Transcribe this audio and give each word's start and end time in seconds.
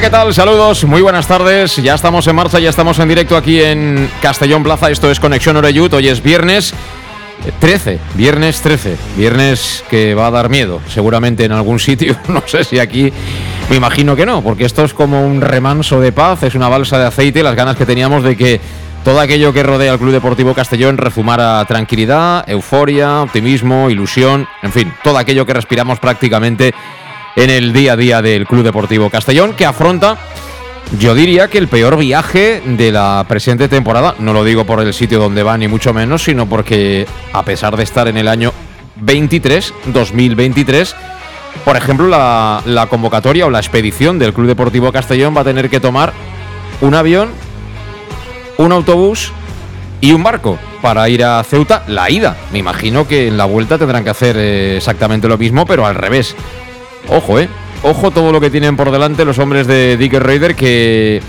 ¿Qué 0.00 0.08
tal? 0.08 0.32
Saludos, 0.32 0.84
muy 0.84 1.02
buenas 1.02 1.26
tardes. 1.26 1.76
Ya 1.76 1.94
estamos 1.94 2.26
en 2.26 2.34
marcha, 2.34 2.58
ya 2.58 2.70
estamos 2.70 2.98
en 2.98 3.08
directo 3.08 3.36
aquí 3.36 3.60
en 3.60 4.10
Castellón 4.22 4.62
Plaza. 4.62 4.90
Esto 4.90 5.10
es 5.10 5.20
Conexión 5.20 5.58
Oreyut. 5.58 5.92
Hoy 5.92 6.08
es 6.08 6.22
viernes 6.22 6.72
13, 7.58 7.98
viernes 8.14 8.62
13. 8.62 8.96
Viernes 9.18 9.84
que 9.90 10.14
va 10.14 10.28
a 10.28 10.30
dar 10.30 10.48
miedo, 10.48 10.80
seguramente 10.88 11.44
en 11.44 11.52
algún 11.52 11.78
sitio. 11.78 12.16
No 12.28 12.42
sé 12.46 12.64
si 12.64 12.78
aquí, 12.78 13.12
me 13.68 13.76
imagino 13.76 14.16
que 14.16 14.24
no, 14.24 14.42
porque 14.42 14.64
esto 14.64 14.84
es 14.84 14.94
como 14.94 15.26
un 15.26 15.42
remanso 15.42 16.00
de 16.00 16.12
paz, 16.12 16.44
es 16.44 16.54
una 16.54 16.68
balsa 16.68 16.98
de 16.98 17.04
aceite. 17.04 17.42
Las 17.42 17.54
ganas 17.54 17.76
que 17.76 17.84
teníamos 17.84 18.24
de 18.24 18.38
que 18.38 18.58
todo 19.04 19.20
aquello 19.20 19.52
que 19.52 19.62
rodea 19.62 19.92
al 19.92 19.98
Club 19.98 20.12
Deportivo 20.12 20.54
Castellón 20.54 20.96
refumara 20.96 21.62
tranquilidad, 21.66 22.48
euforia, 22.48 23.20
optimismo, 23.20 23.90
ilusión, 23.90 24.48
en 24.62 24.72
fin, 24.72 24.94
todo 25.04 25.18
aquello 25.18 25.44
que 25.44 25.52
respiramos 25.52 25.98
prácticamente 25.98 26.72
en 27.36 27.50
el 27.50 27.72
día 27.72 27.92
a 27.92 27.96
día 27.96 28.22
del 28.22 28.46
Club 28.46 28.64
Deportivo 28.64 29.10
Castellón, 29.10 29.54
que 29.54 29.66
afronta, 29.66 30.18
yo 30.98 31.14
diría 31.14 31.48
que 31.48 31.58
el 31.58 31.68
peor 31.68 31.96
viaje 31.96 32.62
de 32.64 32.90
la 32.92 33.24
presente 33.28 33.68
temporada. 33.68 34.14
No 34.18 34.32
lo 34.32 34.44
digo 34.44 34.64
por 34.64 34.80
el 34.80 34.92
sitio 34.92 35.18
donde 35.18 35.42
va, 35.42 35.56
ni 35.56 35.68
mucho 35.68 35.94
menos, 35.94 36.24
sino 36.24 36.48
porque 36.48 37.06
a 37.32 37.44
pesar 37.44 37.76
de 37.76 37.84
estar 37.84 38.08
en 38.08 38.16
el 38.16 38.28
año 38.28 38.52
23, 38.96 39.72
2023, 39.86 40.96
por 41.64 41.76
ejemplo, 41.76 42.08
la, 42.08 42.62
la 42.64 42.86
convocatoria 42.86 43.46
o 43.46 43.50
la 43.50 43.58
expedición 43.58 44.18
del 44.18 44.32
Club 44.32 44.48
Deportivo 44.48 44.92
Castellón 44.92 45.36
va 45.36 45.42
a 45.42 45.44
tener 45.44 45.70
que 45.70 45.80
tomar 45.80 46.12
un 46.80 46.94
avión, 46.94 47.30
un 48.58 48.72
autobús 48.72 49.32
y 50.00 50.12
un 50.12 50.22
barco 50.22 50.58
para 50.80 51.08
ir 51.08 51.24
a 51.24 51.42
Ceuta, 51.44 51.84
la 51.86 52.10
ida. 52.10 52.36
Me 52.52 52.58
imagino 52.58 53.06
que 53.06 53.28
en 53.28 53.36
la 53.36 53.44
vuelta 53.44 53.78
tendrán 53.78 54.04
que 54.04 54.10
hacer 54.10 54.36
eh, 54.38 54.76
exactamente 54.78 55.28
lo 55.28 55.38
mismo, 55.38 55.66
pero 55.66 55.86
al 55.86 55.94
revés. 55.94 56.34
Ojo, 57.08 57.38
eh. 57.38 57.48
Ojo 57.82 58.10
todo 58.10 58.30
lo 58.30 58.40
que 58.40 58.50
tienen 58.50 58.76
por 58.76 58.90
delante 58.90 59.24
los 59.24 59.38
hombres 59.38 59.66
de 59.66 59.96
Dicker 59.96 60.22
Raider 60.22 60.54
que, 60.54 61.20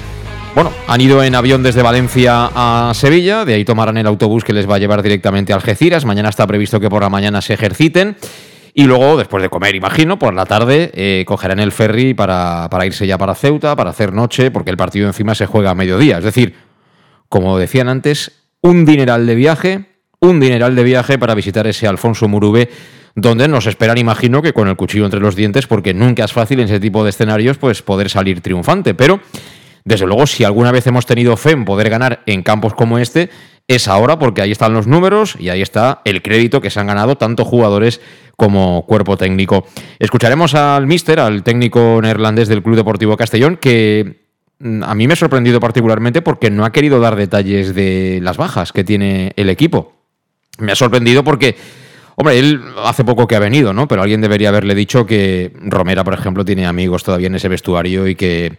bueno, 0.53 0.71
han 0.87 0.99
ido 0.99 1.23
en 1.23 1.33
avión 1.33 1.63
desde 1.63 1.81
Valencia 1.81 2.49
a 2.53 2.91
Sevilla, 2.93 3.45
de 3.45 3.53
ahí 3.53 3.63
tomarán 3.63 3.97
el 3.97 4.05
autobús 4.05 4.43
que 4.43 4.51
les 4.51 4.69
va 4.69 4.75
a 4.75 4.79
llevar 4.79 5.01
directamente 5.01 5.53
a 5.53 5.55
Algeciras. 5.55 6.03
Mañana 6.03 6.29
está 6.29 6.45
previsto 6.45 6.79
que 6.79 6.89
por 6.89 7.01
la 7.01 7.09
mañana 7.09 7.41
se 7.41 7.53
ejerciten. 7.53 8.17
Y 8.73 8.83
luego, 8.83 9.17
después 9.17 9.43
de 9.43 9.49
comer, 9.49 9.75
imagino, 9.75 10.17
por 10.17 10.33
la 10.33 10.45
tarde 10.45 10.91
eh, 10.93 11.23
cogerán 11.25 11.59
el 11.59 11.71
ferry 11.71 12.13
para, 12.13 12.67
para 12.69 12.85
irse 12.85 13.05
ya 13.05 13.17
para 13.17 13.35
Ceuta, 13.35 13.75
para 13.75 13.89
hacer 13.89 14.13
noche, 14.13 14.51
porque 14.51 14.71
el 14.71 14.77
partido 14.77 15.07
encima 15.07 15.35
se 15.35 15.45
juega 15.45 15.71
a 15.71 15.75
mediodía. 15.75 16.19
Es 16.19 16.23
decir, 16.23 16.55
como 17.27 17.57
decían 17.57 17.89
antes, 17.89 18.31
un 18.61 18.85
dineral 18.85 19.25
de 19.25 19.35
viaje, 19.35 19.85
un 20.19 20.39
dineral 20.39 20.75
de 20.75 20.83
viaje 20.83 21.17
para 21.17 21.33
visitar 21.33 21.65
ese 21.67 21.87
Alfonso 21.87 22.27
Murube, 22.27 22.69
donde 23.15 23.47
nos 23.47 23.67
esperan, 23.67 23.97
imagino, 23.97 24.41
que 24.41 24.53
con 24.53 24.67
el 24.67 24.75
cuchillo 24.75 25.05
entre 25.05 25.19
los 25.19 25.35
dientes, 25.35 25.67
porque 25.67 25.93
nunca 25.93 26.25
es 26.25 26.33
fácil 26.33 26.59
en 26.59 26.65
ese 26.65 26.79
tipo 26.79 27.03
de 27.03 27.09
escenarios, 27.09 27.57
pues 27.57 27.81
poder 27.81 28.09
salir 28.09 28.41
triunfante. 28.41 28.93
Pero, 28.93 29.19
desde 29.83 30.05
luego, 30.05 30.27
si 30.27 30.43
alguna 30.43 30.71
vez 30.71 30.87
hemos 30.87 31.05
tenido 31.05 31.35
fe 31.37 31.51
en 31.51 31.65
poder 31.65 31.89
ganar 31.89 32.21
en 32.25 32.43
campos 32.43 32.73
como 32.73 32.97
este, 32.97 33.29
es 33.67 33.87
ahora, 33.87 34.19
porque 34.19 34.41
ahí 34.41 34.51
están 34.51 34.73
los 34.73 34.87
números 34.87 35.35
y 35.39 35.49
ahí 35.49 35.61
está 35.61 36.01
el 36.05 36.21
crédito 36.21 36.61
que 36.61 36.69
se 36.69 36.79
han 36.79 36.87
ganado 36.87 37.17
tanto 37.17 37.45
jugadores 37.45 38.01
como 38.35 38.85
cuerpo 38.87 39.17
técnico. 39.17 39.65
Escucharemos 39.99 40.55
al 40.55 40.87
míster, 40.87 41.19
al 41.19 41.43
técnico 41.43 41.99
neerlandés 42.01 42.47
del 42.47 42.63
Club 42.63 42.75
Deportivo 42.75 43.15
Castellón, 43.15 43.57
que 43.57 44.25
mm, 44.59 44.83
a 44.83 44.95
mí 44.95 45.07
me 45.07 45.13
ha 45.13 45.15
sorprendido 45.15 45.59
particularmente 45.59 46.21
porque 46.21 46.49
no 46.49 46.65
ha 46.65 46.71
querido 46.71 46.99
dar 46.99 47.15
detalles 47.15 47.75
de 47.75 48.19
las 48.21 48.37
bajas 48.37 48.73
que 48.73 48.83
tiene 48.83 49.33
el 49.35 49.49
equipo. 49.49 49.93
Me 50.57 50.71
ha 50.71 50.75
sorprendido 50.75 51.23
porque, 51.23 51.55
hombre, 52.15 52.39
él 52.39 52.61
hace 52.83 53.03
poco 53.03 53.27
que 53.27 53.35
ha 53.35 53.39
venido, 53.39 53.73
¿no? 53.73 53.87
Pero 53.87 54.01
alguien 54.01 54.21
debería 54.21 54.49
haberle 54.49 54.75
dicho 54.75 55.05
que 55.05 55.51
Romera, 55.61 56.03
por 56.03 56.13
ejemplo, 56.13 56.45
tiene 56.45 56.65
amigos 56.65 57.03
todavía 57.03 57.27
en 57.27 57.35
ese 57.35 57.47
vestuario 57.47 58.07
y 58.07 58.15
que 58.15 58.57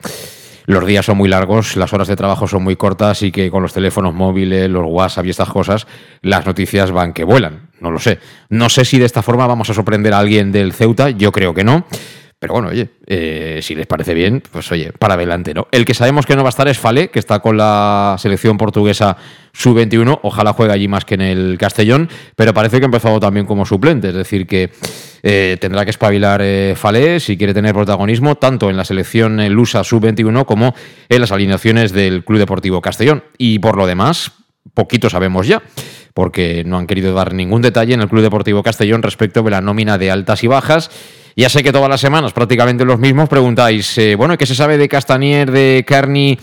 los 0.67 0.87
días 0.87 1.07
son 1.07 1.17
muy 1.17 1.29
largos, 1.29 1.77
las 1.77 1.93
horas 1.93 2.09
de 2.09 2.17
trabajo 2.17 2.47
son 2.47 2.63
muy 2.63 2.77
cortas 2.77 3.23
y 3.23 3.33
que 3.33 3.51
con 3.51 3.63
los 3.63 3.73
teléfonos 3.73 4.15
móviles, 4.15 4.71
los 4.71 4.85
WhatsApp 4.87 5.27
y 5.27 5.31
estas 5.31 5.49
cosas, 5.49 5.87
las 6.21 6.47
noticias 6.47 6.91
van 6.91 7.13
que 7.13 7.25
vuelan. 7.25 7.71
No 7.81 7.91
lo 7.91 7.99
sé. 7.99 8.19
No 8.49 8.69
sé 8.69 8.85
si 8.85 8.99
de 8.99 9.07
esta 9.07 9.23
forma 9.23 9.47
vamos 9.47 9.71
a 9.71 9.75
sorprender 9.75 10.15
a 10.15 10.19
alguien 10.19 10.53
del 10.53 10.73
Ceuta, 10.73 11.11
yo 11.11 11.33
creo 11.33 11.53
que 11.53 11.65
no. 11.65 11.85
Pero 12.43 12.55
bueno, 12.55 12.71
oye, 12.71 12.89
eh, 13.07 13.61
si 13.63 13.77
les 13.77 13.87
parece 13.87 14.15
bien, 14.15 14.43
pues 14.51 14.73
oye, 14.73 14.91
para 14.99 15.15
adelante, 15.15 15.55
¿no? 15.55 15.69
El 15.71 15.85
que 15.85 15.95
sabemos 15.95 16.27
que 16.27 16.35
no 16.35 16.43
va 16.43 16.49
a 16.49 16.51
estar 16.51 16.67
es 16.67 16.77
Fale, 16.77 17.09
que 17.09 17.21
está 17.21 17.39
con 17.39 17.57
la 17.57 18.17
selección 18.19 18.59
portuguesa 18.59 19.17
sub-21. 19.53 20.19
Ojalá 20.25 20.53
juegue 20.53 20.73
allí 20.73 20.89
más 20.89 21.05
que 21.05 21.15
en 21.15 21.21
el 21.21 21.57
Castellón, 21.57 22.09
pero 22.35 22.53
parece 22.53 22.81
que 22.81 22.85
ha 22.85 22.87
empezado 22.87 23.21
también 23.21 23.47
como 23.47 23.65
suplente. 23.65 24.09
Es 24.09 24.15
decir, 24.17 24.49
que 24.49 24.73
eh, 25.23 25.57
tendrá 25.61 25.85
que 25.85 25.93
espabilar 25.93 26.41
eh, 26.43 26.75
Fale 26.77 27.21
si 27.21 27.39
quiere 27.39 27.55
tener 27.55 27.75
protagonismo, 27.75 28.35
tanto 28.35 28.71
en 28.71 28.77
la 28.77 28.85
selección 28.85 29.39
eh, 29.39 29.49
lusa 29.49 29.85
sub-21 29.85 30.45
como 30.45 30.75
en 31.09 31.21
las 31.21 31.31
alineaciones 31.31 31.93
del 31.93 32.25
Club 32.25 32.41
Deportivo 32.41 32.81
Castellón. 32.81 33.23
Y 33.39 33.61
por 33.61 33.77
lo 33.77 33.87
demás, 33.87 34.33
poquito 34.75 35.09
sabemos 35.09 35.47
ya 35.47 35.63
porque 36.13 36.65
no 36.67 36.77
han 36.77 36.87
querido 36.87 37.15
dar 37.15 37.33
ningún 37.35 37.63
detalle 37.63 37.95
en 37.95 38.01
el 38.01 38.09
Club 38.09 38.23
Deportivo 38.23 38.63
Castellón 38.63 39.03
respecto 39.03 39.43
de 39.43 39.51
la 39.51 39.61
nómina 39.61 39.97
de 39.97 40.11
altas 40.11 40.43
y 40.45 40.49
bajas. 40.49 40.91
Ya 41.37 41.49
sé 41.49 41.63
que 41.63 41.73
todas 41.73 41.89
las 41.89 42.01
semanas, 42.01 42.33
prácticamente 42.33 42.85
los 42.85 42.99
mismos, 42.99 43.29
preguntáis, 43.29 43.97
eh, 43.99 44.15
bueno, 44.17 44.37
¿qué 44.37 44.47
se 44.47 44.55
sabe 44.55 44.77
de 44.77 44.89
Castanier, 44.89 45.51
de 45.51 45.85
Carney 45.87 46.39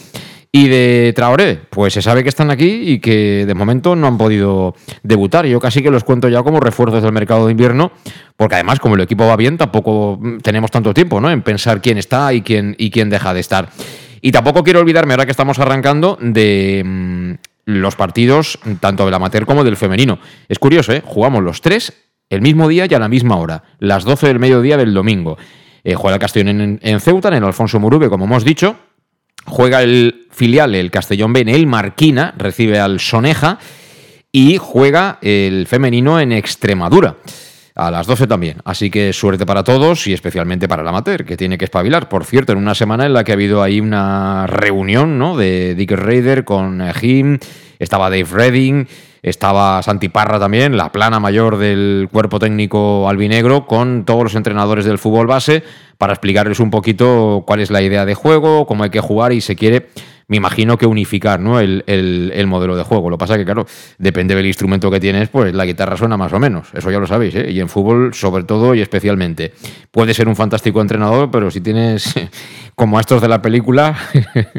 y 0.51 0.67
de 0.67 1.13
Traoré? 1.15 1.59
Pues 1.69 1.93
se 1.93 2.01
sabe 2.01 2.23
que 2.23 2.29
están 2.29 2.49
aquí 2.49 2.93
y 2.93 2.99
que 2.99 3.45
de 3.45 3.53
momento 3.53 3.95
no 3.95 4.07
han 4.07 4.17
podido 4.17 4.73
debutar. 5.03 5.45
Yo 5.45 5.59
casi 5.59 5.83
que 5.83 5.91
los 5.91 6.03
cuento 6.03 6.27
ya 6.27 6.41
como 6.41 6.59
refuerzos 6.59 7.03
del 7.03 7.11
mercado 7.11 7.45
de 7.45 7.51
invierno, 7.51 7.91
porque 8.35 8.55
además, 8.55 8.79
como 8.79 8.95
el 8.95 9.01
equipo 9.01 9.27
va 9.27 9.35
bien, 9.35 9.57
tampoco 9.57 10.17
mm, 10.19 10.39
tenemos 10.39 10.71
tanto 10.71 10.93
tiempo 10.93 11.21
¿no? 11.21 11.29
en 11.29 11.43
pensar 11.43 11.81
quién 11.81 11.99
está 11.99 12.33
y 12.33 12.41
quién, 12.41 12.75
y 12.79 12.89
quién 12.89 13.09
deja 13.11 13.33
de 13.33 13.41
estar. 13.41 13.69
Y 14.21 14.31
tampoco 14.31 14.63
quiero 14.63 14.79
olvidarme, 14.79 15.13
ahora 15.13 15.25
que 15.25 15.31
estamos 15.31 15.59
arrancando, 15.59 16.17
de 16.19 16.81
mm, 16.83 17.33
los 17.65 17.95
partidos 17.95 18.57
tanto 18.79 19.05
del 19.05 19.13
amateur 19.13 19.45
como 19.45 19.63
del 19.63 19.77
femenino. 19.77 20.17
Es 20.47 20.57
curioso, 20.57 20.91
¿eh? 20.93 21.03
Jugamos 21.05 21.43
los 21.43 21.61
tres 21.61 21.93
el 22.29 22.41
mismo 22.41 22.67
día 22.67 22.85
y 22.89 22.93
a 22.93 22.99
la 22.99 23.09
misma 23.09 23.37
hora, 23.37 23.63
las 23.79 24.03
12 24.03 24.27
del 24.27 24.39
mediodía 24.39 24.77
del 24.77 24.93
domingo. 24.93 25.37
Eh, 25.83 25.95
juega 25.95 26.15
el 26.15 26.21
Castellón 26.21 26.79
en, 26.81 26.99
Ceuta, 26.99 27.29
en 27.29 27.35
el 27.35 27.43
Alfonso 27.43 27.79
Murube, 27.79 28.09
como 28.09 28.25
hemos 28.25 28.43
dicho. 28.43 28.75
Juega 29.45 29.81
el 29.81 30.27
filial, 30.29 30.75
el 30.75 30.91
Castellón 30.91 31.33
B, 31.33 31.41
en 31.41 31.49
el 31.49 31.65
Marquina, 31.65 32.33
recibe 32.37 32.79
al 32.79 32.99
Soneja. 32.99 33.57
Y 34.31 34.57
juega 34.57 35.17
el 35.21 35.65
femenino 35.65 36.19
en 36.19 36.31
Extremadura. 36.31 37.15
A 37.73 37.89
las 37.89 38.05
12 38.05 38.27
también. 38.27 38.57
Así 38.65 38.91
que 38.91 39.13
suerte 39.13 39.45
para 39.45 39.63
todos 39.63 40.05
y 40.05 40.13
especialmente 40.13 40.67
para 40.67 40.81
el 40.81 40.87
amateur, 40.87 41.25
que 41.25 41.37
tiene 41.37 41.57
que 41.57 41.65
espabilar. 41.65 42.09
Por 42.09 42.25
cierto, 42.25 42.51
en 42.51 42.59
una 42.59 42.75
semana 42.75 43.05
en 43.05 43.13
la 43.13 43.23
que 43.23 43.31
ha 43.31 43.35
habido 43.35 43.63
ahí 43.63 43.79
una 43.79 44.45
reunión 44.47 45.17
¿no? 45.17 45.37
de 45.37 45.75
Dick 45.75 45.91
Raider 45.91 46.43
con 46.43 46.83
Jim, 46.93 47.39
estaba 47.79 48.09
Dave 48.09 48.27
Redding, 48.29 48.87
estaba 49.21 49.81
Santi 49.83 50.09
Parra 50.09 50.39
también, 50.39 50.77
la 50.77 50.91
plana 50.91 51.19
mayor 51.19 51.57
del 51.57 52.07
cuerpo 52.11 52.39
técnico 52.39 53.09
albinegro, 53.09 53.65
con 53.65 54.05
todos 54.05 54.23
los 54.23 54.35
entrenadores 54.35 54.85
del 54.85 54.97
fútbol 54.97 55.27
base, 55.27 55.63
para 55.97 56.13
explicarles 56.13 56.59
un 56.59 56.71
poquito 56.71 57.43
cuál 57.45 57.59
es 57.59 57.71
la 57.71 57.81
idea 57.81 58.05
de 58.05 58.15
juego, 58.15 58.65
cómo 58.65 58.83
hay 58.83 58.89
que 58.89 59.01
jugar 59.01 59.33
y 59.33 59.41
se 59.41 59.55
quiere 59.55 59.87
me 60.29 60.37
imagino 60.37 60.77
que 60.77 60.85
unificar 60.85 61.39
¿no? 61.39 61.59
el, 61.59 61.83
el, 61.87 62.47
modelo 62.47 62.77
de 62.77 62.83
juego. 62.83 63.09
Lo 63.09 63.17
que 63.17 63.19
pasa 63.19 63.35
que, 63.35 63.45
claro, 63.45 63.65
depende 63.97 64.35
del 64.35 64.45
instrumento 64.45 64.91
que 64.91 64.99
tienes, 64.99 65.27
pues 65.29 65.53
la 65.55 65.65
guitarra 65.65 65.97
suena 65.97 66.17
más 66.17 66.31
o 66.33 66.39
menos. 66.39 66.67
Eso 66.73 66.91
ya 66.91 66.99
lo 66.99 67.07
sabéis, 67.07 67.33
¿eh? 67.33 67.51
Y 67.51 67.59
en 67.59 67.67
fútbol, 67.67 68.13
sobre 68.13 68.43
todo 68.43 68.75
y 68.75 68.81
especialmente. 68.81 69.53
Puede 69.91 70.13
ser 70.13 70.27
un 70.27 70.35
fantástico 70.35 70.81
entrenador, 70.81 71.31
pero 71.31 71.49
si 71.49 71.61
tienes, 71.61 72.13
como 72.75 72.99
a 72.99 73.01
estos 73.01 73.23
de 73.23 73.27
la 73.27 73.41
película, 73.41 73.97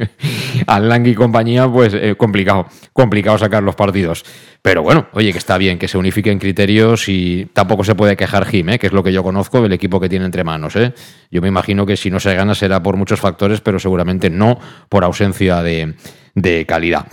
al 0.67 1.07
y 1.07 1.15
compañía, 1.15 1.71
pues 1.71 1.95
eh, 1.95 2.17
complicado, 2.19 2.67
complicado 2.93 3.39
sacar 3.39 3.63
los 3.63 3.77
partidos. 3.77 4.25
Pero 4.63 4.83
bueno, 4.83 5.07
oye, 5.13 5.33
que 5.33 5.39
está 5.39 5.57
bien, 5.57 5.79
que 5.79 5.89
se 5.89 5.97
unifiquen 5.97 6.39
criterios 6.39 7.09
y 7.09 7.47
tampoco 7.55 7.83
se 7.83 7.95
puede 7.95 8.15
quejar 8.15 8.45
Jim, 8.45 8.69
¿eh? 8.69 8.79
que 8.79 8.89
es 8.89 8.93
lo 8.93 9.03
que 9.03 9.11
yo 9.11 9.23
conozco 9.23 9.63
del 9.63 9.73
equipo 9.73 9.99
que 10.01 10.11
tiene 10.11 10.27
entre 10.27 10.45
manos. 10.45 10.77
¿eh? 10.77 10.93
Yo 11.31 11.41
me 11.41 11.49
imagino 11.49 11.87
que 11.87 11.97
si 11.97 12.11
no 12.11 12.21
se 12.21 12.35
gana 12.35 12.55
será 12.55 12.83
por 12.83 12.97
muchos 12.97 13.21
factores, 13.21 13.63
pero 13.63 13.79
seguramente 13.79 14.29
no 14.29 14.59
por 14.91 15.03
ausencia 15.03 15.60
de, 15.62 16.65
calidad. 16.67 17.07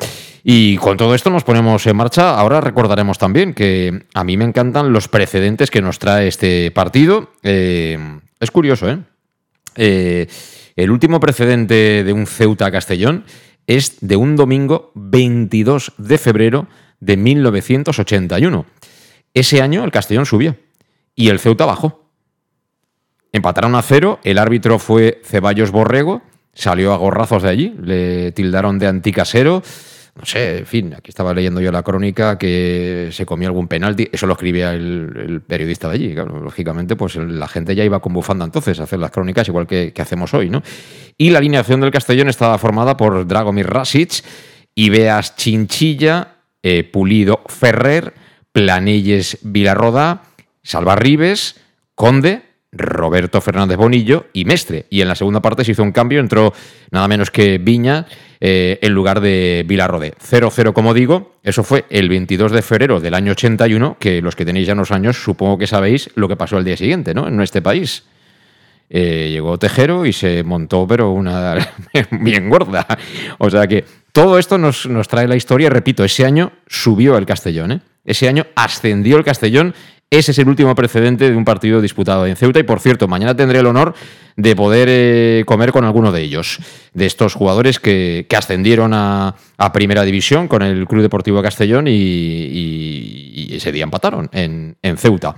Y 0.43 0.77
con 0.77 0.97
todo 0.97 1.13
esto 1.13 1.29
nos 1.29 1.43
ponemos 1.43 1.85
en 1.87 1.95
marcha. 1.95 2.37
Ahora 2.39 2.61
recordaremos 2.61 3.17
también 3.17 3.53
que 3.53 4.05
a 4.13 4.23
mí 4.23 4.37
me 4.37 4.45
encantan 4.45 4.93
los 4.93 5.07
precedentes 5.07 5.69
que 5.69 5.81
nos 5.81 5.99
trae 5.99 6.27
este 6.27 6.71
partido. 6.71 7.31
Eh, 7.43 7.97
es 8.39 8.51
curioso, 8.51 8.89
¿eh? 8.89 8.99
¿eh? 9.75 10.27
El 10.75 10.91
último 10.91 11.19
precedente 11.19 12.03
de 12.03 12.13
un 12.13 12.27
Ceuta 12.27 12.71
Castellón 12.71 13.25
es 13.65 13.97
de 13.99 14.15
un 14.15 14.35
domingo 14.35 14.91
22 14.95 15.93
de 15.97 16.17
febrero 16.17 16.67
de 16.99 17.17
1981. 17.17 18.65
Ese 19.33 19.61
año 19.61 19.83
el 19.83 19.91
Castellón 19.91 20.25
subió 20.25 20.55
y 21.15 21.29
el 21.29 21.39
Ceuta 21.39 21.65
bajó. 21.65 22.07
Empataron 23.31 23.75
a 23.75 23.81
cero, 23.81 24.19
el 24.23 24.37
árbitro 24.37 24.79
fue 24.79 25.21
Ceballos 25.23 25.71
Borrego, 25.71 26.21
salió 26.57 26.91
a 26.93 26.97
gorrazos 26.97 27.43
de 27.43 27.49
allí, 27.49 27.73
le 27.81 28.31
tildaron 28.31 28.79
de 28.79 28.87
anticasero. 28.87 29.61
No 30.15 30.25
sé, 30.25 30.57
en 30.57 30.65
fin, 30.65 30.93
aquí 30.95 31.11
estaba 31.11 31.31
leyendo 31.31 31.61
yo 31.61 31.71
la 31.71 31.83
crónica 31.83 32.39
que 32.39 33.09
se 33.11 33.27
comió 33.27 33.49
algún 33.49 33.67
penalti, 33.67 34.09
eso 34.11 34.25
lo 34.25 34.33
escribía 34.33 34.73
el, 34.73 35.43
periodista 35.45 35.87
de 35.87 35.93
allí. 35.93 36.15
lógicamente, 36.15 36.95
pues 36.95 37.17
la 37.17 37.47
gente 37.47 37.75
ya 37.75 37.83
iba 37.83 37.99
con 37.99 38.13
bufanda 38.13 38.43
entonces 38.43 38.79
a 38.79 38.83
hacer 38.83 38.97
las 38.97 39.11
crónicas, 39.11 39.47
igual 39.47 39.67
que, 39.67 39.93
hacemos 39.99 40.33
hoy, 40.33 40.49
¿no? 40.49 40.63
Y 41.19 41.29
la 41.29 41.37
alineación 41.37 41.81
del 41.81 41.91
Castellón 41.91 42.29
estaba 42.29 42.57
formada 42.57 42.97
por 42.97 43.27
Dragomir 43.27 43.67
Rasic, 43.67 44.23
Ibeas 44.73 45.35
Chinchilla, 45.35 46.37
eh, 46.63 46.83
Pulido 46.83 47.41
Ferrer, 47.45 48.15
Planelles 48.51 49.37
Vilarroda, 49.43 50.23
Salva 50.63 50.95
Ribes, 50.95 51.57
Conde, 51.93 52.41
Roberto 52.77 53.41
Fernández 53.41 53.77
Bonillo 53.77 54.27
y 54.33 54.45
Mestre. 54.45 54.85
Y 54.89 55.01
en 55.01 55.07
la 55.07 55.15
segunda 55.15 55.41
parte 55.41 55.63
se 55.63 55.71
hizo 55.71 55.83
un 55.83 55.91
cambio, 55.91 56.19
entró 56.19 56.53
nada 56.91 57.07
menos 57.07 57.31
que 57.31 57.57
Viña 57.57 58.05
eh, 58.39 58.79
en 58.81 58.93
lugar 58.93 59.21
de 59.21 59.65
Vilarrode. 59.67 60.13
0-0, 60.13 60.73
como 60.73 60.93
digo, 60.93 61.35
eso 61.43 61.63
fue 61.63 61.85
el 61.89 62.09
22 62.09 62.51
de 62.51 62.61
febrero 62.61 62.99
del 62.99 63.13
año 63.13 63.31
81, 63.31 63.97
que 63.99 64.21
los 64.21 64.35
que 64.35 64.45
tenéis 64.45 64.67
ya 64.67 64.73
unos 64.73 64.91
años 64.91 65.17
supongo 65.17 65.57
que 65.57 65.67
sabéis 65.67 66.09
lo 66.15 66.27
que 66.27 66.35
pasó 66.35 66.57
al 66.57 66.63
día 66.63 66.77
siguiente, 66.77 67.13
¿no? 67.13 67.27
En 67.27 67.41
este 67.41 67.61
país. 67.61 68.03
Eh, 68.89 69.29
llegó 69.31 69.57
Tejero 69.57 70.05
y 70.05 70.13
se 70.13 70.43
montó, 70.43 70.87
pero 70.87 71.11
una 71.11 71.55
bien 72.11 72.49
gorda. 72.49 72.87
O 73.37 73.49
sea 73.49 73.67
que 73.67 73.83
todo 74.13 74.39
esto 74.39 74.57
nos, 74.57 74.85
nos 74.85 75.07
trae 75.07 75.27
la 75.27 75.35
historia. 75.35 75.69
Repito, 75.69 76.03
ese 76.03 76.25
año 76.25 76.53
subió 76.67 77.17
el 77.17 77.25
Castellón, 77.25 77.71
¿eh? 77.71 77.81
Ese 78.07 78.29
año 78.29 78.47
ascendió 78.55 79.17
el 79.17 79.25
Castellón 79.25 79.75
ese 80.09 80.31
es 80.31 80.39
el 80.39 80.47
último 80.47 80.73
precedente 80.73 81.29
de 81.29 81.35
un 81.35 81.43
partido 81.43 81.81
disputado 81.81 82.25
en 82.25 82.37
Ceuta 82.37 82.59
y 82.59 82.63
por 82.63 82.79
cierto, 82.79 83.09
mañana 83.09 83.35
tendré 83.35 83.59
el 83.59 83.65
honor 83.65 83.93
de 84.37 84.55
poder 84.55 84.87
eh, 84.89 85.43
comer 85.45 85.73
con 85.73 85.83
alguno 85.83 86.13
de 86.13 86.21
ellos, 86.21 86.59
de 86.93 87.05
estos 87.05 87.33
jugadores 87.33 87.79
que, 87.79 88.25
ascendieron 88.35 88.93
a, 88.93 89.35
Primera 89.73 90.03
División 90.03 90.47
con 90.47 90.61
el 90.61 90.87
Club 90.87 91.01
Deportivo 91.01 91.41
Castellón 91.41 91.87
y, 91.89 93.49
ese 93.51 93.71
día 93.71 93.83
empataron 93.83 94.29
en, 94.31 94.77
Ceuta. 94.97 95.35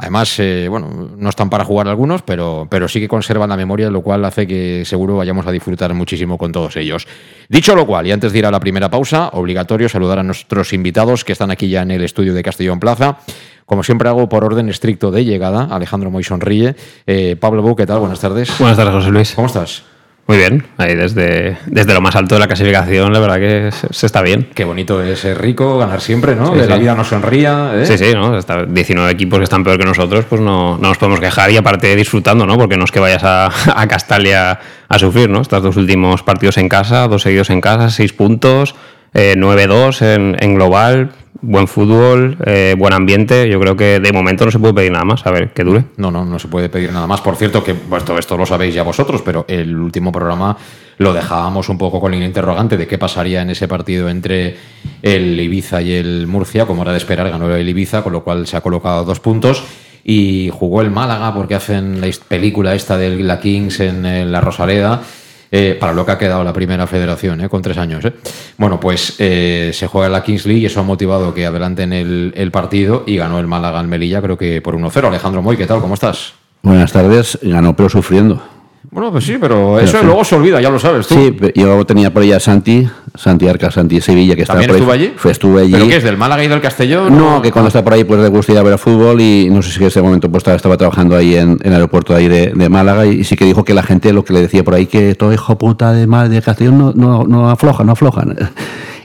Además, 0.00 0.38
eh, 0.38 0.68
bueno, 0.70 1.10
no 1.16 1.28
están 1.28 1.50
para 1.50 1.64
jugar 1.64 1.88
algunos, 1.88 2.22
pero, 2.22 2.68
pero 2.70 2.86
sí 2.86 3.00
que 3.00 3.08
conservan 3.08 3.48
la 3.48 3.56
memoria, 3.56 3.90
lo 3.90 4.00
cual 4.00 4.24
hace 4.24 4.46
que 4.46 4.84
seguro 4.84 5.16
vayamos 5.16 5.44
a 5.46 5.50
disfrutar 5.50 5.92
muchísimo 5.92 6.38
con 6.38 6.52
todos 6.52 6.76
ellos. 6.76 7.08
Dicho 7.48 7.74
lo 7.74 7.84
cual, 7.84 8.06
y 8.06 8.12
antes 8.12 8.32
de 8.32 8.38
ir 8.38 8.46
a 8.46 8.52
la 8.52 8.60
primera 8.60 8.88
pausa, 8.88 9.30
obligatorio 9.32 9.88
saludar 9.88 10.20
a 10.20 10.22
nuestros 10.22 10.72
invitados 10.72 11.24
que 11.24 11.32
están 11.32 11.50
aquí 11.50 11.68
ya 11.68 11.82
en 11.82 11.90
el 11.90 12.04
estudio 12.04 12.32
de 12.32 12.44
Castellón 12.44 12.78
Plaza. 12.78 13.18
Como 13.66 13.82
siempre 13.82 14.08
hago 14.08 14.28
por 14.28 14.44
orden 14.44 14.68
estricto 14.68 15.10
de 15.10 15.24
llegada, 15.24 15.64
Alejandro 15.64 16.12
Moy 16.12 16.22
sonríe. 16.22 16.76
Eh, 17.06 17.36
Pablo 17.38 17.62
Bu, 17.62 17.74
¿qué 17.74 17.84
tal? 17.84 17.98
Buenas 17.98 18.20
tardes. 18.20 18.56
Buenas 18.58 18.76
tardes, 18.76 18.94
José 18.94 19.10
Luis. 19.10 19.32
¿Cómo 19.34 19.48
estás? 19.48 19.82
Muy 20.28 20.36
bien, 20.36 20.62
ahí 20.76 20.94
desde, 20.94 21.56
desde 21.64 21.94
lo 21.94 22.02
más 22.02 22.14
alto 22.14 22.34
de 22.34 22.40
la 22.40 22.46
clasificación, 22.46 23.14
la 23.14 23.18
verdad 23.18 23.38
que 23.38 23.70
se, 23.72 24.04
está 24.04 24.20
bien. 24.20 24.46
Qué 24.54 24.62
bonito 24.62 25.02
es 25.02 25.20
ser 25.20 25.40
rico, 25.40 25.78
ganar 25.78 26.02
siempre, 26.02 26.36
¿no? 26.36 26.54
la 26.54 26.76
vida 26.76 26.94
nos 26.94 27.08
sonría. 27.08 27.72
¿eh? 27.74 27.86
Sí, 27.86 27.96
sí, 27.96 28.12
¿no? 28.12 28.38
19 28.38 29.10
equipos 29.10 29.38
que 29.38 29.44
están 29.44 29.64
peor 29.64 29.78
que 29.78 29.86
nosotros, 29.86 30.26
pues 30.26 30.42
no, 30.42 30.76
no, 30.76 30.88
nos 30.88 30.98
podemos 30.98 31.18
quejar 31.18 31.50
y 31.50 31.56
aparte 31.56 31.96
disfrutando, 31.96 32.44
¿no? 32.44 32.58
Porque 32.58 32.76
no 32.76 32.84
es 32.84 32.92
que 32.92 33.00
vayas 33.00 33.24
a, 33.24 33.46
a 33.74 33.88
Castalia 33.88 34.60
a 34.86 34.98
sufrir, 34.98 35.30
¿no? 35.30 35.40
Estos 35.40 35.62
dos 35.62 35.78
últimos 35.78 36.22
partidos 36.22 36.58
en 36.58 36.68
casa, 36.68 37.08
dos 37.08 37.22
seguidos 37.22 37.48
en 37.48 37.62
casa, 37.62 37.88
seis 37.88 38.12
puntos, 38.12 38.74
9-2 39.14 40.02
eh, 40.02 40.14
en, 40.14 40.36
en 40.40 40.54
global, 40.56 41.10
buen 41.40 41.68
fútbol, 41.68 42.36
eh, 42.44 42.74
buen 42.76 42.92
ambiente. 42.92 43.48
Yo 43.48 43.60
creo 43.60 43.76
que 43.76 44.00
de 44.00 44.12
momento 44.12 44.44
no 44.44 44.50
se 44.50 44.58
puede 44.58 44.74
pedir 44.74 44.92
nada 44.92 45.04
más. 45.04 45.26
A 45.26 45.30
ver, 45.30 45.52
que 45.52 45.64
dure. 45.64 45.84
No, 45.96 46.10
no, 46.10 46.24
no 46.24 46.38
se 46.38 46.48
puede 46.48 46.68
pedir 46.68 46.92
nada 46.92 47.06
más. 47.06 47.20
Por 47.20 47.36
cierto, 47.36 47.62
que 47.62 47.74
pues, 47.74 48.04
todo 48.04 48.18
esto 48.18 48.36
lo 48.36 48.46
sabéis 48.46 48.74
ya 48.74 48.82
vosotros, 48.82 49.22
pero 49.22 49.44
el 49.48 49.76
último 49.76 50.12
programa 50.12 50.56
lo 50.98 51.12
dejábamos 51.12 51.68
un 51.68 51.78
poco 51.78 52.00
con 52.00 52.14
el 52.14 52.22
interrogante 52.22 52.76
de 52.76 52.86
qué 52.86 52.98
pasaría 52.98 53.42
en 53.42 53.50
ese 53.50 53.68
partido 53.68 54.08
entre 54.08 54.56
el 55.02 55.38
Ibiza 55.40 55.80
y 55.82 55.92
el 55.92 56.26
Murcia. 56.26 56.66
Como 56.66 56.82
era 56.82 56.92
de 56.92 56.98
esperar, 56.98 57.30
ganó 57.30 57.54
el 57.54 57.68
Ibiza, 57.68 58.02
con 58.02 58.12
lo 58.12 58.24
cual 58.24 58.46
se 58.46 58.56
ha 58.56 58.60
colocado 58.60 59.04
dos 59.04 59.20
puntos. 59.20 59.62
Y 60.04 60.50
jugó 60.52 60.80
el 60.80 60.90
Málaga 60.90 61.34
porque 61.34 61.54
hacen 61.54 62.00
la 62.00 62.08
película 62.28 62.74
esta 62.74 62.96
de 62.96 63.16
la 63.16 63.40
Kings 63.40 63.80
en 63.80 64.32
la 64.32 64.40
Rosaleda 64.40 65.02
eh, 65.50 65.76
para 65.78 65.92
lo 65.92 66.04
que 66.04 66.12
ha 66.12 66.18
quedado 66.18 66.44
la 66.44 66.52
primera 66.52 66.86
federación, 66.86 67.40
eh, 67.40 67.48
con 67.48 67.62
tres 67.62 67.78
años. 67.78 68.04
Eh. 68.04 68.12
Bueno, 68.56 68.78
pues 68.78 69.14
se 69.16 69.86
juega 69.90 70.08
la 70.08 70.22
Kings 70.22 70.46
League 70.46 70.62
y 70.62 70.66
eso 70.66 70.80
ha 70.80 70.82
motivado 70.82 71.34
que 71.34 71.46
adelanten 71.46 71.92
el, 71.92 72.32
el 72.36 72.50
partido 72.50 73.04
y 73.06 73.16
ganó 73.16 73.38
el 73.38 73.46
Málaga 73.46 73.80
al 73.80 73.88
Melilla, 73.88 74.20
creo 74.20 74.36
que 74.36 74.60
por 74.60 74.76
1-0. 74.76 75.06
Alejandro 75.06 75.42
Moy, 75.42 75.56
¿qué 75.56 75.66
tal? 75.66 75.80
¿Cómo 75.80 75.94
estás? 75.94 76.34
Buenas 76.62 76.92
tardes, 76.92 77.38
ganó 77.42 77.74
pero 77.74 77.88
sufriendo. 77.88 78.42
Bueno, 78.90 79.12
pues 79.12 79.24
sí, 79.24 79.36
pero, 79.38 79.78
eso 79.78 80.02
luego 80.02 80.24
se 80.24 80.34
olvida, 80.34 80.60
ya 80.62 80.70
lo 80.70 80.78
sabes 80.78 81.06
tú. 81.06 81.14
Sí, 81.14 81.36
yo 81.54 81.84
tenía 81.84 82.12
por 82.12 82.22
ahí 82.22 82.32
a 82.32 82.40
Santi, 82.40 82.88
Santi 83.14 83.46
Arca, 83.46 83.70
Santi 83.70 84.00
Sevilla, 84.00 84.34
que 84.34 84.42
estaba 84.42 84.60
por 84.62 84.70
estuvo 84.70 84.92
allí? 84.92 85.12
Fue, 85.14 85.30
estuve 85.30 85.62
allí. 85.62 85.72
¿Pero 85.72 85.88
qué 85.88 85.96
es, 85.96 86.04
del 86.04 86.16
Málaga 86.16 86.42
y 86.42 86.48
del 86.48 86.60
Castellón? 86.62 87.16
No, 87.16 87.42
que 87.42 87.52
cuando 87.52 87.68
está 87.68 87.84
por 87.84 87.92
ahí 87.92 88.04
pues 88.04 88.20
le 88.20 88.28
gusta 88.28 88.52
ir 88.52 88.58
a 88.58 88.62
ver 88.62 88.78
fútbol 88.78 89.20
y 89.20 89.50
no 89.50 89.60
sé 89.60 89.72
si 89.72 89.80
en 89.80 89.86
ese 89.88 90.00
momento 90.00 90.30
pues 90.30 90.46
estaba, 90.46 90.76
trabajando 90.78 91.16
ahí 91.16 91.34
en, 91.34 91.58
el 91.62 91.72
aeropuerto 91.72 92.14
de 92.14 92.18
ahí 92.18 92.28
de, 92.28 92.68
Málaga 92.68 93.04
y, 93.04 93.24
sí 93.24 93.36
que 93.36 93.44
dijo 93.44 93.62
que 93.62 93.74
la 93.74 93.82
gente 93.82 94.12
lo 94.12 94.24
que 94.24 94.32
le 94.32 94.40
decía 94.40 94.64
por 94.64 94.74
ahí 94.74 94.86
que 94.86 95.14
todo 95.14 95.34
hijo 95.34 95.58
puta 95.58 95.92
de, 95.92 96.06
de 96.06 96.42
Castellón 96.42 96.78
no, 96.78 96.92
no, 96.94 97.24
no 97.24 97.50
afloja, 97.50 97.84
no 97.84 97.92
aflojan. 97.92 98.36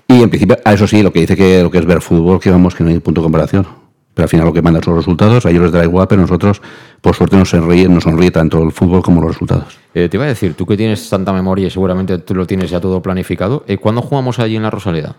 Y 0.05 0.21
en 0.21 0.29
principio, 0.29 0.57
a 0.63 0.73
eso 0.73 0.85
sí, 0.85 1.01
lo 1.01 1.11
que 1.11 1.21
dice 1.21 1.35
que 1.35 1.63
lo 1.63 1.71
que 1.71 1.79
es 1.79 1.85
ver 1.85 2.01
fútbol, 2.01 2.39
que 2.39 2.51
vamos, 2.51 2.75
que 2.75 2.83
no 2.83 2.89
hay 2.89 2.99
punto 2.99 3.21
de 3.21 3.25
comparación 3.25 3.82
pero 4.13 4.25
al 4.25 4.29
final 4.29 4.45
lo 4.45 4.53
que 4.53 4.61
manda 4.61 4.81
son 4.83 4.95
los 4.95 5.05
resultados, 5.05 5.45
a 5.45 5.49
ellos 5.49 5.63
les 5.63 5.71
da 5.71 5.83
igual, 5.83 6.07
pero 6.07 6.21
nosotros, 6.21 6.61
por 7.01 7.15
suerte, 7.15 7.35
nos 7.35 7.49
sonríe, 7.49 7.87
nos 7.89 8.03
sonríe 8.03 8.31
tanto 8.31 8.61
el 8.63 8.71
fútbol 8.71 9.01
como 9.01 9.21
los 9.21 9.31
resultados. 9.31 9.77
Eh, 9.93 10.07
te 10.09 10.17
iba 10.17 10.25
a 10.25 10.29
decir, 10.29 10.53
tú 10.53 10.65
que 10.65 10.77
tienes 10.77 11.09
tanta 11.09 11.33
memoria 11.33 11.67
y 11.67 11.69
seguramente 11.69 12.17
tú 12.19 12.35
lo 12.35 12.45
tienes 12.45 12.69
ya 12.69 12.79
todo 12.79 13.01
planificado, 13.01 13.63
eh, 13.67 13.77
¿cuándo 13.77 14.01
jugamos 14.01 14.39
allí 14.39 14.55
en 14.55 14.63
la 14.63 14.69
Rosaleda? 14.69 15.15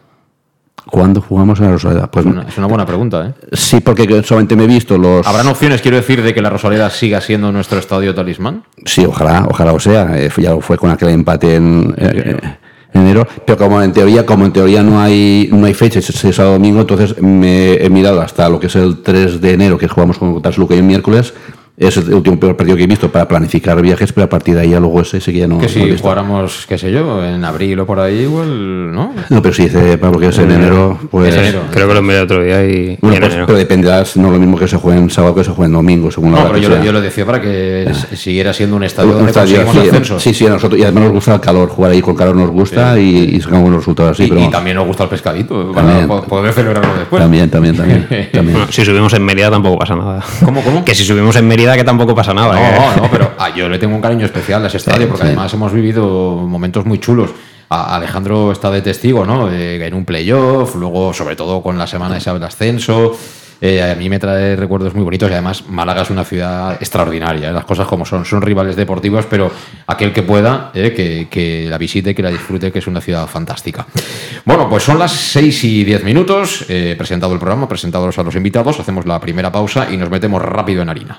¿Cuándo 0.86 1.20
jugamos 1.20 1.60
en 1.60 1.66
la 1.66 1.72
Rosaleda? 1.72 2.10
Pues 2.10 2.26
es 2.26 2.58
una, 2.58 2.66
buena 2.66 2.84
pregunta, 2.84 3.26
¿eh? 3.26 3.46
Sí, 3.52 3.80
porque 3.80 4.22
solamente 4.22 4.54
me 4.54 4.64
he 4.64 4.66
visto 4.66 4.98
los. 4.98 5.26
¿Habrán 5.26 5.46
opciones, 5.46 5.80
quiero 5.80 5.96
decir, 5.96 6.22
de 6.22 6.34
que 6.34 6.42
la 6.42 6.50
Rosaleda 6.50 6.90
siga 6.90 7.20
siendo 7.20 7.50
nuestro 7.52 7.78
estadio 7.78 8.14
talismán? 8.14 8.64
Sí, 8.84 9.04
ojalá, 9.06 9.46
ojalá 9.48 9.72
o 9.72 9.80
sea. 9.80 10.18
Eh, 10.18 10.30
ya 10.36 10.56
fue 10.58 10.76
con 10.76 10.90
aquel 10.90 11.08
empate 11.08 11.54
en, 11.54 11.94
enero, 12.94 13.26
pero 13.44 13.58
como 13.58 13.82
en 13.82 13.92
teoría, 13.92 14.24
como 14.24 14.46
en 14.46 14.52
teoría 14.52 14.82
no 14.82 15.00
hay, 15.00 15.48
no 15.52 15.66
hay 15.66 15.74
fecha, 15.74 15.98
es, 15.98 16.06
sábado 16.06 16.54
domingo, 16.54 16.80
entonces 16.80 17.20
me 17.20 17.74
he 17.74 17.90
mirado 17.90 18.20
hasta 18.20 18.48
lo 18.48 18.60
que 18.60 18.68
es 18.68 18.76
el 18.76 19.02
3 19.02 19.40
de 19.40 19.52
enero, 19.52 19.78
que 19.78 19.88
jugamos 19.88 20.18
con 20.18 20.40
Tasluca 20.40 20.74
y 20.74 20.78
el 20.78 20.84
miércoles, 20.84 21.34
es 21.76 21.96
el 21.96 22.14
último 22.14 22.38
peor 22.38 22.56
partido 22.56 22.76
que 22.76 22.84
he 22.84 22.86
visto 22.86 23.10
para 23.10 23.26
planificar 23.26 23.80
viajes, 23.82 24.12
pero 24.12 24.26
a 24.26 24.28
partir 24.28 24.54
de 24.54 24.60
ahí 24.60 24.70
ya 24.70 24.78
luego 24.78 25.00
ese 25.00 25.20
sí 25.20 25.32
que 25.32 25.40
ya 25.40 25.48
no. 25.48 25.58
Que 25.58 25.68
si 25.68 25.96
jugáramos, 25.98 26.66
qué 26.68 26.78
sé 26.78 26.92
yo, 26.92 27.24
en 27.24 27.44
abril 27.44 27.80
o 27.80 27.86
por 27.86 27.98
ahí, 27.98 28.20
igual, 28.20 28.94
¿no? 28.94 29.12
No, 29.28 29.42
pero 29.42 29.52
sí, 29.52 29.64
dice 29.64 29.98
Pablo 29.98 30.20
que 30.20 30.28
es 30.28 30.38
en 30.38 30.52
enero, 30.52 30.96
pues. 31.10 31.34
Creo 31.72 31.88
que 31.88 31.94
lo 31.94 32.02
miré 32.02 32.20
otro 32.20 32.44
día 32.44 32.64
y. 32.64 32.96
Bueno, 33.00 33.26
pues, 33.26 33.34
pero 33.46 33.58
dependerá, 33.58 34.04
no 34.14 34.30
lo 34.30 34.38
mismo 34.38 34.56
que 34.56 34.68
se 34.68 34.76
juegue 34.76 35.00
en 35.00 35.10
sábado 35.10 35.34
que 35.34 35.42
se 35.42 35.50
juegue 35.50 35.66
en 35.66 35.72
domingo, 35.72 36.12
según 36.12 36.30
no, 36.30 36.36
la 36.36 36.46
pero 36.46 36.58
yo, 36.58 36.82
yo, 36.82 36.92
lo 36.92 37.00
decía 37.00 37.26
para 37.26 37.40
que 37.40 37.92
siguiera 38.14 38.52
siendo 38.52 38.76
un 38.76 38.84
estadio 38.84 39.12
donde 39.12 39.30
estadio, 39.30 39.64
sí, 39.72 40.14
Sí, 40.18 40.34
sí, 40.34 40.46
a 40.46 40.50
nosotros, 40.50 40.78
y 40.78 40.84
además 40.84 41.04
nos 41.04 41.12
gusta 41.12 41.34
el 41.34 41.40
calor, 41.40 41.68
jugar 41.68 41.90
ahí 41.90 42.00
con 42.00 42.14
calor 42.14 42.36
nos 42.36 42.50
gusta 42.50 42.98
y, 43.00 43.40
sacamos 43.40 43.62
buenos 43.62 43.80
resultados 43.80 44.12
así. 44.12 44.24
Y, 44.24 44.28
pero, 44.28 44.42
y 44.42 44.50
también 44.50 44.76
nos 44.76 44.86
gusta 44.86 45.04
el 45.04 45.08
pescadito, 45.08 45.72
para 45.72 46.06
poder 46.06 46.52
celebrarlo 46.52 46.94
después. 46.96 47.20
También, 47.20 47.50
también, 47.50 47.76
también. 47.76 48.06
también. 48.32 48.58
si 48.70 48.84
subimos 48.84 49.12
en 49.12 49.24
Mérida 49.24 49.50
tampoco 49.50 49.78
pasa 49.78 49.96
nada. 49.96 50.24
¿Cómo, 50.44 50.62
cómo? 50.62 50.84
Que 50.84 50.94
si 50.94 51.04
subimos 51.04 51.34
en 51.34 51.48
Mérida 51.48 51.63
que 51.72 51.84
tampoco 51.84 52.14
pasa 52.14 52.34
nada. 52.34 52.54
No, 52.54 53.02
no, 53.02 53.10
pero 53.10 53.32
ah, 53.38 53.48
yo 53.54 53.68
le 53.68 53.78
tengo 53.78 53.94
un 53.94 54.02
cariño 54.02 54.26
especial 54.26 54.62
a 54.64 54.66
ese 54.68 54.76
estadio 54.76 55.08
porque 55.08 55.24
además 55.24 55.52
hemos 55.54 55.72
vivido 55.72 56.36
momentos 56.36 56.84
muy 56.84 56.98
chulos. 56.98 57.30
Alejandro 57.70 58.52
está 58.52 58.70
de 58.70 58.82
testigo, 58.82 59.24
¿no? 59.24 59.50
en 59.50 59.94
un 59.94 60.04
playoff, 60.04 60.76
luego 60.76 61.12
sobre 61.12 61.34
todo 61.34 61.62
con 61.62 61.76
la 61.78 61.86
semana 61.86 62.18
esa 62.18 62.32
del 62.32 62.44
ascenso. 62.44 63.16
Eh, 63.60 63.82
a 63.82 63.94
mí 63.94 64.10
me 64.10 64.18
trae 64.18 64.56
recuerdos 64.56 64.94
muy 64.94 65.04
bonitos 65.04 65.30
y 65.30 65.32
además 65.32 65.64
Málaga 65.68 66.02
es 66.02 66.10
una 66.10 66.24
ciudad 66.24 66.74
extraordinaria, 66.74 67.48
¿eh? 67.48 67.52
las 67.52 67.64
cosas 67.64 67.86
como 67.86 68.04
son, 68.04 68.24
son 68.26 68.42
rivales 68.42 68.76
deportivos, 68.76 69.24
pero 69.24 69.50
aquel 69.86 70.12
que 70.12 70.22
pueda, 70.22 70.70
¿eh? 70.74 70.92
que, 71.30 71.66
la 71.68 71.78
visite, 71.78 72.14
que 72.14 72.22
la 72.22 72.30
disfrute, 72.30 72.70
que 72.70 72.80
es 72.80 72.86
una 72.86 73.00
ciudad 73.00 73.26
fantástica. 73.26 73.86
Bueno, 74.44 74.68
pues 74.68 74.82
son 74.82 74.98
las 74.98 75.12
6 75.12 75.64
y 75.64 75.84
10 75.84 76.04
minutos, 76.04 76.66
presentado 76.98 77.32
el 77.32 77.38
programa, 77.38 77.66
presentados 77.66 78.18
a 78.18 78.22
los 78.22 78.34
invitados, 78.36 78.78
hacemos 78.80 79.06
la 79.06 79.18
primera 79.18 79.50
pausa 79.50 79.88
y 79.90 79.96
nos 79.96 80.10
metemos 80.10 80.42
rápido 80.42 80.82
en 80.82 80.88
harina. 80.90 81.18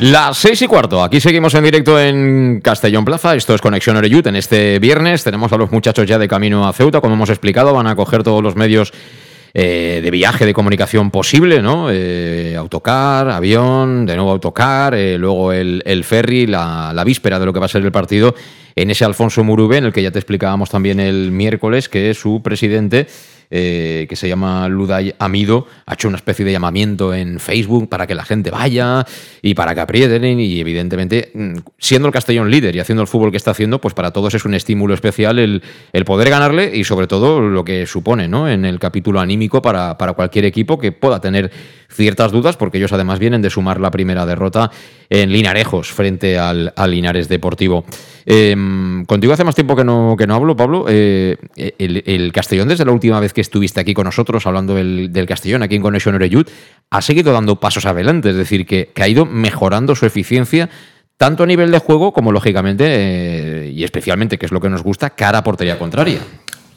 Las 0.00 0.38
seis 0.38 0.62
y 0.62 0.68
cuarto, 0.68 1.02
aquí 1.02 1.20
seguimos 1.20 1.54
en 1.54 1.64
directo 1.64 1.98
en 1.98 2.60
Castellón 2.62 3.04
Plaza, 3.04 3.34
esto 3.34 3.52
es 3.56 3.60
Conexión 3.60 3.96
Oreyut, 3.96 4.28
en 4.28 4.36
este 4.36 4.78
viernes. 4.78 5.24
Tenemos 5.24 5.52
a 5.52 5.56
los 5.56 5.72
muchachos 5.72 6.06
ya 6.06 6.18
de 6.18 6.28
camino 6.28 6.68
a 6.68 6.72
Ceuta, 6.72 7.00
como 7.00 7.14
hemos 7.14 7.30
explicado, 7.30 7.74
van 7.74 7.88
a 7.88 7.96
coger 7.96 8.22
todos 8.22 8.40
los 8.40 8.54
medios 8.54 8.92
eh, 9.54 9.98
de 10.00 10.10
viaje, 10.12 10.46
de 10.46 10.54
comunicación 10.54 11.10
posible, 11.10 11.60
¿no? 11.60 11.88
Eh, 11.90 12.54
autocar, 12.56 13.28
avión, 13.28 14.06
de 14.06 14.14
nuevo 14.14 14.30
autocar, 14.30 14.94
eh, 14.94 15.18
luego 15.18 15.52
el, 15.52 15.82
el 15.84 16.04
ferry, 16.04 16.46
la, 16.46 16.92
la 16.94 17.02
víspera 17.02 17.40
de 17.40 17.46
lo 17.46 17.52
que 17.52 17.58
va 17.58 17.66
a 17.66 17.68
ser 17.68 17.82
el 17.82 17.90
partido, 17.90 18.36
en 18.76 18.92
ese 18.92 19.04
Alfonso 19.04 19.42
Murube, 19.42 19.78
en 19.78 19.86
el 19.86 19.92
que 19.92 20.04
ya 20.04 20.12
te 20.12 20.20
explicábamos 20.20 20.70
también 20.70 21.00
el 21.00 21.32
miércoles, 21.32 21.88
que 21.88 22.10
es 22.10 22.18
su 22.18 22.40
presidente 22.40 23.08
eh, 23.50 24.06
que 24.08 24.16
se 24.16 24.28
llama 24.28 24.68
Luday 24.68 25.14
Amido, 25.18 25.66
ha 25.86 25.94
hecho 25.94 26.08
una 26.08 26.18
especie 26.18 26.44
de 26.44 26.52
llamamiento 26.52 27.14
en 27.14 27.40
Facebook 27.40 27.88
para 27.88 28.06
que 28.06 28.14
la 28.14 28.24
gente 28.24 28.50
vaya 28.50 29.06
y 29.40 29.54
para 29.54 29.74
que 29.74 29.80
aprieten 29.80 30.38
y 30.38 30.60
evidentemente 30.60 31.30
mm, 31.34 31.56
siendo 31.78 32.08
el 32.08 32.12
Castellón 32.12 32.50
líder 32.50 32.76
y 32.76 32.80
haciendo 32.80 33.02
el 33.02 33.08
fútbol 33.08 33.30
que 33.30 33.36
está 33.36 33.52
haciendo, 33.52 33.80
pues 33.80 33.94
para 33.94 34.12
todos 34.12 34.34
es 34.34 34.44
un 34.44 34.54
estímulo 34.54 34.94
especial 34.94 35.38
el, 35.38 35.62
el 35.92 36.04
poder 36.04 36.30
ganarle 36.30 36.76
y 36.76 36.84
sobre 36.84 37.06
todo 37.06 37.40
lo 37.40 37.64
que 37.64 37.86
supone 37.86 38.28
¿no? 38.28 38.48
en 38.48 38.64
el 38.64 38.78
capítulo 38.78 39.20
anímico 39.20 39.62
para, 39.62 39.96
para 39.96 40.12
cualquier 40.12 40.44
equipo 40.44 40.78
que 40.78 40.92
pueda 40.92 41.20
tener 41.20 41.50
ciertas 41.90 42.32
dudas 42.32 42.56
porque 42.56 42.78
ellos 42.78 42.92
además 42.92 43.18
vienen 43.18 43.42
de 43.42 43.50
sumar 43.50 43.80
la 43.80 43.90
primera 43.90 44.26
derrota 44.26 44.70
en 45.08 45.32
Linarejos 45.32 45.90
frente 45.90 46.38
al, 46.38 46.72
al 46.76 46.90
Linares 46.90 47.28
Deportivo. 47.28 47.84
Eh, 48.26 48.54
contigo 49.06 49.32
hace 49.32 49.44
más 49.44 49.54
tiempo 49.54 49.74
que 49.74 49.84
no, 49.84 50.14
que 50.18 50.26
no 50.26 50.34
hablo, 50.34 50.54
Pablo. 50.54 50.84
Eh, 50.88 51.36
el, 51.56 52.02
el, 52.06 52.32
Castellón, 52.32 52.68
desde 52.68 52.84
la 52.84 52.92
última 52.92 53.18
vez 53.20 53.32
que 53.32 53.40
estuviste 53.40 53.80
aquí 53.80 53.94
con 53.94 54.04
nosotros 54.04 54.46
hablando 54.46 54.74
del, 54.74 55.12
del 55.12 55.26
Castellón, 55.26 55.62
aquí 55.62 55.76
en 55.76 55.82
Conexión 55.82 56.14
Oreyud, 56.14 56.46
ha 56.90 57.00
seguido 57.00 57.32
dando 57.32 57.56
pasos 57.56 57.86
adelante, 57.86 58.30
es 58.30 58.36
decir, 58.36 58.66
que, 58.66 58.90
que, 58.94 59.02
ha 59.02 59.08
ido 59.08 59.24
mejorando 59.24 59.94
su 59.94 60.04
eficiencia 60.04 60.68
tanto 61.16 61.42
a 61.42 61.46
nivel 61.46 61.70
de 61.70 61.78
juego 61.78 62.12
como, 62.12 62.30
lógicamente, 62.30 62.84
eh, 62.86 63.70
y 63.70 63.82
especialmente, 63.82 64.38
que 64.38 64.46
es 64.46 64.52
lo 64.52 64.60
que 64.60 64.68
nos 64.68 64.82
gusta, 64.82 65.10
cara 65.10 65.38
a 65.38 65.44
portería 65.44 65.78
contraria. 65.78 66.20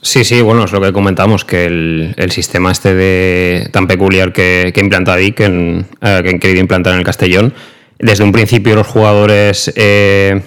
Sí, 0.04 0.24
sí, 0.24 0.42
bueno, 0.42 0.64
es 0.64 0.72
lo 0.72 0.82
que 0.82 0.92
comentamos, 0.92 1.46
que 1.46 1.66
el, 1.66 2.16
el 2.18 2.32
sistema 2.32 2.72
este 2.72 2.96
de 2.96 3.70
tan 3.72 3.86
peculiar 3.86 4.34
que, 4.34 4.72
que 4.74 4.82
implanta 4.82 5.20
en, 5.20 5.86
eh, 6.02 6.22
que 6.24 6.30
han 6.30 6.40
querido 6.40 6.60
implantar 6.60 6.94
en 6.94 7.00
el 7.00 7.06
Castellón, 7.06 7.54
desde 8.00 8.24
un 8.24 8.32
principio 8.32 8.76
los 8.76 8.88
jugadores 8.88 9.72
eh, 9.76 10.42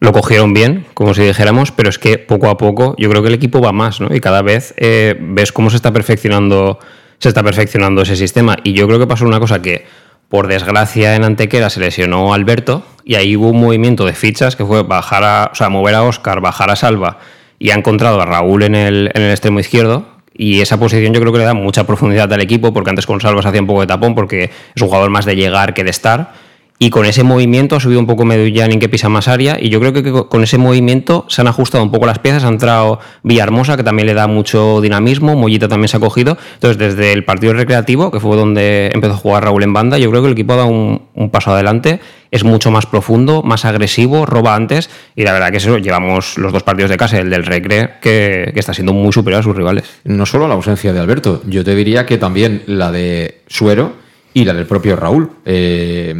lo 0.00 0.12
cogieron 0.12 0.54
bien, 0.54 0.86
como 0.94 1.12
si 1.12 1.22
dijéramos, 1.22 1.70
pero 1.70 1.90
es 1.90 1.98
que 1.98 2.16
poco 2.16 2.48
a 2.48 2.56
poco 2.56 2.94
yo 2.96 3.10
creo 3.10 3.20
que 3.20 3.28
el 3.28 3.34
equipo 3.34 3.60
va 3.60 3.72
más, 3.72 4.00
¿no? 4.00 4.14
Y 4.14 4.20
cada 4.20 4.40
vez 4.40 4.72
eh, 4.78 5.14
ves 5.20 5.52
cómo 5.52 5.68
se 5.68 5.76
está 5.76 5.92
perfeccionando, 5.92 6.78
se 7.18 7.28
está 7.28 7.42
perfeccionando 7.42 8.00
ese 8.00 8.16
sistema. 8.16 8.56
Y 8.64 8.72
yo 8.72 8.86
creo 8.86 8.98
que 8.98 9.06
pasó 9.06 9.26
una 9.26 9.38
cosa 9.38 9.60
que, 9.60 9.84
por 10.30 10.46
desgracia, 10.46 11.14
en 11.14 11.24
Antequera 11.24 11.68
se 11.68 11.80
lesionó 11.80 12.32
Alberto 12.32 12.86
y 13.04 13.16
ahí 13.16 13.36
hubo 13.36 13.50
un 13.50 13.60
movimiento 13.60 14.06
de 14.06 14.14
fichas 14.14 14.56
que 14.56 14.64
fue 14.64 14.82
bajar 14.82 15.24
a, 15.24 15.50
o 15.52 15.54
sea, 15.54 15.68
mover 15.68 15.94
a 15.94 16.04
Oscar, 16.04 16.40
bajar 16.40 16.70
a 16.70 16.76
Salva 16.76 17.18
y 17.58 17.70
ha 17.70 17.74
encontrado 17.74 18.20
a 18.20 18.26
Raúl 18.26 18.62
en 18.64 18.74
el, 18.74 19.10
en 19.14 19.22
el 19.22 19.30
extremo 19.30 19.60
izquierdo. 19.60 20.06
Y 20.36 20.60
esa 20.60 20.78
posición 20.78 21.14
yo 21.14 21.20
creo 21.20 21.32
que 21.32 21.38
le 21.38 21.44
da 21.44 21.54
mucha 21.54 21.86
profundidad 21.86 22.32
al 22.32 22.40
equipo, 22.40 22.72
porque 22.72 22.90
antes 22.90 23.06
con 23.06 23.20
Salva 23.20 23.40
se 23.42 23.48
hacía 23.48 23.60
un 23.60 23.68
poco 23.68 23.82
de 23.82 23.86
tapón, 23.86 24.14
porque 24.14 24.50
es 24.74 24.82
un 24.82 24.88
jugador 24.88 25.10
más 25.10 25.24
de 25.24 25.36
llegar 25.36 25.74
que 25.74 25.84
de 25.84 25.90
estar. 25.90 26.32
Y 26.76 26.90
con 26.90 27.06
ese 27.06 27.22
movimiento 27.22 27.76
ha 27.76 27.80
subido 27.80 28.00
un 28.00 28.06
poco 28.06 28.24
Medullanin 28.24 28.80
que 28.80 28.88
pisa 28.88 29.08
más 29.08 29.28
área. 29.28 29.56
Y 29.60 29.68
yo 29.68 29.78
creo 29.78 29.92
que 29.92 30.10
con 30.10 30.42
ese 30.42 30.58
movimiento 30.58 31.24
se 31.28 31.40
han 31.40 31.46
ajustado 31.46 31.84
un 31.84 31.92
poco 31.92 32.04
las 32.04 32.18
piezas. 32.18 32.42
Ha 32.42 32.48
entrado 32.48 32.98
Villahermosa, 33.22 33.76
que 33.76 33.84
también 33.84 34.06
le 34.06 34.14
da 34.14 34.26
mucho 34.26 34.80
dinamismo. 34.80 35.36
Mollita 35.36 35.68
también 35.68 35.88
se 35.88 35.98
ha 35.98 36.00
cogido. 36.00 36.36
Entonces, 36.54 36.76
desde 36.76 37.12
el 37.12 37.24
partido 37.24 37.52
recreativo, 37.52 38.10
que 38.10 38.18
fue 38.18 38.36
donde 38.36 38.90
empezó 38.92 39.14
a 39.14 39.16
jugar 39.16 39.44
Raúl 39.44 39.62
en 39.62 39.72
banda, 39.72 39.98
yo 39.98 40.10
creo 40.10 40.22
que 40.22 40.26
el 40.26 40.32
equipo 40.32 40.54
ha 40.54 40.56
dado 40.56 40.68
un, 40.68 41.02
un 41.14 41.30
paso 41.30 41.52
adelante. 41.52 42.00
Es 42.32 42.42
mucho 42.42 42.72
más 42.72 42.86
profundo, 42.86 43.44
más 43.44 43.64
agresivo, 43.64 44.26
roba 44.26 44.56
antes. 44.56 44.90
Y 45.14 45.22
la 45.22 45.32
verdad 45.32 45.52
que 45.52 45.58
eso 45.58 45.78
llevamos 45.78 46.38
los 46.38 46.52
dos 46.52 46.64
partidos 46.64 46.90
de 46.90 46.96
casa, 46.96 47.18
el 47.20 47.30
del 47.30 47.46
Recre, 47.46 47.92
que, 48.02 48.50
que 48.52 48.60
está 48.60 48.74
siendo 48.74 48.92
muy 48.92 49.12
superior 49.12 49.40
a 49.40 49.44
sus 49.44 49.54
rivales. 49.54 49.84
No 50.02 50.26
solo 50.26 50.48
la 50.48 50.54
ausencia 50.54 50.92
de 50.92 50.98
Alberto, 50.98 51.40
yo 51.46 51.62
te 51.62 51.76
diría 51.76 52.04
que 52.04 52.18
también 52.18 52.62
la 52.66 52.90
de 52.90 53.42
Suero 53.46 54.02
y 54.34 54.44
la 54.44 54.52
del 54.52 54.66
propio 54.66 54.96
Raúl. 54.96 55.30
Eh, 55.44 56.12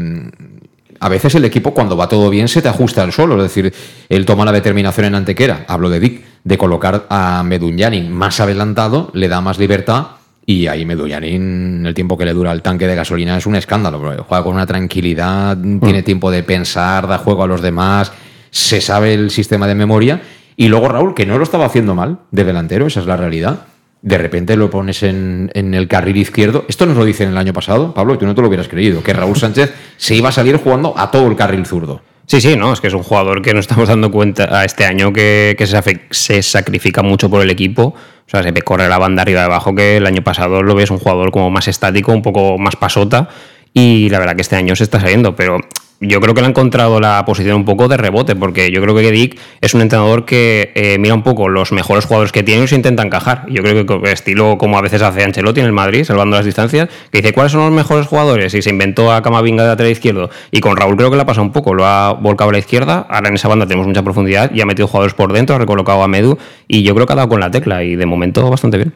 a 1.04 1.08
veces 1.10 1.34
el 1.34 1.44
equipo 1.44 1.74
cuando 1.74 1.98
va 1.98 2.08
todo 2.08 2.30
bien 2.30 2.48
se 2.48 2.62
te 2.62 2.68
ajusta 2.70 3.02
al 3.02 3.12
solo, 3.12 3.36
es 3.36 3.42
decir, 3.42 3.74
él 4.08 4.24
toma 4.24 4.46
la 4.46 4.52
determinación 4.52 5.04
en 5.04 5.14
Antequera, 5.14 5.66
hablo 5.68 5.90
de 5.90 5.98
Vic, 5.98 6.24
de 6.42 6.56
colocar 6.56 7.04
a 7.10 7.42
Medunyanin 7.42 8.10
más 8.10 8.40
adelantado, 8.40 9.10
le 9.12 9.28
da 9.28 9.42
más 9.42 9.58
libertad 9.58 10.06
y 10.46 10.66
ahí 10.66 10.86
Medunyanin, 10.86 11.84
el 11.84 11.92
tiempo 11.92 12.16
que 12.16 12.24
le 12.24 12.32
dura 12.32 12.52
el 12.52 12.62
tanque 12.62 12.86
de 12.86 12.94
gasolina 12.94 13.36
es 13.36 13.44
un 13.44 13.54
escándalo, 13.54 13.98
juega 14.26 14.42
con 14.42 14.54
una 14.54 14.64
tranquilidad, 14.64 15.58
mm. 15.58 15.80
tiene 15.80 16.02
tiempo 16.02 16.30
de 16.30 16.42
pensar, 16.42 17.06
da 17.06 17.18
juego 17.18 17.42
a 17.42 17.48
los 17.48 17.60
demás, 17.60 18.10
se 18.50 18.80
sabe 18.80 19.12
el 19.12 19.30
sistema 19.30 19.66
de 19.66 19.74
memoria 19.74 20.22
y 20.56 20.68
luego 20.68 20.88
Raúl, 20.88 21.12
que 21.12 21.26
no 21.26 21.36
lo 21.36 21.44
estaba 21.44 21.66
haciendo 21.66 21.94
mal 21.94 22.20
de 22.30 22.44
delantero, 22.44 22.86
esa 22.86 23.00
es 23.00 23.06
la 23.06 23.18
realidad 23.18 23.66
de 24.04 24.18
repente 24.18 24.54
lo 24.54 24.68
pones 24.68 25.02
en, 25.02 25.50
en, 25.54 25.72
el 25.72 25.88
carril 25.88 26.18
izquierdo. 26.18 26.66
Esto 26.68 26.84
nos 26.84 26.94
lo 26.94 27.06
dicen 27.06 27.30
el 27.30 27.38
año 27.38 27.54
pasado, 27.54 27.94
Pablo, 27.94 28.14
y 28.14 28.18
tú 28.18 28.26
no 28.26 28.34
te 28.34 28.42
lo 28.42 28.48
hubieras 28.48 28.68
creído, 28.68 29.02
que 29.02 29.14
Raúl 29.14 29.34
Sánchez 29.34 29.72
se 29.96 30.14
iba 30.14 30.28
a 30.28 30.32
salir 30.32 30.58
jugando 30.58 30.92
a 30.94 31.10
todo 31.10 31.26
el 31.26 31.36
carril 31.36 31.64
zurdo. 31.64 32.02
Sí, 32.26 32.42
sí, 32.42 32.54
no, 32.54 32.70
es 32.74 32.82
que 32.82 32.88
es 32.88 32.94
un 32.94 33.02
jugador 33.02 33.40
que 33.40 33.54
nos 33.54 33.62
estamos 33.62 33.88
dando 33.88 34.10
cuenta 34.10 34.60
a 34.60 34.66
este 34.66 34.84
año 34.84 35.10
que, 35.10 35.54
que 35.56 35.66
se, 35.66 35.80
se, 36.10 36.42
sacrifica 36.42 37.02
mucho 37.02 37.30
por 37.30 37.40
el 37.40 37.50
equipo. 37.50 37.94
O 37.94 38.30
sea, 38.30 38.42
se 38.42 38.50
ve 38.50 38.60
correr 38.60 38.90
la 38.90 38.98
banda 38.98 39.22
arriba 39.22 39.40
y 39.40 39.44
abajo, 39.44 39.74
que 39.74 39.96
el 39.96 40.06
año 40.06 40.22
pasado 40.22 40.62
lo 40.62 40.74
ves 40.74 40.90
un 40.90 40.98
jugador 40.98 41.30
como 41.30 41.48
más 41.50 41.66
estático, 41.66 42.12
un 42.12 42.22
poco 42.22 42.58
más 42.58 42.76
pasota. 42.76 43.30
Y 43.72 44.10
la 44.10 44.18
verdad 44.18 44.36
que 44.36 44.42
este 44.42 44.56
año 44.56 44.76
se 44.76 44.84
está 44.84 45.00
saliendo, 45.00 45.34
pero 45.34 45.60
yo 46.00 46.20
creo 46.20 46.34
que 46.34 46.40
le 46.40 46.46
ha 46.46 46.50
encontrado 46.50 47.00
la 47.00 47.24
posición 47.24 47.56
un 47.56 47.64
poco 47.64 47.88
de 47.88 47.96
rebote, 47.96 48.36
porque 48.36 48.70
yo 48.70 48.80
creo 48.82 48.94
que 48.94 49.10
Dick 49.10 49.38
es 49.60 49.74
un 49.74 49.80
entrenador 49.80 50.24
que 50.24 50.72
eh, 50.74 50.98
mira 50.98 51.14
un 51.14 51.22
poco 51.22 51.48
los 51.48 51.72
mejores 51.72 52.04
jugadores 52.04 52.32
que 52.32 52.42
tiene 52.42 52.64
y 52.64 52.68
se 52.68 52.74
intenta 52.74 53.02
encajar. 53.02 53.46
Yo 53.48 53.62
creo 53.62 53.86
que 53.86 54.12
estilo 54.12 54.58
como 54.58 54.78
a 54.78 54.82
veces 54.82 55.02
hace 55.02 55.22
Ancelotti 55.22 55.60
en 55.60 55.66
el 55.66 55.72
Madrid, 55.72 56.04
salvando 56.04 56.36
las 56.36 56.44
distancias, 56.44 56.88
que 57.10 57.22
dice 57.22 57.32
cuáles 57.32 57.52
son 57.52 57.62
los 57.62 57.72
mejores 57.72 58.06
jugadores 58.06 58.54
y 58.54 58.62
se 58.62 58.70
inventó 58.70 59.12
a 59.12 59.22
Camavinga 59.22 59.62
de 59.62 59.70
lateral 59.70 59.92
izquierdo. 59.92 60.30
Y 60.50 60.60
con 60.60 60.76
Raúl 60.76 60.96
creo 60.96 61.10
que 61.10 61.16
le 61.16 61.22
ha 61.22 61.26
pasado 61.26 61.46
un 61.46 61.52
poco, 61.52 61.74
lo 61.74 61.86
ha 61.86 62.12
volcado 62.12 62.50
a 62.50 62.52
la 62.52 62.58
izquierda, 62.58 63.06
ahora 63.08 63.28
en 63.28 63.34
esa 63.36 63.48
banda 63.48 63.66
tenemos 63.66 63.86
mucha 63.86 64.02
profundidad 64.02 64.50
y 64.52 64.60
ha 64.60 64.66
metido 64.66 64.88
jugadores 64.88 65.14
por 65.14 65.32
dentro, 65.32 65.56
ha 65.56 65.58
recolocado 65.58 66.02
a 66.02 66.08
Medu 66.08 66.38
y 66.68 66.82
yo 66.82 66.94
creo 66.94 67.06
que 67.06 67.12
ha 67.12 67.16
dado 67.16 67.28
con 67.28 67.40
la 67.40 67.50
tecla 67.50 67.82
y 67.84 67.96
de 67.96 68.06
momento 68.06 68.50
bastante 68.50 68.78
bien. 68.78 68.94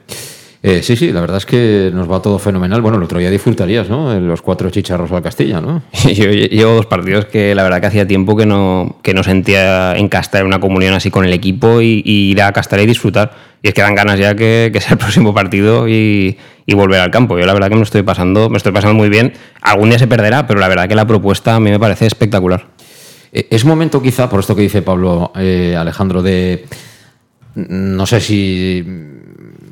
Eh, 0.61 0.83
sí, 0.83 0.97
sí, 0.97 1.13
la 1.13 1.21
verdad 1.21 1.37
es 1.37 1.47
que 1.47 1.91
nos 1.95 2.11
va 2.11 2.21
todo 2.21 2.39
fenomenal. 2.39 2.81
Bueno, 2.81 2.99
el 2.99 3.05
otro 3.05 3.21
día 3.21 3.31
disfrutarías, 3.31 3.89
¿no? 3.89 4.19
Los 4.19 4.43
cuatro 4.43 4.71
chicharros 4.71 5.11
al 5.13 5.23
Castilla, 5.23 5.61
¿no? 5.61 5.83
Yo 6.13 6.31
llevo 6.31 6.73
dos 6.73 6.87
partidos 6.87 7.27
que 7.27 7.55
la 7.55 7.63
verdad 7.63 7.81
que 7.81 7.87
hacía 7.87 8.07
tiempo 8.07 8.37
que 8.37 8.45
no, 8.45 8.99
que 9.03 9.15
no 9.15 9.23
sentía 9.23 9.97
en 9.97 10.09
Castar 10.09 10.45
una 10.45 10.59
comunión 10.59 10.95
así 10.95 11.11
con 11.11 11.25
el 11.25 11.33
equipo 11.33 11.81
y, 11.81 12.03
y 12.05 12.31
ir 12.33 12.43
a 12.43 12.53
Castar 12.53 12.81
y 12.81 12.87
disfrutar. 12.87 13.33
Y 13.63 13.69
es 13.69 13.75
que 13.75 13.83
dan 13.83 13.95
ganas 13.95 14.19
ya 14.19 14.35
que, 14.35 14.71
que 14.73 14.81
sea 14.81 14.93
el 14.93 14.99
próximo 14.99 15.33
partido 15.33 15.89
y, 15.89 16.37
y, 16.67 16.75
volver 16.75 17.01
al 17.01 17.13
campo. 17.13 17.39
Yo 17.39 17.47
la 17.47 17.55
verdad 17.55 17.69
que 17.69 17.77
me 17.77 17.83
estoy 17.83 18.03
pasando, 18.03 18.51
me 18.51 18.57
estoy 18.57 18.73
pasando 18.73 18.95
muy 18.95 19.09
bien. 19.09 19.35
Algún 19.61 19.91
día 19.91 19.99
se 19.99 20.09
perderá, 20.09 20.49
pero 20.49 20.59
la 20.59 20.67
verdad 20.67 20.89
que 20.89 20.97
la 20.97 21.07
propuesta 21.07 21.55
a 21.55 21.61
mí 21.61 21.71
me 21.71 21.79
parece 21.79 22.07
espectacular. 22.07 22.67
Eh, 23.33 23.47
Es 23.51 23.65
momento 23.65 24.03
quizá, 24.03 24.29
por 24.29 24.41
esto 24.41 24.57
que 24.57 24.63
dice 24.63 24.83
Pablo 24.83 25.33
eh, 25.37 25.77
Alejandro, 25.79 26.21
de... 26.21 26.67
No 27.55 28.07
sé 28.07 28.21
si 28.21 29.18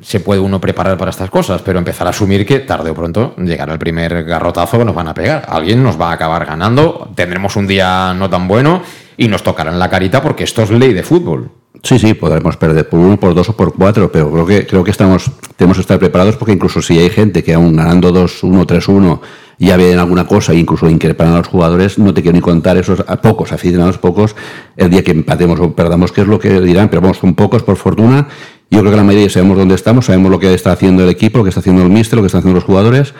se 0.07 0.21
puede 0.21 0.39
uno 0.39 0.61
preparar 0.61 0.97
para 0.97 1.11
estas 1.11 1.29
cosas, 1.29 1.61
pero 1.61 1.79
empezar 1.79 2.07
a 2.07 2.11
asumir 2.11 2.45
que 2.45 2.59
tarde 2.59 2.91
o 2.91 2.95
pronto 2.95 3.35
llegará 3.35 3.73
el 3.73 3.79
primer 3.79 4.23
garrotazo 4.23 4.79
que 4.79 4.85
nos 4.85 4.95
van 4.95 5.09
a 5.09 5.13
pegar. 5.13 5.43
Alguien 5.49 5.83
nos 5.83 5.99
va 5.99 6.11
a 6.11 6.13
acabar 6.13 6.45
ganando, 6.45 7.11
tendremos 7.13 7.57
un 7.57 7.67
día 7.67 8.13
no 8.13 8.29
tan 8.29 8.47
bueno 8.47 8.81
y 9.17 9.27
nos 9.27 9.43
tocarán 9.43 9.77
la 9.77 9.89
carita 9.89 10.21
porque 10.21 10.45
esto 10.45 10.63
es 10.63 10.69
ley 10.69 10.93
de 10.93 11.03
fútbol. 11.03 11.51
Sí, 11.83 11.99
sí, 11.99 12.13
podremos 12.13 12.55
perder 12.55 12.87
por 12.87 13.01
uno, 13.01 13.19
por 13.19 13.35
dos 13.35 13.49
o 13.49 13.57
por 13.57 13.73
cuatro, 13.73 14.09
pero 14.09 14.31
creo 14.31 14.45
que, 14.45 14.65
creo 14.65 14.81
que 14.81 14.91
estamos, 14.91 15.29
tenemos 15.57 15.75
que 15.75 15.81
estar 15.81 15.99
preparados 15.99 16.37
porque 16.37 16.53
incluso 16.53 16.81
si 16.81 16.97
hay 16.97 17.09
gente 17.09 17.43
que 17.43 17.53
aún 17.53 17.75
ganando 17.75 18.13
2-1, 18.13 18.65
3-1 18.65 19.19
ya 19.59 19.75
ven 19.75 19.99
alguna 19.99 20.25
cosa, 20.25 20.53
incluso 20.53 20.89
increpan 20.89 21.33
a 21.33 21.39
los 21.39 21.47
jugadores, 21.47 21.97
no 21.97 22.13
te 22.13 22.21
quiero 22.21 22.35
ni 22.35 22.41
contar 22.41 22.77
esos 22.77 23.03
a 23.05 23.21
pocos 23.21 23.51
aficionados, 23.51 23.97
pocos, 23.97 24.35
el 24.77 24.89
día 24.89 25.03
que 25.03 25.11
empatemos 25.11 25.59
o 25.59 25.73
perdamos, 25.73 26.11
qué 26.13 26.21
es 26.21 26.27
lo 26.27 26.39
que 26.39 26.61
dirán, 26.61 26.89
pero 26.89 27.01
vamos, 27.01 27.17
son 27.17 27.35
pocos 27.35 27.63
por 27.63 27.75
fortuna. 27.75 28.27
Yo 28.69 28.79
creo 28.81 28.91
que 28.91 28.97
la 28.97 29.03
mayoría 29.03 29.29
sabemos 29.29 29.57
dónde 29.57 29.75
estamos, 29.75 30.05
sabemos 30.05 30.31
lo 30.31 30.39
que 30.39 30.53
está 30.53 30.73
haciendo 30.73 31.03
el 31.03 31.09
equipo, 31.09 31.37
lo 31.37 31.43
que 31.43 31.49
está 31.49 31.61
haciendo 31.61 31.83
el 31.83 31.89
míster, 31.89 32.17
lo 32.17 32.23
que 32.23 32.27
están 32.27 32.39
haciendo 32.39 32.55
los 32.55 32.65
jugadores. 32.65 33.13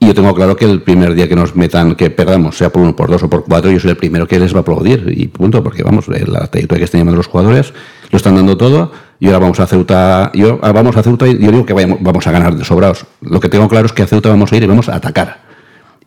Y 0.00 0.06
yo 0.06 0.14
tengo 0.14 0.32
claro 0.34 0.56
que 0.56 0.64
el 0.64 0.82
primer 0.82 1.14
día 1.14 1.28
que 1.28 1.34
nos 1.34 1.56
metan, 1.56 1.96
que 1.96 2.10
perdamos, 2.10 2.56
sea 2.56 2.70
por 2.70 2.82
uno, 2.82 2.94
por 2.94 3.10
dos 3.10 3.22
o 3.24 3.30
por 3.30 3.44
cuatro, 3.44 3.70
yo 3.70 3.80
soy 3.80 3.90
el 3.90 3.96
primero 3.96 4.28
que 4.28 4.38
les 4.38 4.54
va 4.54 4.58
a 4.58 4.60
aplaudir. 4.60 5.12
Y 5.16 5.26
punto, 5.28 5.62
porque 5.62 5.82
vamos, 5.82 6.06
la 6.08 6.46
trayectoria 6.46 6.80
que 6.80 6.84
están 6.84 7.00
llevando 7.00 7.16
los 7.16 7.26
jugadores, 7.26 7.72
lo 8.10 8.16
están 8.16 8.36
dando 8.36 8.56
todo. 8.56 8.92
Y 9.18 9.26
ahora 9.26 9.38
vamos 9.40 9.58
a 9.58 9.66
Ceuta, 9.66 10.30
yo, 10.34 10.58
vamos 10.58 10.96
a 10.96 11.02
Ceuta 11.02 11.26
y 11.26 11.38
yo 11.38 11.50
digo 11.50 11.66
que 11.66 11.72
vamos 11.72 12.26
a 12.26 12.30
ganar 12.30 12.54
de 12.54 12.64
sobrados. 12.64 13.06
Lo 13.20 13.40
que 13.40 13.48
tengo 13.48 13.68
claro 13.68 13.86
es 13.86 13.92
que 13.92 14.02
a 14.02 14.06
Ceuta 14.06 14.28
vamos 14.28 14.52
a 14.52 14.56
ir 14.56 14.62
y 14.62 14.66
vamos 14.66 14.88
a 14.88 14.94
atacar. 14.94 15.47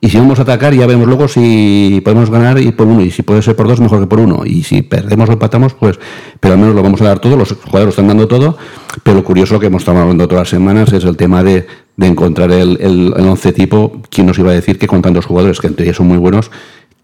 Y 0.03 0.09
si 0.09 0.17
vamos 0.17 0.39
a 0.39 0.41
atacar, 0.41 0.73
ya 0.73 0.87
vemos 0.87 1.07
luego 1.07 1.27
si 1.27 2.01
podemos 2.03 2.31
ganar 2.31 2.59
y 2.59 2.71
por 2.71 2.87
uno. 2.87 3.01
Y 3.01 3.11
si 3.11 3.21
puede 3.21 3.43
ser 3.43 3.55
por 3.55 3.67
dos, 3.67 3.79
mejor 3.79 3.99
que 3.99 4.07
por 4.07 4.19
uno. 4.19 4.41
Y 4.43 4.63
si 4.63 4.81
perdemos 4.81 5.29
o 5.29 5.33
empatamos, 5.33 5.75
pues, 5.75 5.99
pero 6.39 6.55
al 6.55 6.59
menos 6.59 6.73
lo 6.73 6.81
vamos 6.81 6.99
a 7.01 7.05
dar 7.05 7.19
todo. 7.19 7.37
Los 7.37 7.53
jugadores 7.53 7.85
lo 7.85 7.89
están 7.89 8.07
dando 8.07 8.27
todo. 8.27 8.57
Pero 9.03 9.17
lo 9.17 9.23
curioso 9.23 9.59
que 9.59 9.67
hemos 9.67 9.83
estado 9.83 9.99
hablando 9.99 10.27
todas 10.27 10.41
las 10.41 10.49
semanas 10.49 10.91
es 10.91 11.03
el 11.03 11.15
tema 11.15 11.43
de, 11.43 11.67
de 11.97 12.07
encontrar 12.07 12.51
el, 12.51 12.79
el, 12.81 13.13
el, 13.15 13.27
once 13.27 13.53
tipo. 13.53 14.01
¿Quién 14.09 14.25
nos 14.25 14.39
iba 14.39 14.49
a 14.49 14.55
decir 14.55 14.79
que 14.79 14.87
con 14.87 15.03
tantos 15.03 15.27
jugadores, 15.27 15.59
que 15.59 15.67
en 15.67 15.75
teoría 15.75 15.93
son 15.93 16.07
muy 16.07 16.17
buenos, 16.17 16.49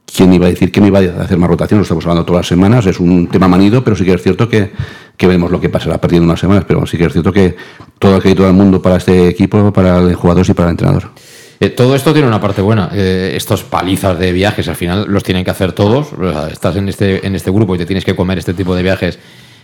quién 0.07 0.33
iba 0.33 0.47
a 0.47 0.49
decir 0.49 0.71
que 0.71 0.81
no 0.81 0.87
iba 0.87 0.97
a 0.97 1.21
hacer 1.21 1.37
más 1.37 1.51
rotación? 1.51 1.77
Lo 1.77 1.83
estamos 1.83 2.03
hablando 2.05 2.25
todas 2.25 2.39
las 2.39 2.47
semanas. 2.47 2.87
Es 2.87 2.99
un 2.99 3.27
tema 3.27 3.47
manido, 3.47 3.83
pero 3.83 3.95
sí 3.95 4.05
que 4.05 4.13
es 4.13 4.23
cierto 4.23 4.49
que, 4.49 4.71
que 5.15 5.27
vemos 5.27 5.51
lo 5.51 5.61
que 5.61 5.69
pasará 5.69 6.01
perdiendo 6.01 6.25
unas 6.25 6.39
semanas. 6.39 6.65
Pero 6.67 6.83
sí 6.87 6.97
que 6.97 7.05
es 7.05 7.13
cierto 7.13 7.31
que 7.31 7.55
todo 7.99 8.15
el 8.15 8.21
crédito 8.23 8.43
del 8.43 8.53
mundo 8.53 8.81
para 8.81 8.97
este 8.97 9.27
equipo, 9.27 9.71
para 9.71 9.99
el 9.99 10.15
jugador 10.15 10.43
y 10.49 10.53
para 10.53 10.69
el 10.69 10.71
entrenador. 10.71 11.11
Eh, 11.59 11.69
todo 11.69 11.95
esto 11.95 12.13
tiene 12.13 12.27
una 12.27 12.39
parte 12.39 12.61
buena. 12.61 12.89
Eh, 12.93 13.33
estos 13.35 13.63
palizas 13.63 14.17
de 14.19 14.31
viajes 14.31 14.67
al 14.67 14.75
final 14.75 15.05
los 15.07 15.23
tienen 15.23 15.43
que 15.43 15.51
hacer 15.51 15.71
todos. 15.73 16.09
Estás 16.51 16.75
en 16.75 16.89
este, 16.89 17.25
en 17.25 17.35
este 17.35 17.51
grupo 17.51 17.75
y 17.75 17.77
te 17.77 17.85
tienes 17.85 18.05
que 18.05 18.15
comer 18.15 18.37
este 18.37 18.53
tipo 18.53 18.75
de 18.75 18.83
viajes. 18.83 19.17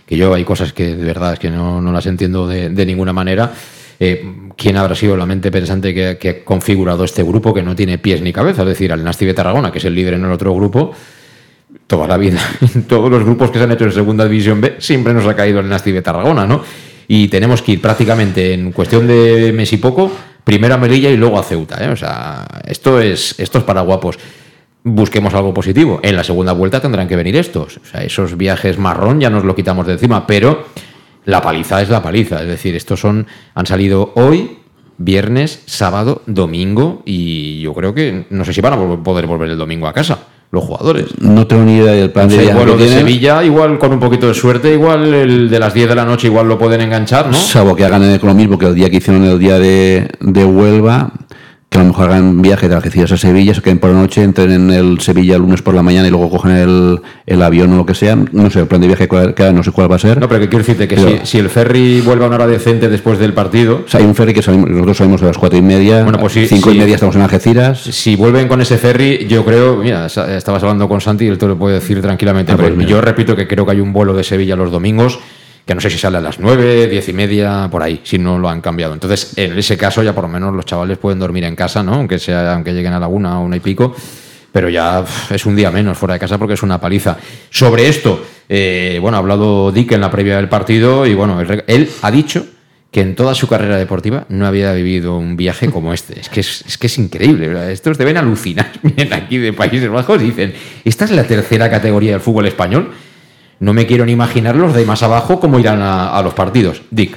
Que 0.06 0.16
yo 0.16 0.34
hay 0.34 0.44
cosas 0.44 0.72
que 0.72 0.96
de 0.96 1.04
verdad 1.04 1.34
es 1.34 1.38
que 1.38 1.50
no, 1.50 1.80
no 1.80 1.92
las 1.92 2.06
entiendo 2.06 2.46
de, 2.46 2.68
de 2.68 2.86
ninguna 2.86 3.12
manera. 3.12 3.52
Eh, 4.00 4.24
¿Quién 4.56 4.76
habrá 4.76 4.94
sido 4.94 5.16
la 5.16 5.24
mente 5.24 5.50
pensante 5.50 5.94
que, 5.94 6.18
que, 6.18 6.28
ha 6.28 6.44
configurado 6.44 7.04
este 7.04 7.22
grupo 7.22 7.54
que 7.54 7.62
no 7.62 7.76
tiene 7.76 7.98
pies 7.98 8.20
ni 8.22 8.32
cabeza? 8.32 8.62
Es 8.62 8.68
decir, 8.68 8.92
al 8.92 9.04
Nasti 9.04 9.24
de 9.24 9.34
Tarragona, 9.34 9.70
que 9.70 9.78
es 9.78 9.84
el 9.84 9.94
líder 9.94 10.14
en 10.14 10.24
el 10.24 10.32
otro 10.32 10.52
grupo, 10.52 10.92
toda 11.86 12.08
la 12.08 12.16
vida, 12.16 12.40
todos 12.88 13.10
los 13.10 13.24
grupos 13.24 13.50
que 13.50 13.58
se 13.58 13.64
han 13.64 13.72
hecho 13.72 13.84
en 13.84 13.92
Segunda 13.92 14.24
División 14.24 14.60
B, 14.60 14.76
siempre 14.78 15.14
nos 15.14 15.26
ha 15.26 15.34
caído 15.34 15.60
el 15.60 15.68
Nasti 15.68 15.92
de 15.92 16.02
Tarragona, 16.02 16.46
¿no? 16.46 16.62
Y 17.06 17.28
tenemos 17.28 17.62
que 17.62 17.72
ir 17.72 17.80
prácticamente 17.80 18.54
en 18.54 18.72
cuestión 18.72 19.06
de 19.06 19.52
mes 19.52 19.72
y 19.72 19.76
poco 19.76 20.10
primero 20.44 20.74
a 20.74 20.78
Melilla 20.78 21.10
y 21.10 21.16
luego 21.16 21.38
a 21.38 21.42
Ceuta. 21.42 21.82
¿eh? 21.84 21.88
O 21.88 21.96
sea, 21.96 22.46
esto 22.66 23.00
es, 23.00 23.34
esto 23.38 23.58
es 23.58 23.64
para 23.64 23.80
guapos. 23.80 24.18
Busquemos 24.84 25.32
algo 25.34 25.54
positivo. 25.54 26.00
En 26.02 26.14
la 26.16 26.24
segunda 26.24 26.52
vuelta 26.52 26.80
tendrán 26.80 27.08
que 27.08 27.16
venir 27.16 27.36
estos. 27.36 27.78
O 27.78 27.84
sea, 27.84 28.02
esos 28.02 28.36
viajes 28.36 28.78
marrón 28.78 29.20
ya 29.20 29.30
nos 29.30 29.44
lo 29.44 29.54
quitamos 29.54 29.86
de 29.86 29.94
encima, 29.94 30.26
pero 30.26 30.66
la 31.24 31.40
paliza 31.40 31.80
es 31.80 31.88
la 31.88 32.02
paliza. 32.02 32.42
Es 32.42 32.48
decir, 32.48 32.76
estos 32.76 33.00
son, 33.00 33.26
han 33.54 33.66
salido 33.66 34.12
hoy, 34.16 34.58
viernes, 34.98 35.62
sábado, 35.64 36.22
domingo, 36.26 37.02
y 37.06 37.60
yo 37.62 37.72
creo 37.72 37.94
que 37.94 38.26
no 38.28 38.44
sé 38.44 38.52
si 38.52 38.60
van 38.60 38.74
a 38.74 39.02
poder 39.02 39.26
volver 39.26 39.48
el 39.48 39.58
domingo 39.58 39.86
a 39.86 39.94
casa 39.94 40.33
los 40.54 40.64
jugadores. 40.64 41.06
No 41.20 41.46
tengo 41.46 41.64
ni 41.64 41.76
idea 41.76 41.92
del 41.92 42.10
plan 42.10 42.28
de 42.28 42.38
viaje. 42.38 42.54
Bueno, 42.54 42.76
de 42.76 42.88
Sevilla, 42.88 43.44
igual 43.44 43.78
con 43.78 43.92
un 43.92 44.00
poquito 44.00 44.28
de 44.28 44.34
suerte, 44.34 44.72
igual 44.72 45.12
el 45.12 45.50
de 45.50 45.58
las 45.58 45.74
10 45.74 45.88
de 45.88 45.94
la 45.94 46.04
noche 46.04 46.28
igual 46.28 46.48
lo 46.48 46.58
pueden 46.58 46.80
enganchar, 46.80 47.26
¿no? 47.26 47.34
Salvo 47.34 47.76
que 47.76 47.84
hagan 47.84 48.18
lo 48.22 48.34
mismo 48.34 48.58
que 48.58 48.66
el 48.66 48.74
día 48.74 48.88
que 48.88 48.96
hicieron 48.96 49.24
el 49.24 49.38
día 49.38 49.58
de, 49.58 50.08
de 50.20 50.44
Huelva, 50.44 51.12
que 51.74 51.80
a 51.80 51.82
lo 51.82 51.88
mejor 51.88 52.08
hagan 52.08 52.40
viaje 52.40 52.68
de 52.68 52.76
Algeciras 52.76 53.10
a 53.10 53.16
Sevilla, 53.16 53.52
se 53.52 53.60
queden 53.60 53.80
por 53.80 53.90
la 53.90 53.96
noche, 53.96 54.22
entren 54.22 54.52
en 54.52 54.70
el 54.70 55.00
Sevilla 55.00 55.34
el 55.34 55.42
lunes 55.42 55.60
por 55.60 55.74
la 55.74 55.82
mañana 55.82 56.06
y 56.06 56.10
luego 56.12 56.30
cogen 56.30 56.52
el, 56.52 57.00
el 57.26 57.42
avión 57.42 57.72
o 57.72 57.76
lo 57.76 57.84
que 57.84 57.94
sea. 57.94 58.16
No 58.30 58.48
sé, 58.48 58.60
el 58.60 58.68
plan 58.68 58.80
de 58.80 58.86
viaje 58.86 59.08
cuál, 59.08 59.34
no 59.52 59.64
sé 59.64 59.72
cuál 59.72 59.90
va 59.90 59.96
a 59.96 59.98
ser. 59.98 60.20
No, 60.20 60.28
pero 60.28 60.40
que 60.40 60.48
quiero 60.48 60.64
decirte 60.64 60.86
que 60.86 60.94
pero, 60.94 61.08
si, 61.08 61.26
si, 61.26 61.38
el 61.38 61.50
ferry 61.50 62.00
vuelve 62.00 62.22
a 62.24 62.28
una 62.28 62.36
hora 62.36 62.46
decente 62.46 62.88
después 62.88 63.18
del 63.18 63.32
partido. 63.32 63.82
O 63.86 63.88
sea, 63.90 63.98
hay 63.98 64.06
un 64.06 64.14
ferry 64.14 64.32
que 64.32 64.42
salimos, 64.42 64.70
nosotros 64.70 64.96
salimos 64.98 65.22
a 65.22 65.26
las 65.26 65.36
cuatro 65.36 65.58
y 65.58 65.62
media, 65.62 66.04
bueno, 66.04 66.20
pues 66.20 66.34
sí, 66.34 66.46
cinco 66.46 66.70
y 66.70 66.78
media 66.78 66.94
estamos 66.94 67.16
en 67.16 67.22
Algeciras. 67.22 67.80
Si 67.80 68.14
vuelven 68.14 68.46
con 68.46 68.60
ese 68.60 68.78
ferry, 68.78 69.26
yo 69.26 69.44
creo, 69.44 69.76
mira, 69.76 70.06
estabas 70.06 70.62
hablando 70.62 70.88
con 70.88 71.00
Santi 71.00 71.24
y 71.24 71.28
él 71.28 71.38
te 71.38 71.48
lo 71.48 71.58
puede 71.58 71.74
decir 71.74 72.00
tranquilamente, 72.00 72.52
Ah, 72.52 72.56
pero 72.56 72.68
pues 72.68 72.78
mira. 72.78 72.90
yo 72.90 73.00
repito 73.00 73.34
que 73.34 73.48
creo 73.48 73.66
que 73.66 73.72
hay 73.72 73.80
un 73.80 73.92
vuelo 73.92 74.14
de 74.14 74.22
Sevilla 74.22 74.54
los 74.54 74.70
domingos 74.70 75.18
que 75.66 75.74
no 75.74 75.80
sé 75.80 75.88
si 75.88 75.98
sale 75.98 76.18
a 76.18 76.20
las 76.20 76.38
9, 76.38 76.88
10 76.88 77.08
y 77.08 77.12
media, 77.12 77.68
por 77.70 77.82
ahí, 77.82 78.00
si 78.04 78.18
no 78.18 78.38
lo 78.38 78.48
han 78.48 78.60
cambiado. 78.60 78.92
Entonces, 78.92 79.32
en 79.36 79.58
ese 79.58 79.76
caso, 79.76 80.02
ya 80.02 80.14
por 80.14 80.24
lo 80.24 80.28
menos 80.28 80.54
los 80.54 80.66
chavales 80.66 80.98
pueden 80.98 81.18
dormir 81.18 81.44
en 81.44 81.56
casa, 81.56 81.82
¿no? 81.82 81.94
Aunque 81.94 82.18
sea, 82.18 82.54
aunque 82.54 82.74
lleguen 82.74 82.92
a 82.92 83.00
la 83.00 83.08
una 83.08 83.40
o 83.40 83.44
una 83.44 83.56
y 83.56 83.60
pico, 83.60 83.94
pero 84.52 84.68
ya 84.68 85.04
es 85.30 85.46
un 85.46 85.56
día 85.56 85.70
menos 85.70 85.96
fuera 85.96 86.14
de 86.14 86.20
casa 86.20 86.38
porque 86.38 86.54
es 86.54 86.62
una 86.62 86.80
paliza. 86.80 87.16
Sobre 87.50 87.88
esto, 87.88 88.24
eh, 88.48 88.98
bueno, 89.00 89.16
ha 89.16 89.20
hablado 89.20 89.72
Dick 89.72 89.92
en 89.92 90.02
la 90.02 90.10
previa 90.10 90.36
del 90.36 90.48
partido 90.48 91.06
y 91.06 91.14
bueno, 91.14 91.40
él, 91.40 91.90
ha 92.02 92.10
dicho 92.10 92.46
que 92.90 93.00
en 93.00 93.16
toda 93.16 93.34
su 93.34 93.48
carrera 93.48 93.78
deportiva 93.78 94.26
no 94.28 94.46
había 94.46 94.72
vivido 94.74 95.16
un 95.16 95.36
viaje 95.36 95.70
como 95.70 95.94
este. 95.94 96.20
Es 96.20 96.28
que 96.28 96.40
es, 96.40 96.62
es 96.68 96.78
que 96.78 96.86
es 96.86 96.98
increíble. 96.98 97.72
Estos 97.72 97.96
deben 97.96 98.18
alucinar. 98.18 98.70
Vienen 98.82 99.14
aquí 99.14 99.38
de 99.38 99.54
Países 99.54 99.88
Bajos 99.88 100.20
dicen, 100.20 100.52
esta 100.84 101.06
es 101.06 101.10
la 101.10 101.24
tercera 101.24 101.70
categoría 101.70 102.12
del 102.12 102.20
fútbol 102.20 102.46
español. 102.46 102.92
No 103.60 103.72
me 103.72 103.86
quiero 103.86 104.04
ni 104.04 104.12
imaginar 104.12 104.56
los 104.56 104.74
de 104.74 104.84
más 104.84 105.02
abajo 105.02 105.40
cómo 105.40 105.58
irán 105.58 105.80
a, 105.80 106.16
a 106.16 106.22
los 106.22 106.34
partidos. 106.34 106.82
Dick. 106.90 107.16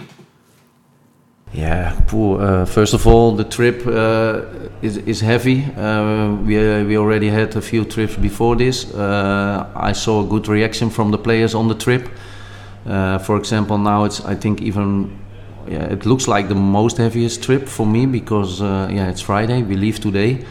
Yeah, 1.54 1.94
poor. 2.08 2.42
Uh, 2.42 2.66
first 2.66 2.94
of 2.94 3.08
all, 3.08 3.36
the 3.36 3.44
trip 3.44 3.88
uh, 3.88 4.42
is, 4.82 4.98
is 4.98 5.22
heavy. 5.22 5.66
Uh, 5.76 6.36
we, 6.46 6.84
we 6.84 6.98
already 6.98 7.30
had 7.30 7.56
a 7.56 7.62
few 7.62 7.84
trips 7.86 8.16
before 8.16 8.56
this. 8.56 8.94
Uh, 8.94 9.66
I 9.76 9.94
saw 9.94 10.22
a 10.22 10.26
good 10.26 10.48
reaction 10.48 10.90
from 10.90 11.12
the 11.12 11.18
players 11.18 11.56
on 11.56 11.68
the 11.68 11.76
trip. 11.76 12.10
Uh, 12.86 13.18
for 13.18 13.38
example, 13.38 13.78
now 13.78 14.04
it's 14.04 14.24
I 14.24 14.36
think 14.36 14.62
even 14.62 15.18
yeah, 15.68 15.92
it 15.92 16.06
looks 16.06 16.28
like 16.28 16.48
the 16.48 16.56
most 16.56 16.98
heaviest 16.98 17.44
trip 17.44 17.68
for 17.68 17.86
me 17.86 18.06
because 18.06 18.62
uh, 18.62 18.90
yeah, 18.92 19.10
it's 19.10 19.22
Friday. 19.22 19.64
We 19.64 19.76
leave 19.76 20.00
today. 20.00 20.46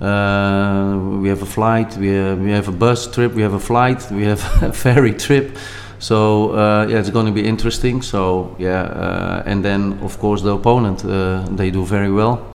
Uh, 0.00 0.98
we 1.20 1.28
have 1.28 1.42
a 1.42 1.46
flight. 1.46 1.96
We 1.96 2.08
have, 2.08 2.38
we 2.38 2.52
have 2.52 2.68
a 2.68 2.72
bus 2.72 3.06
trip. 3.06 3.34
We 3.34 3.42
have 3.42 3.54
a 3.54 3.58
flight. 3.58 4.06
We 4.10 4.24
have 4.24 4.42
a 4.62 4.72
ferry 4.72 5.14
trip. 5.14 5.56
So 5.98 6.50
uh, 6.50 6.86
yeah, 6.88 6.98
it's 6.98 7.10
going 7.10 7.26
to 7.26 7.32
be 7.32 7.46
interesting. 7.46 8.02
So 8.02 8.54
yeah, 8.58 8.82
uh, 8.82 9.42
and 9.46 9.64
then 9.64 9.98
of 10.02 10.18
course 10.18 10.42
the 10.42 10.52
opponent, 10.52 11.04
uh, 11.04 11.44
they 11.56 11.70
do 11.70 11.84
very 11.84 12.10
well. 12.10 12.52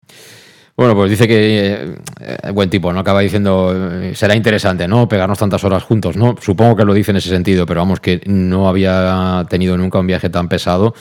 Bueno, 0.76 0.94
pues 0.94 1.10
dice 1.10 1.26
que 1.26 1.96
eh, 2.20 2.50
buen 2.52 2.68
tipo, 2.68 2.92
¿no? 2.92 3.00
Acaba 3.00 3.20
diciendo, 3.20 3.72
eh, 3.74 4.14
será 4.14 4.34
interesante, 4.34 4.86
¿no? 4.86 5.08
Pegarnos 5.08 5.38
tantas 5.38 5.64
horas 5.64 5.82
juntos, 5.82 6.18
¿no? 6.18 6.34
Supongo 6.38 6.76
que 6.76 6.84
lo 6.84 6.92
dice 6.92 7.12
en 7.12 7.16
ese 7.16 7.30
sentido, 7.30 7.64
pero 7.64 7.80
vamos, 7.80 7.98
que 7.98 8.20
no 8.26 8.68
había 8.68 9.46
tenido 9.48 9.78
nunca 9.78 9.98
un 9.98 10.06
viaje 10.06 10.28
tan 10.28 10.48
pesado 10.50 10.94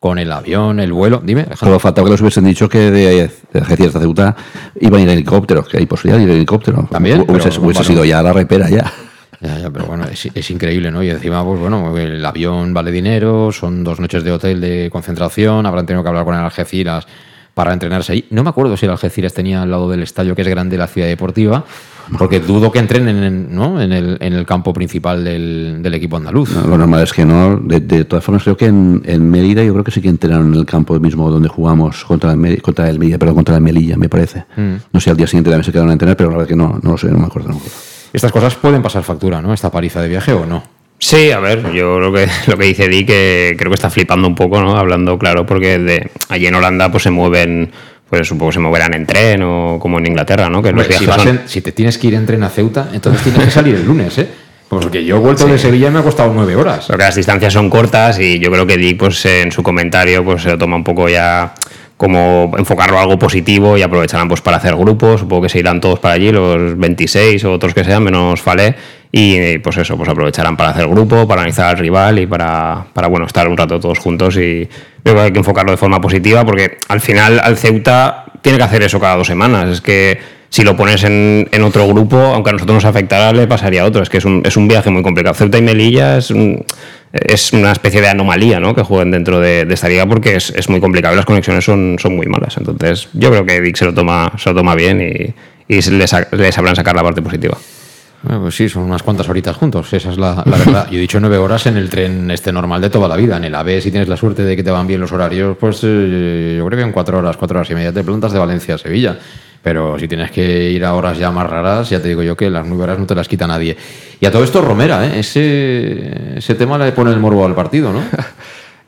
con 0.00 0.18
el 0.18 0.32
avión, 0.32 0.80
el 0.80 0.94
vuelo. 0.94 1.20
Dime. 1.22 1.46
Solo 1.54 1.78
faltaba 1.78 2.06
que 2.06 2.12
les 2.12 2.20
hubiesen 2.22 2.46
dicho 2.46 2.68
que 2.68 2.90
de, 2.90 3.30
de 3.52 3.58
Algeciras 3.60 3.94
a 3.94 4.00
Ceuta 4.00 4.34
iban 4.80 5.00
a 5.00 5.02
ir 5.02 5.08
en 5.10 5.14
helicóptero, 5.14 5.62
que 5.62 5.76
hay 5.76 5.84
posibilidad 5.84 6.16
de 6.18 6.24
ir 6.24 6.30
en 6.30 6.36
helicóptero. 6.36 6.88
También. 6.90 7.20
Hubiese, 7.28 7.50
pero, 7.50 7.62
hubiese 7.62 7.80
bueno, 7.80 7.84
sido 7.84 8.04
ya 8.06 8.22
la 8.22 8.32
repera 8.32 8.70
ya. 8.70 8.90
Ya, 9.42 9.58
ya, 9.58 9.70
pero 9.70 9.86
bueno, 9.86 10.04
es, 10.04 10.28
es, 10.34 10.50
increíble, 10.50 10.90
¿no? 10.90 11.02
Y 11.02 11.10
encima, 11.10 11.44
pues 11.44 11.60
bueno, 11.60 11.96
el 11.96 12.24
avión 12.24 12.74
vale 12.74 12.90
dinero, 12.90 13.52
son 13.52 13.84
dos 13.84 14.00
noches 14.00 14.22
de 14.22 14.32
hotel 14.32 14.60
de 14.60 14.90
concentración, 14.90 15.64
habrán 15.64 15.86
tenido 15.86 16.02
que 16.02 16.08
hablar 16.08 16.24
con 16.24 16.34
el 16.34 16.40
Algeciras 16.40 17.06
para 17.54 17.72
entrenarse 17.72 18.12
ahí. 18.12 18.26
No 18.30 18.42
me 18.42 18.50
acuerdo 18.50 18.76
si 18.76 18.86
el 18.86 18.92
Algeciras 18.92 19.32
tenía 19.32 19.62
al 19.62 19.70
lado 19.70 19.88
del 19.90 20.02
estadio, 20.02 20.34
que 20.34 20.42
es 20.42 20.48
grande, 20.48 20.76
la 20.76 20.86
ciudad 20.86 21.08
deportiva, 21.08 21.64
porque 22.18 22.40
dudo 22.40 22.72
que 22.72 22.78
entrenen 22.78 23.22
en, 23.22 23.54
¿no? 23.54 23.80
en, 23.80 23.92
el, 23.92 24.16
en 24.20 24.32
el 24.32 24.46
campo 24.46 24.72
principal 24.72 25.24
del, 25.24 25.78
del 25.82 25.94
equipo 25.94 26.16
andaluz. 26.16 26.54
No, 26.54 26.62
lo 26.66 26.78
normal 26.78 27.02
es 27.02 27.12
que 27.12 27.24
no. 27.24 27.56
De, 27.56 27.80
de, 27.80 28.04
todas 28.04 28.24
formas, 28.24 28.42
creo 28.42 28.56
que 28.56 28.66
en, 28.66 29.02
en, 29.04 29.30
Mérida 29.30 29.62
yo 29.62 29.72
creo 29.72 29.84
que 29.84 29.90
sí 29.90 30.00
que 30.00 30.08
entrenaron 30.08 30.52
en 30.52 30.58
el 30.58 30.66
campo 30.66 30.98
mismo 30.98 31.30
donde 31.30 31.48
jugamos 31.48 32.04
contra 32.04 32.32
el, 32.32 32.62
contra 32.62 32.88
el 32.88 32.98
Melilla, 32.98 33.18
perdón, 33.18 33.36
contra 33.36 33.56
el 33.56 33.62
Melilla, 33.62 33.96
me 33.96 34.08
parece. 34.08 34.44
Mm. 34.56 34.74
No 34.92 35.00
sé, 35.00 35.10
al 35.10 35.16
día 35.16 35.26
siguiente 35.26 35.50
también 35.50 35.64
se 35.64 35.72
quedaron 35.72 35.90
a 35.90 35.92
entrenar, 35.92 36.16
pero 36.16 36.30
la 36.30 36.36
verdad 36.36 36.48
que 36.48 36.56
no, 36.56 36.78
no 36.82 36.92
lo 36.92 36.98
sé, 36.98 37.08
no 37.08 37.18
me 37.18 37.26
acuerdo. 37.26 37.48
No 37.48 37.54
me 37.54 37.60
acuerdo. 37.60 37.76
Estas 38.12 38.32
cosas 38.32 38.54
pueden 38.56 38.82
pasar 38.82 39.02
factura, 39.02 39.40
¿no? 39.40 39.52
Esta 39.52 39.70
paliza 39.70 40.02
de 40.02 40.08
viaje 40.08 40.32
o 40.32 40.44
no. 40.44 40.62
Sí, 40.98 41.30
a 41.30 41.40
ver, 41.40 41.72
yo 41.72 41.98
lo 41.98 42.12
que, 42.12 42.28
lo 42.46 42.58
que 42.58 42.64
dice 42.66 42.86
Di 42.88 43.06
que 43.06 43.56
creo 43.58 43.70
que 43.70 43.74
está 43.74 43.90
flipando 43.90 44.28
un 44.28 44.34
poco, 44.34 44.60
¿no? 44.60 44.76
Hablando 44.76 45.18
claro, 45.18 45.46
porque 45.46 45.78
de, 45.78 46.10
allí 46.28 46.46
en 46.46 46.54
Holanda 46.54 46.90
pues 46.90 47.04
se 47.04 47.10
mueven, 47.10 47.72
pues 48.10 48.26
supongo 48.26 48.50
que 48.50 48.54
se 48.54 48.60
moverán 48.60 48.92
en 48.92 49.06
tren 49.06 49.42
o 49.42 49.78
como 49.80 49.98
en 49.98 50.06
Inglaterra, 50.06 50.50
¿no? 50.50 50.60
Que 50.60 50.72
los 50.72 50.86
si, 50.86 51.04
son... 51.04 51.28
en, 51.28 51.42
si, 51.46 51.60
te 51.60 51.70
tienes 51.72 51.96
que 51.96 52.08
ir 52.08 52.14
en 52.14 52.26
tren 52.26 52.42
a 52.42 52.50
Ceuta, 52.50 52.88
entonces 52.92 53.22
tienes 53.22 53.44
que 53.44 53.50
salir 53.50 53.76
el 53.76 53.86
lunes, 53.86 54.18
¿eh? 54.18 54.28
Porque 54.68 55.04
yo 55.04 55.16
he 55.16 55.18
vuelto 55.18 55.46
sí. 55.46 55.52
de 55.52 55.58
Sevilla 55.58 55.88
y 55.88 55.90
me 55.90 55.98
ha 55.98 56.02
costado 56.02 56.32
nueve 56.32 56.54
horas. 56.54 56.86
Porque 56.86 57.02
las 57.02 57.14
distancias 57.14 57.52
son 57.52 57.70
cortas 57.70 58.20
y 58.20 58.38
yo 58.38 58.52
creo 58.52 58.66
que 58.66 58.76
Dick, 58.76 58.98
pues 58.98 59.24
en 59.26 59.50
su 59.50 59.62
comentario, 59.62 60.24
pues 60.24 60.42
se 60.42 60.50
lo 60.50 60.58
toma 60.58 60.76
un 60.76 60.84
poco 60.84 61.08
ya 61.08 61.54
como 61.96 62.52
enfocarlo 62.56 62.98
a 62.98 63.02
algo 63.02 63.18
positivo 63.18 63.76
y 63.76 63.82
aprovecharán 63.82 64.26
pues 64.26 64.40
para 64.40 64.56
hacer 64.56 64.74
grupos, 64.74 65.20
supongo 65.20 65.42
que 65.42 65.48
se 65.48 65.58
irán 65.58 65.80
todos 65.80 65.98
para 65.98 66.14
allí, 66.14 66.32
los 66.32 66.78
26 66.78 67.44
o 67.44 67.52
otros 67.52 67.74
que 67.74 67.84
sean, 67.84 68.02
menos 68.02 68.40
Falé, 68.40 68.74
y 69.12 69.58
pues 69.58 69.76
eso, 69.76 69.96
pues 69.96 70.08
aprovecharán 70.08 70.56
para 70.56 70.70
hacer 70.70 70.86
grupo, 70.86 71.26
para 71.26 71.42
analizar 71.42 71.66
al 71.66 71.78
rival 71.78 72.18
y 72.20 72.26
para, 72.26 72.86
para 72.92 73.08
bueno, 73.08 73.26
estar 73.26 73.48
un 73.48 73.56
rato 73.56 73.80
todos 73.80 73.98
juntos 73.98 74.36
y 74.36 74.68
creo 75.02 75.16
que 75.16 75.20
hay 75.20 75.32
que 75.32 75.38
enfocarlo 75.38 75.72
de 75.72 75.76
forma 75.76 76.00
positiva 76.00 76.44
porque 76.44 76.78
al 76.88 77.00
final 77.00 77.40
al 77.40 77.56
Ceuta 77.56 78.26
tiene 78.40 78.58
que 78.58 78.64
hacer 78.64 78.82
eso 78.82 79.00
cada 79.00 79.16
dos 79.16 79.26
semanas, 79.26 79.68
es 79.68 79.80
que 79.80 80.18
si 80.48 80.64
lo 80.64 80.76
pones 80.76 81.04
en, 81.04 81.48
en, 81.52 81.62
otro 81.62 81.86
grupo, 81.86 82.16
aunque 82.16 82.50
a 82.50 82.52
nosotros 82.52 82.74
nos 82.74 82.84
afectara, 82.84 83.32
le 83.32 83.46
pasaría 83.46 83.82
a 83.82 83.84
otro. 83.84 84.02
Es 84.02 84.10
que 84.10 84.18
es 84.18 84.24
un, 84.24 84.42
es 84.44 84.56
un 84.56 84.66
viaje 84.66 84.90
muy 84.90 85.00
complicado. 85.00 85.32
Ceuta 85.32 85.58
y 85.58 85.62
Melilla 85.62 86.18
es, 86.18 86.32
un, 86.32 86.64
es 87.12 87.52
una 87.52 87.70
especie 87.70 88.00
de 88.00 88.08
anomalía 88.08 88.58
¿no? 88.58 88.74
que 88.74 88.82
jueguen 88.82 89.12
dentro 89.12 89.38
de, 89.38 89.64
esta 89.70 89.88
liga 89.88 90.06
porque 90.06 90.34
es, 90.34 90.50
es, 90.50 90.68
muy 90.68 90.80
complicado 90.80 91.14
y 91.14 91.16
las 91.16 91.24
conexiones 91.24 91.64
son, 91.64 91.98
son 92.00 92.16
muy 92.16 92.26
malas. 92.26 92.56
Entonces, 92.56 93.08
yo 93.12 93.30
creo 93.30 93.46
que 93.46 93.60
Vic 93.60 93.76
se 93.76 93.84
lo 93.84 93.94
toma, 93.94 94.32
se 94.38 94.50
lo 94.50 94.56
toma 94.56 94.74
bien 94.74 95.00
y, 95.00 95.72
y 95.72 95.82
les 95.82 96.10
sabrán 96.10 96.74
sacar 96.74 96.96
la 96.96 97.04
parte 97.04 97.22
positiva. 97.22 97.56
Bueno, 98.22 98.42
pues 98.42 98.54
sí, 98.54 98.68
son 98.68 98.82
unas 98.82 99.02
cuantas 99.02 99.28
horitas 99.30 99.56
juntos, 99.56 99.90
esa 99.94 100.10
es 100.10 100.18
la, 100.18 100.42
la 100.44 100.56
verdad. 100.58 100.88
Yo 100.90 100.98
he 100.98 101.00
dicho 101.00 101.18
nueve 101.20 101.38
horas 101.38 101.66
en 101.66 101.78
el 101.78 101.88
tren 101.88 102.30
este 102.30 102.52
normal 102.52 102.80
de 102.82 102.90
toda 102.90 103.08
la 103.08 103.16
vida. 103.16 103.38
En 103.38 103.44
el 103.44 103.54
AVE, 103.54 103.80
si 103.80 103.90
tienes 103.90 104.08
la 104.08 104.16
suerte 104.16 104.44
de 104.44 104.56
que 104.56 104.62
te 104.62 104.70
van 104.70 104.86
bien 104.86 105.00
los 105.00 105.10
horarios, 105.12 105.56
pues 105.58 105.80
eh, 105.84 106.56
yo 106.58 106.66
creo 106.66 106.78
que 106.78 106.84
en 106.84 106.92
cuatro 106.92 107.18
horas, 107.18 107.38
cuatro 107.38 107.58
horas 107.58 107.70
y 107.70 107.74
media 107.74 107.92
te 107.92 108.04
plantas 108.04 108.32
de 108.32 108.38
Valencia 108.38 108.74
a 108.74 108.78
Sevilla. 108.78 109.18
Pero 109.62 109.98
si 109.98 110.08
tienes 110.08 110.30
que 110.30 110.70
ir 110.70 110.84
a 110.84 110.94
horas 110.94 111.18
ya 111.18 111.30
más 111.30 111.48
raras, 111.48 111.88
ya 111.90 112.00
te 112.00 112.08
digo 112.08 112.22
yo 112.22 112.36
que 112.36 112.48
las 112.50 112.66
nueve 112.66 112.84
horas 112.84 112.98
no 112.98 113.06
te 113.06 113.14
las 113.14 113.28
quita 113.28 113.46
nadie. 113.46 113.76
Y 114.20 114.26
a 114.26 114.30
todo 114.30 114.44
esto 114.44 114.60
Romera, 114.60 115.06
¿eh? 115.06 115.20
ese, 115.20 116.38
ese 116.38 116.54
tema 116.54 116.78
le 116.78 116.92
pone 116.92 117.10
el 117.10 117.18
morbo 117.18 117.44
al 117.44 117.54
partido, 117.54 117.92
¿no? 117.92 118.02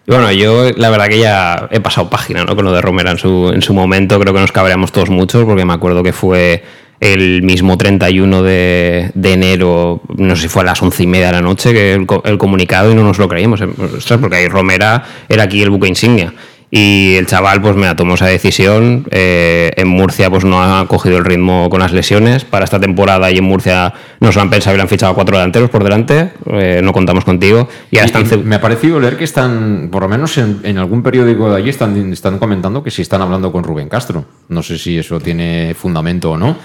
Bueno, 0.04 0.32
yo 0.32 0.68
la 0.76 0.90
verdad 0.90 1.06
que 1.06 1.20
ya 1.20 1.68
he 1.70 1.78
pasado 1.78 2.10
página 2.10 2.44
¿no? 2.44 2.56
con 2.56 2.64
lo 2.64 2.72
de 2.72 2.80
Romera 2.80 3.12
en 3.12 3.18
su, 3.18 3.52
en 3.54 3.62
su 3.62 3.72
momento. 3.72 4.18
Creo 4.18 4.34
que 4.34 4.40
nos 4.40 4.50
cabreamos 4.50 4.90
todos 4.90 5.10
muchos 5.10 5.44
porque 5.44 5.64
me 5.64 5.74
acuerdo 5.74 6.02
que 6.02 6.12
fue 6.12 6.64
el 7.02 7.42
mismo 7.42 7.76
31 7.76 8.44
de, 8.44 9.10
de, 9.12 9.32
enero, 9.32 10.00
no 10.16 10.36
sé 10.36 10.42
si 10.42 10.48
fue 10.48 10.62
a 10.62 10.66
las 10.66 10.80
once 10.80 11.02
y 11.02 11.08
media 11.08 11.26
de 11.26 11.32
la 11.32 11.42
noche, 11.42 11.72
que 11.72 11.94
el, 11.94 12.06
el 12.24 12.38
comunicado 12.38 12.92
y 12.92 12.94
no 12.94 13.02
nos 13.02 13.18
lo 13.18 13.28
creímos. 13.28 13.60
Ostras, 13.60 14.20
porque 14.20 14.36
ahí 14.36 14.48
Romera 14.48 15.02
era 15.28 15.42
aquí 15.42 15.60
el 15.62 15.70
buque 15.70 15.88
insignia. 15.88 16.32
Y 16.70 17.16
el 17.16 17.26
chaval, 17.26 17.60
pues 17.60 17.74
me 17.74 17.92
tomó 17.96 18.14
esa 18.14 18.26
decisión. 18.26 19.04
Eh, 19.10 19.72
en 19.76 19.88
Murcia, 19.88 20.30
pues 20.30 20.44
no 20.44 20.62
ha 20.62 20.86
cogido 20.86 21.18
el 21.18 21.24
ritmo 21.24 21.68
con 21.68 21.80
las 21.80 21.92
lesiones. 21.92 22.44
Para 22.44 22.64
esta 22.64 22.78
temporada 22.78 23.30
y 23.32 23.36
en 23.36 23.44
Murcia 23.44 23.92
nos 24.20 24.36
lo 24.36 24.40
han 24.40 24.48
pensado 24.48 24.74
y 24.74 24.78
le 24.78 24.82
han 24.82 24.88
fichado 24.88 25.12
cuatro 25.14 25.36
delanteros 25.36 25.70
por 25.70 25.82
delante. 25.82 26.30
Eh, 26.46 26.80
no 26.82 26.92
contamos 26.92 27.24
contigo. 27.24 27.68
Y, 27.90 27.98
ahora 27.98 28.20
y, 28.20 28.22
están... 28.22 28.48
Me 28.48 28.54
ha 28.54 28.60
parecido 28.60 29.00
leer 29.00 29.18
que 29.18 29.24
están, 29.24 29.88
por 29.90 30.02
lo 30.02 30.08
menos 30.08 30.38
en, 30.38 30.60
en, 30.62 30.78
algún 30.78 31.02
periódico 31.02 31.50
de 31.50 31.56
allí, 31.56 31.68
están, 31.68 32.12
están 32.12 32.38
comentando 32.38 32.82
que 32.82 32.92
sí 32.92 33.02
están 33.02 33.20
hablando 33.20 33.50
con 33.50 33.64
Rubén 33.64 33.88
Castro. 33.88 34.24
No 34.48 34.62
sé 34.62 34.78
si 34.78 34.96
eso 34.96 35.20
tiene 35.20 35.74
fundamento 35.74 36.30
o 36.30 36.38
no 36.38 36.56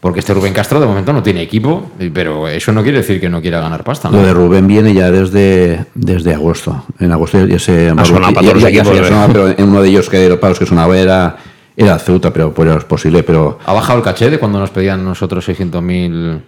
porque 0.00 0.20
este 0.20 0.32
Rubén 0.32 0.54
Castro 0.54 0.80
de 0.80 0.86
momento 0.86 1.12
no 1.12 1.22
tiene 1.22 1.42
equipo, 1.42 1.90
pero 2.14 2.48
eso 2.48 2.72
no 2.72 2.82
quiere 2.82 2.98
decir 2.98 3.20
que 3.20 3.28
no 3.28 3.42
quiera 3.42 3.60
ganar 3.60 3.84
pasta. 3.84 4.10
¿no? 4.10 4.16
Lo 4.16 4.26
de 4.26 4.32
Rubén 4.32 4.66
viene 4.66 4.94
ya 4.94 5.10
desde, 5.10 5.84
desde 5.94 6.32
agosto. 6.32 6.84
En 6.98 7.12
agosto 7.12 7.46
ya 7.46 7.58
se 7.58 7.90
ha 7.90 8.04
sonado 8.04 8.32
para 8.32 8.46
todos 8.46 8.62
los 8.62 8.64
equipos. 8.64 8.96
Ya, 8.96 9.04
sonaba, 9.04 9.28
pero 9.28 9.48
en 9.48 9.68
uno 9.68 9.82
de 9.82 9.90
ellos 9.90 10.08
que 10.08 10.36
para 10.36 10.50
los 10.50 10.58
que 10.58 10.64
sonaba 10.64 10.96
era, 10.96 11.36
era 11.76 11.98
Ceuta, 11.98 12.32
pero 12.32 12.54
pues 12.54 12.74
es 12.74 12.84
posible. 12.84 13.22
Pero 13.22 13.58
¿Ha 13.66 13.74
bajado 13.74 13.98
el 13.98 14.04
caché 14.04 14.30
de 14.30 14.38
cuando 14.38 14.58
nos 14.58 14.70
pedían 14.70 15.04
nosotros 15.04 15.46
600.000? 15.46 16.40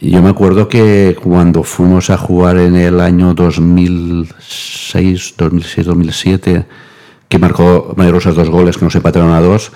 Yo 0.00 0.20
me 0.20 0.30
acuerdo 0.30 0.68
que 0.68 1.16
cuando 1.22 1.62
fuimos 1.62 2.10
a 2.10 2.18
jugar 2.18 2.58
en 2.58 2.74
el 2.74 3.00
año 3.00 3.34
2006, 3.34 5.34
2006, 5.38 5.86
2007, 5.86 6.66
que 7.28 7.38
marcó 7.38 7.94
María 7.96 8.12
Rosas 8.12 8.34
dos 8.34 8.50
goles, 8.50 8.76
que 8.76 8.84
nos 8.84 8.96
empataron 8.96 9.32
a 9.32 9.40
dos 9.40 9.70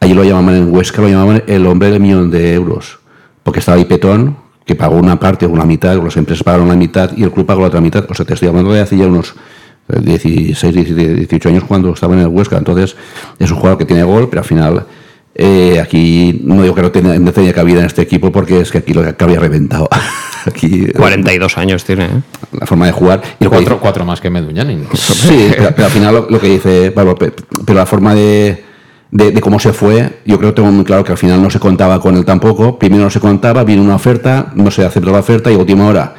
Allí 0.00 0.14
lo 0.14 0.24
llamaban 0.24 0.56
en 0.56 0.74
Huesca, 0.74 1.00
lo 1.00 1.08
llamaban 1.08 1.42
el 1.46 1.66
hombre 1.66 1.90
del 1.90 2.00
millón 2.00 2.30
de 2.30 2.52
euros, 2.52 2.98
porque 3.42 3.60
estaba 3.60 3.78
ahí 3.78 3.84
Petón, 3.84 4.36
que 4.64 4.74
pagó 4.74 4.96
una 4.96 5.18
parte 5.18 5.46
una 5.46 5.64
mitad, 5.64 6.02
las 6.02 6.16
empresas 6.16 6.42
pagaron 6.42 6.68
la 6.68 6.76
mitad 6.76 7.10
y 7.16 7.22
el 7.22 7.30
club 7.30 7.46
pagó 7.46 7.62
la 7.62 7.68
otra 7.68 7.80
mitad. 7.80 8.04
O 8.08 8.14
sea, 8.14 8.24
te 8.24 8.34
estoy 8.34 8.48
hablando 8.48 8.72
de 8.72 8.80
hace 8.80 8.96
ya 8.96 9.06
unos 9.06 9.34
16, 9.88 10.96
18 10.96 11.48
años 11.48 11.64
cuando 11.64 11.92
estaba 11.92 12.14
en 12.14 12.20
el 12.20 12.28
Huesca. 12.28 12.56
Entonces, 12.56 12.96
es 13.38 13.50
un 13.50 13.56
jugador 13.56 13.78
que 13.78 13.84
tiene 13.84 14.02
gol, 14.04 14.28
pero 14.30 14.40
al 14.40 14.46
final 14.46 14.86
eh, 15.34 15.80
aquí 15.80 16.40
no 16.44 16.62
digo 16.62 16.74
que 16.74 16.82
no 16.82 16.92
tenía, 16.92 17.18
no 17.18 17.32
tenía 17.32 17.52
cabida 17.52 17.80
en 17.80 17.86
este 17.86 18.02
equipo 18.02 18.30
porque 18.30 18.60
es 18.60 18.70
que 18.70 18.78
aquí 18.78 18.94
lo 18.94 19.02
que 19.02 19.24
había 19.24 19.38
reventado. 19.38 19.88
aquí, 20.46 20.86
42 20.92 21.58
años 21.58 21.84
tiene. 21.84 22.04
¿eh? 22.04 22.22
La 22.52 22.66
forma 22.66 22.86
de 22.86 22.92
jugar. 22.92 23.22
Y 23.40 23.46
cuatro, 23.46 23.78
cuatro 23.80 24.04
más 24.04 24.20
que 24.20 24.30
Meduñanin. 24.30 24.86
Sí, 24.94 25.50
pero, 25.56 25.74
pero, 25.74 25.86
al 25.86 25.92
final 25.92 26.14
lo, 26.14 26.26
lo 26.30 26.40
que 26.40 26.48
dice, 26.48 26.90
bueno, 26.90 27.14
pero 27.16 27.34
la 27.74 27.84
forma 27.84 28.14
de 28.14 28.64
de, 29.14 29.30
de, 29.30 29.40
cómo 29.40 29.60
se 29.60 29.72
fue, 29.72 30.18
yo 30.26 30.38
creo 30.38 30.50
que 30.50 30.56
tengo 30.56 30.72
muy 30.72 30.84
claro 30.84 31.04
que 31.04 31.12
al 31.12 31.18
final 31.18 31.40
no 31.40 31.48
se 31.48 31.60
contaba 31.60 32.00
con 32.00 32.16
él 32.16 32.24
tampoco. 32.24 32.80
Primero 32.80 33.04
no 33.04 33.10
se 33.10 33.20
contaba, 33.20 33.62
vino 33.62 33.80
una 33.80 33.94
oferta, 33.94 34.52
no 34.56 34.72
se 34.72 34.84
aceptó 34.84 35.12
la 35.12 35.20
oferta 35.20 35.52
y 35.52 35.54
a 35.54 35.58
última 35.58 35.86
hora 35.86 36.14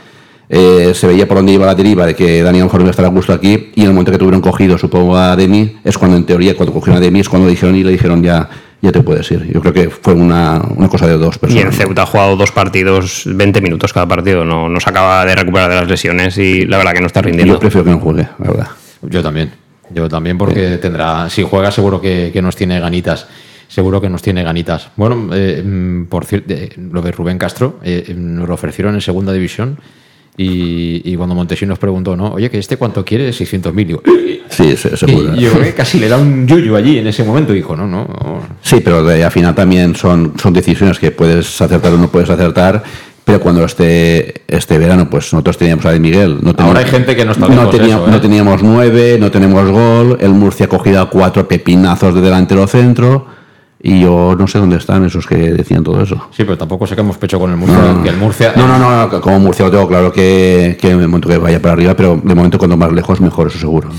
eh, 0.48 0.94
se 0.96 1.06
veía 1.06 1.28
por 1.28 1.38
dónde 1.38 1.52
iba 1.52 1.66
la 1.66 1.76
deriva 1.76 2.06
de 2.06 2.16
que 2.16 2.42
Dani 2.42 2.60
a 2.60 2.62
lo 2.62 2.66
mejor 2.68 2.80
iba 2.80 2.90
a 2.90 2.92
estar 2.92 3.04
a 3.04 3.10
gusto 3.10 3.34
aquí 3.34 3.72
y 3.76 3.82
en 3.82 3.88
el 3.88 3.94
momento 3.94 4.14
que 4.14 4.18
tuvieron 4.18 4.40
cogido, 4.40 4.78
supongo, 4.78 5.18
a 5.18 5.36
Demi, 5.36 5.76
es 5.84 5.98
cuando 5.98 6.16
en 6.16 6.26
teoría, 6.26 6.56
cuando 6.56 6.72
cogieron 6.72 6.98
a 6.98 7.02
Demi, 7.02 7.20
es 7.20 7.28
cuando 7.28 7.50
dijeron 7.50 7.76
y 7.76 7.84
le 7.84 7.92
dijeron 7.92 8.24
ya 8.24 8.50
ya 8.82 8.92
te 8.92 9.02
puedes 9.02 9.30
ir. 9.32 9.52
Yo 9.52 9.60
creo 9.62 9.74
que 9.74 9.90
fue 9.90 10.14
una, 10.14 10.62
una, 10.76 10.88
cosa 10.88 11.08
de 11.08 11.18
dos 11.18 11.38
personas. 11.40 11.64
Y 11.64 11.68
en 11.68 11.74
Ceuta 11.74 12.04
ha 12.04 12.06
jugado 12.06 12.38
dos 12.38 12.52
partidos, 12.52 13.24
20 13.26 13.60
minutos 13.60 13.92
cada 13.92 14.08
partido, 14.08 14.46
no, 14.46 14.70
no 14.70 14.80
se 14.80 14.90
acaba 14.90 15.26
de 15.26 15.36
recuperar 15.36 15.70
de 15.70 15.76
las 15.76 15.90
lesiones 15.90 16.38
y 16.38 16.66
la 16.66 16.78
verdad 16.78 16.94
que 16.94 17.02
no 17.02 17.08
está 17.08 17.22
rindiendo. 17.22 17.56
Yo 17.56 17.60
prefiero 17.60 17.84
que 17.84 17.92
no 17.92 18.00
juegue, 18.00 18.28
la 18.38 18.48
verdad. 18.48 18.68
Yo 19.02 19.24
también. 19.24 19.65
Yo 19.90 20.10
también 20.10 20.38
porque 20.38 20.78
tendrá, 20.78 21.30
si 21.30 21.44
juega 21.44 21.72
seguro 21.72 22.02
que, 22.02 22.32
que 22.34 22.42
nos 22.42 22.56
tiene 22.56 22.80
ganitas 22.80 23.28
seguro 23.68 24.02
que 24.02 24.10
nos 24.10 24.22
tiene 24.22 24.44
ganitas. 24.44 24.90
Bueno, 24.96 25.30
eh, 25.34 25.64
por 26.10 26.26
cierto, 26.26 26.54
eh, 26.54 26.70
lo 26.78 27.02
de 27.02 27.12
Rubén 27.12 27.38
Castro, 27.38 27.80
eh, 27.84 28.14
nos 28.16 28.48
lo 28.48 28.54
ofrecieron 28.54 28.96
en 28.96 29.02
segunda 29.02 29.34
división 29.34 29.80
y, 30.38 31.02
y 31.04 31.16
cuando 31.16 31.36
Montesino 31.36 31.70
nos 31.70 31.80
preguntó, 31.80 32.16
¿no? 32.16 32.34
Oye, 32.34 32.50
que 32.50 32.58
este 32.58 32.78
cuánto 32.78 33.04
quiere, 33.04 33.32
600 33.32 33.74
mil. 33.74 34.00
Sí, 34.50 34.76
seguro. 34.78 35.36
Y 35.36 35.42
yo 35.42 35.52
creo 35.52 35.64
que 35.64 35.74
casi 35.74 36.00
le 36.00 36.08
da 36.08 36.18
un 36.18 36.48
yuyu 36.48 36.76
allí 36.76 37.00
en 37.00 37.08
ese 37.08 37.24
momento 37.24 37.52
dijo, 37.52 37.76
no, 37.76 37.88
no. 37.88 38.08
Sí, 38.62 38.82
pero 38.84 39.08
al 39.08 39.32
final 39.32 39.56
también 39.56 39.96
son, 39.96 40.34
son 40.42 40.54
decisiones 40.54 41.00
que 41.00 41.12
puedes 41.12 41.62
acertar 41.62 41.94
o 41.94 41.98
no 41.98 42.10
puedes 42.10 42.30
acertar 42.30 42.84
pero 43.26 43.40
cuando 43.40 43.66
este, 43.66 44.44
este 44.48 44.78
verano, 44.78 45.10
pues 45.10 45.34
nosotros 45.34 45.58
teníamos 45.58 45.84
a 45.88 45.92
De 45.92 46.00
Miguel. 46.00 46.36
No 46.42 46.54
teníamos, 46.54 46.68
Ahora 46.68 46.80
hay 46.80 46.86
gente 46.86 47.16
que 47.16 47.26
no 47.26 47.32
está 47.32 47.48
no, 47.48 47.70
teníamos, 47.70 48.04
eso, 48.04 48.08
¿eh? 48.08 48.12
no 48.12 48.22
teníamos 48.22 48.64
nueve, 48.64 49.18
no 49.20 49.32
tenemos 49.32 49.68
gol. 49.72 50.18
El 50.22 50.30
Murcia 50.30 50.68
ha 50.68 50.70
cogido 50.70 51.02
a 51.02 51.10
cuatro 51.10 51.48
pepinazos 51.48 52.14
de 52.14 52.22
delantero 52.22 52.68
centro. 52.68 53.26
Y 53.82 54.02
yo 54.02 54.36
no 54.38 54.48
sé 54.48 54.60
dónde 54.60 54.78
están 54.78 55.06
esos 55.06 55.26
que 55.28 55.36
decían 55.36 55.84
todo 55.84 56.02
eso. 56.02 56.16
Sí, 56.32 56.44
pero 56.44 56.58
tampoco 56.58 56.86
sacamos 56.86 57.18
pecho 57.18 57.40
con 57.40 57.50
el 57.50 57.58
Murcia. 57.58 57.78
No, 57.78 58.04
que 58.04 58.10
el 58.10 58.18
Murcia 58.18 58.54
no, 58.56 58.68
no, 58.68 58.78
no, 58.80 59.22
como 59.22 59.40
Murcia 59.40 59.66
lo 59.66 59.72
tengo 59.72 59.88
claro 59.88 60.12
que, 60.12 60.78
que 60.80 60.92
en 60.92 61.02
el 61.02 61.08
momento 61.08 61.28
que 61.28 61.38
vaya 61.38 61.60
para 61.60 61.74
arriba, 61.74 61.96
pero 61.96 62.20
de 62.24 62.36
momento 62.36 62.60
cuando 62.60 62.78
más 62.78 62.92
lejos 62.92 63.22
mejor, 63.22 63.48
eso 63.48 63.58
seguro. 63.58 63.90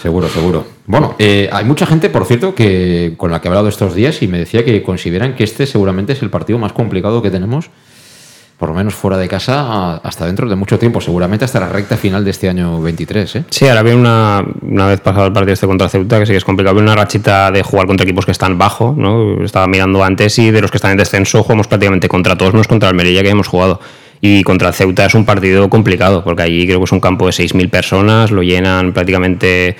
Seguro, 0.00 0.28
seguro. 0.28 0.64
Bueno, 0.86 1.14
eh, 1.18 1.48
hay 1.52 1.64
mucha 1.64 1.84
gente, 1.84 2.08
por 2.08 2.24
cierto, 2.24 2.54
que 2.54 3.14
con 3.18 3.30
la 3.30 3.40
que 3.40 3.48
he 3.48 3.50
hablado 3.50 3.68
estos 3.68 3.94
días 3.94 4.22
y 4.22 4.28
me 4.28 4.38
decía 4.38 4.64
que 4.64 4.82
consideran 4.82 5.34
que 5.34 5.44
este 5.44 5.66
seguramente 5.66 6.14
es 6.14 6.22
el 6.22 6.30
partido 6.30 6.58
más 6.58 6.72
complicado 6.72 7.20
que 7.22 7.30
tenemos 7.30 7.70
por 8.60 8.68
lo 8.68 8.74
menos 8.74 8.94
fuera 8.94 9.16
de 9.16 9.26
casa, 9.26 9.96
hasta 9.96 10.26
dentro 10.26 10.46
de 10.46 10.54
mucho 10.54 10.78
tiempo, 10.78 11.00
seguramente 11.00 11.46
hasta 11.46 11.58
la 11.60 11.70
recta 11.70 11.96
final 11.96 12.22
de 12.22 12.30
este 12.30 12.46
año 12.46 12.78
23. 12.82 13.36
¿eh? 13.36 13.44
Sí, 13.48 13.66
ahora 13.66 13.82
viene 13.82 13.98
una, 13.98 14.44
una 14.60 14.86
vez 14.86 15.00
pasado 15.00 15.24
el 15.24 15.32
partido 15.32 15.54
este 15.54 15.66
contra 15.66 15.88
Ceuta, 15.88 16.18
que 16.18 16.26
sí 16.26 16.32
que 16.32 16.36
es 16.36 16.44
complicado, 16.44 16.74
viene 16.74 16.92
una 16.92 17.00
rachita 17.00 17.50
de 17.50 17.62
jugar 17.62 17.86
contra 17.86 18.04
equipos 18.04 18.26
que 18.26 18.32
están 18.32 18.58
bajo, 18.58 18.94
¿no? 18.94 19.42
estaba 19.42 19.66
mirando 19.66 20.04
antes 20.04 20.38
y 20.38 20.50
de 20.50 20.60
los 20.60 20.70
que 20.70 20.76
están 20.76 20.90
en 20.90 20.98
descenso 20.98 21.42
jugamos 21.42 21.68
prácticamente 21.68 22.06
contra 22.06 22.36
todos, 22.36 22.52
menos 22.52 22.68
contra 22.68 22.90
el 22.90 22.94
Melilla 22.94 23.22
que 23.22 23.30
hemos 23.30 23.48
jugado. 23.48 23.80
Y 24.20 24.42
contra 24.42 24.70
Ceuta 24.72 25.06
es 25.06 25.14
un 25.14 25.24
partido 25.24 25.70
complicado, 25.70 26.22
porque 26.22 26.42
allí 26.42 26.66
creo 26.66 26.80
que 26.80 26.84
es 26.84 26.92
un 26.92 27.00
campo 27.00 27.24
de 27.24 27.32
6.000 27.32 27.70
personas, 27.70 28.30
lo 28.30 28.42
llenan 28.42 28.92
prácticamente 28.92 29.78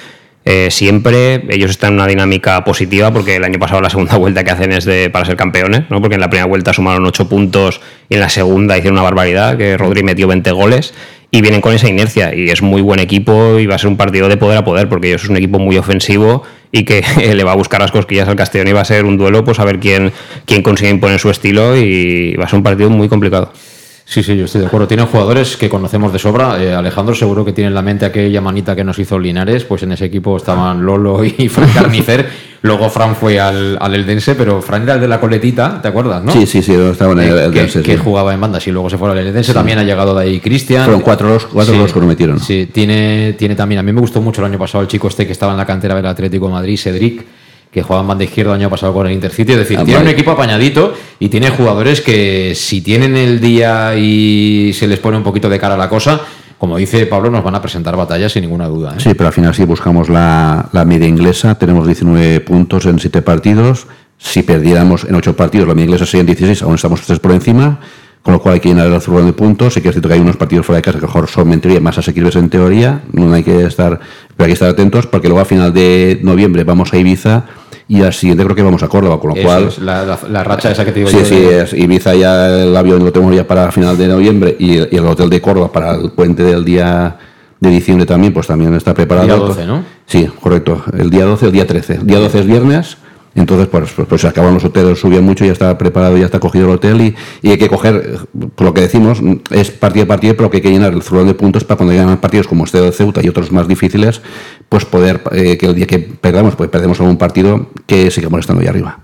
eh, 0.52 0.68
siempre. 0.72 1.44
Ellos 1.48 1.70
están 1.70 1.90
en 1.90 1.94
una 2.00 2.08
dinámica 2.08 2.64
positiva 2.64 3.12
porque 3.12 3.36
el 3.36 3.44
año 3.44 3.60
pasado 3.60 3.80
la 3.80 3.88
segunda 3.88 4.16
vuelta 4.18 4.42
que 4.42 4.50
hacen 4.50 4.72
es 4.72 4.84
de, 4.84 5.08
para 5.08 5.24
ser 5.24 5.36
campeones, 5.36 5.82
¿no? 5.90 6.00
porque 6.00 6.16
en 6.16 6.20
la 6.20 6.28
primera 6.28 6.46
vuelta 6.46 6.72
sumaron 6.72 7.06
8 7.06 7.28
puntos 7.28 7.80
y 8.08 8.14
en 8.14 8.20
la 8.20 8.28
segunda 8.28 8.76
hicieron 8.76 8.94
una 8.94 9.02
barbaridad, 9.02 9.56
que 9.56 9.76
Rodri 9.76 10.02
metió 10.02 10.26
20 10.26 10.50
goles 10.50 10.92
y 11.30 11.40
vienen 11.40 11.60
con 11.60 11.72
esa 11.72 11.88
inercia 11.88 12.34
y 12.34 12.50
es 12.50 12.62
muy 12.62 12.82
buen 12.82 12.98
equipo 12.98 13.60
y 13.60 13.66
va 13.66 13.76
a 13.76 13.78
ser 13.78 13.90
un 13.90 13.96
partido 13.96 14.28
de 14.28 14.36
poder 14.36 14.58
a 14.58 14.64
poder 14.64 14.88
porque 14.88 15.06
ellos 15.06 15.22
es 15.22 15.30
un 15.30 15.36
equipo 15.36 15.60
muy 15.60 15.78
ofensivo 15.78 16.42
y 16.72 16.84
que 16.84 17.04
le 17.34 17.44
va 17.44 17.52
a 17.52 17.56
buscar 17.56 17.80
las 17.80 17.92
cosquillas 17.92 18.26
al 18.26 18.34
Castellón 18.34 18.66
y 18.66 18.72
va 18.72 18.80
a 18.80 18.84
ser 18.84 19.04
un 19.04 19.16
duelo 19.16 19.44
pues 19.44 19.60
a 19.60 19.64
ver 19.64 19.78
quién, 19.78 20.10
quién 20.46 20.62
consigue 20.62 20.90
imponer 20.90 21.20
su 21.20 21.30
estilo 21.30 21.76
y 21.76 22.34
va 22.34 22.46
a 22.46 22.48
ser 22.48 22.56
un 22.56 22.64
partido 22.64 22.90
muy 22.90 23.08
complicado. 23.08 23.52
Sí, 24.10 24.24
sí, 24.24 24.36
yo 24.36 24.46
estoy 24.46 24.62
de 24.62 24.66
acuerdo. 24.66 24.88
Tienen 24.88 25.06
jugadores 25.06 25.56
que 25.56 25.68
conocemos 25.68 26.12
de 26.12 26.18
sobra. 26.18 26.60
Eh, 26.60 26.74
Alejandro 26.74 27.14
seguro 27.14 27.44
que 27.44 27.52
tiene 27.52 27.68
en 27.68 27.74
la 27.74 27.82
mente 27.82 28.04
aquella 28.04 28.40
manita 28.40 28.74
que 28.74 28.82
nos 28.82 28.98
hizo 28.98 29.16
Linares, 29.20 29.62
pues 29.64 29.84
en 29.84 29.92
ese 29.92 30.06
equipo 30.06 30.36
estaban 30.36 30.84
Lolo 30.84 31.24
y 31.24 31.30
Fran 31.48 31.70
Carnicer. 31.72 32.26
Luego 32.62 32.90
Fran 32.90 33.14
fue 33.14 33.38
al, 33.38 33.78
al 33.80 33.94
Eldense, 33.94 34.34
pero 34.34 34.60
Fran 34.62 34.82
era 34.82 34.94
el 34.94 35.00
de 35.00 35.06
la 35.06 35.20
coletita, 35.20 35.80
¿te 35.80 35.86
acuerdas? 35.86 36.24
¿no? 36.24 36.32
Sí, 36.32 36.44
sí, 36.44 36.60
sí, 36.60 36.74
estaba 36.74 37.12
en 37.12 37.20
el 37.20 37.38
Eh, 37.38 37.44
Eldense. 37.44 37.82
que, 37.82 37.92
que 37.92 37.96
sí. 37.98 38.02
jugaba 38.04 38.34
en 38.34 38.40
bandas 38.40 38.66
y 38.66 38.72
luego 38.72 38.90
se 38.90 38.98
fue 38.98 39.08
al 39.12 39.18
Eldense. 39.18 39.54
También 39.54 39.78
ha 39.78 39.84
llegado 39.84 40.12
de 40.18 40.24
ahí 40.24 40.40
Cristian. 40.40 40.82
Fueron 40.86 41.02
cuatro 41.02 41.28
los, 41.28 41.46
cuatro 41.46 41.76
los 41.76 41.92
que 41.92 42.00
lo 42.00 42.06
metieron. 42.06 42.40
Sí, 42.40 42.68
tiene, 42.72 43.34
tiene 43.38 43.54
también. 43.54 43.78
A 43.78 43.84
mí 43.84 43.92
me 43.92 44.00
gustó 44.00 44.20
mucho 44.20 44.40
el 44.40 44.46
año 44.46 44.58
pasado 44.58 44.82
el 44.82 44.88
chico 44.88 45.06
este 45.06 45.24
que 45.24 45.32
estaba 45.32 45.52
en 45.52 45.58
la 45.58 45.64
cantera 45.66 45.94
del 45.94 46.06
Atlético 46.06 46.48
de 46.48 46.52
Madrid, 46.54 46.76
Cedric, 46.76 47.24
que 47.70 47.82
jugaba 47.82 48.02
en 48.02 48.08
banda 48.08 48.24
izquierda 48.24 48.52
el 48.54 48.60
año 48.60 48.70
pasado 48.70 48.92
con 48.92 49.06
el 49.06 49.12
Intercity. 49.12 49.52
Es 49.52 49.58
decir, 49.58 49.78
Ah, 49.78 49.84
tiene 49.84 49.98
vale. 49.98 50.10
un 50.10 50.14
equipo 50.14 50.30
apañadito 50.32 50.92
y 51.18 51.28
tiene 51.28 51.50
jugadores 51.50 52.00
que 52.00 52.54
si 52.56 52.80
tienen 52.80 53.16
el 53.16 53.40
día 53.40 53.94
y 53.96 54.72
se 54.74 54.86
les 54.88 54.98
pone 54.98 55.16
un 55.16 55.22
poquito 55.22 55.48
de 55.48 55.58
cara 55.58 55.74
a 55.74 55.78
la 55.78 55.88
cosa, 55.88 56.20
como 56.58 56.76
dice 56.76 57.06
Pablo, 57.06 57.30
nos 57.30 57.44
van 57.44 57.54
a 57.54 57.62
presentar 57.62 57.96
batallas 57.96 58.32
sin 58.32 58.42
ninguna 58.42 58.66
duda. 58.66 58.92
¿eh? 58.96 59.00
Sí, 59.00 59.10
pero 59.14 59.28
al 59.28 59.32
final 59.32 59.54
si 59.54 59.64
buscamos 59.64 60.08
la, 60.08 60.68
la 60.72 60.84
media 60.84 61.06
inglesa, 61.06 61.54
tenemos 61.56 61.86
19 61.86 62.40
puntos 62.40 62.86
en 62.86 62.98
7 62.98 63.22
partidos. 63.22 63.86
Si 64.18 64.42
perdiéramos 64.42 65.04
en 65.04 65.14
8 65.14 65.34
partidos, 65.36 65.66
la 65.68 65.74
media 65.74 65.86
inglesa 65.86 66.06
serían 66.06 66.26
16, 66.26 66.62
aún 66.62 66.74
estamos 66.74 67.00
3 67.02 67.18
por 67.20 67.32
encima 67.32 67.78
con 68.22 68.34
lo 68.34 68.42
cual 68.42 68.52
hay 68.52 68.60
que 68.60 68.68
llenar 68.68 68.86
el 68.88 69.00
zurrón 69.00 69.24
de 69.24 69.32
puntos. 69.32 69.72
Sí 69.72 69.80
que 69.80 69.88
es 69.88 69.94
cierto 69.94 70.08
que 70.08 70.14
hay 70.16 70.20
unos 70.20 70.36
partidos 70.36 70.66
fuera 70.66 70.76
de 70.76 70.82
casa 70.82 70.98
que 70.98 71.06
mejor 71.06 71.26
son 71.26 71.50
en 71.54 71.60
teoría 71.62 71.80
más 71.80 71.96
asequibles 71.96 72.36
en 72.36 72.50
teoría, 72.50 73.00
no 73.12 73.32
hay 73.32 73.42
que 73.42 73.64
estar, 73.64 73.98
pero 74.36 74.44
hay 74.44 74.48
que 74.48 74.52
estar 74.52 74.68
atentos 74.68 75.06
porque 75.06 75.28
luego 75.28 75.40
a 75.40 75.46
final 75.46 75.72
de 75.72 76.20
noviembre 76.22 76.64
vamos 76.64 76.92
a 76.92 76.98
Ibiza 76.98 77.44
y 77.92 78.02
al 78.02 78.12
siguiente 78.12 78.44
creo 78.44 78.54
que 78.54 78.62
vamos 78.62 78.82
a 78.84 78.88
Córdoba, 78.88 79.18
con 79.18 79.30
lo 79.30 79.36
Eso 79.36 79.46
cual... 79.46 79.64
es 79.68 79.78
la, 79.80 80.04
la- 80.06 80.18
la 80.30 80.44
racha 80.44 80.70
esa 80.70 80.84
que 80.84 80.92
te 80.92 81.00
digo 81.00 81.10
Sí, 81.10 81.18
yo. 81.18 81.24
sí, 81.24 81.34
de- 81.40 81.62
es 81.62 81.72
Ibiza 81.74 82.14
ya 82.14 82.48
el 82.62 82.76
avión 82.76 83.04
lo 83.04 83.10
tenemos 83.12 83.34
ya 83.34 83.46
para 83.46 83.70
final 83.72 83.98
de 83.98 84.06
noviembre 84.06 84.54
y, 84.58 84.78
y 84.78 84.96
el 84.96 85.06
hotel 85.06 85.28
de 85.28 85.40
Córdoba 85.40 85.72
para 85.72 85.96
el 85.96 86.10
puente 86.12 86.42
del 86.44 86.64
día 86.64 87.16
de 87.58 87.68
diciembre 87.68 88.06
también, 88.06 88.32
pues 88.32 88.46
también 88.46 88.72
está 88.74 88.94
preparado. 88.94 89.26
Día 89.26 89.36
12, 89.36 89.66
¿no? 89.66 89.82
Sí, 90.06 90.26
correcto. 90.40 90.82
El 90.96 91.10
día 91.10 91.24
12, 91.26 91.46
el 91.46 91.52
día 91.52 91.66
13. 91.66 91.94
El 91.96 92.06
día 92.06 92.18
12 92.20 92.38
es 92.40 92.46
viernes. 92.46 92.96
Entonces, 93.34 93.68
pues, 93.68 93.92
pues, 93.92 94.08
pues 94.08 94.20
se 94.20 94.28
acaban 94.28 94.54
los 94.54 94.64
hoteles, 94.64 94.98
subían 94.98 95.24
mucho, 95.24 95.44
ya 95.44 95.52
está 95.52 95.76
preparado, 95.78 96.16
ya 96.16 96.24
está 96.24 96.40
cogido 96.40 96.66
el 96.66 96.72
hotel 96.72 97.00
y, 97.00 97.14
y 97.42 97.50
hay 97.50 97.58
que 97.58 97.68
coger, 97.68 98.18
por 98.56 98.66
lo 98.66 98.74
que 98.74 98.80
decimos, 98.80 99.20
es 99.50 99.70
partido 99.70 100.04
a 100.04 100.08
partido, 100.08 100.36
pero 100.36 100.50
que 100.50 100.56
hay 100.56 100.62
que 100.62 100.70
llenar 100.70 100.92
el 100.92 101.02
zurrón 101.02 101.26
de 101.26 101.34
puntos 101.34 101.64
para 101.64 101.76
cuando 101.76 101.92
llegan 101.92 102.18
partidos 102.18 102.48
como 102.48 102.64
este 102.64 102.80
de 102.80 102.90
Ceuta 102.90 103.20
y 103.22 103.28
otros 103.28 103.52
más 103.52 103.68
difíciles, 103.68 104.20
pues 104.68 104.84
poder, 104.84 105.22
eh, 105.32 105.56
que 105.56 105.66
el 105.66 105.74
día 105.74 105.86
que 105.86 106.00
perdamos, 106.00 106.56
pues 106.56 106.70
perdemos 106.70 106.98
algún 107.00 107.18
partido 107.18 107.68
que 107.86 108.10
sigamos 108.10 108.40
estando 108.40 108.62
ahí 108.62 108.68
arriba. 108.68 109.00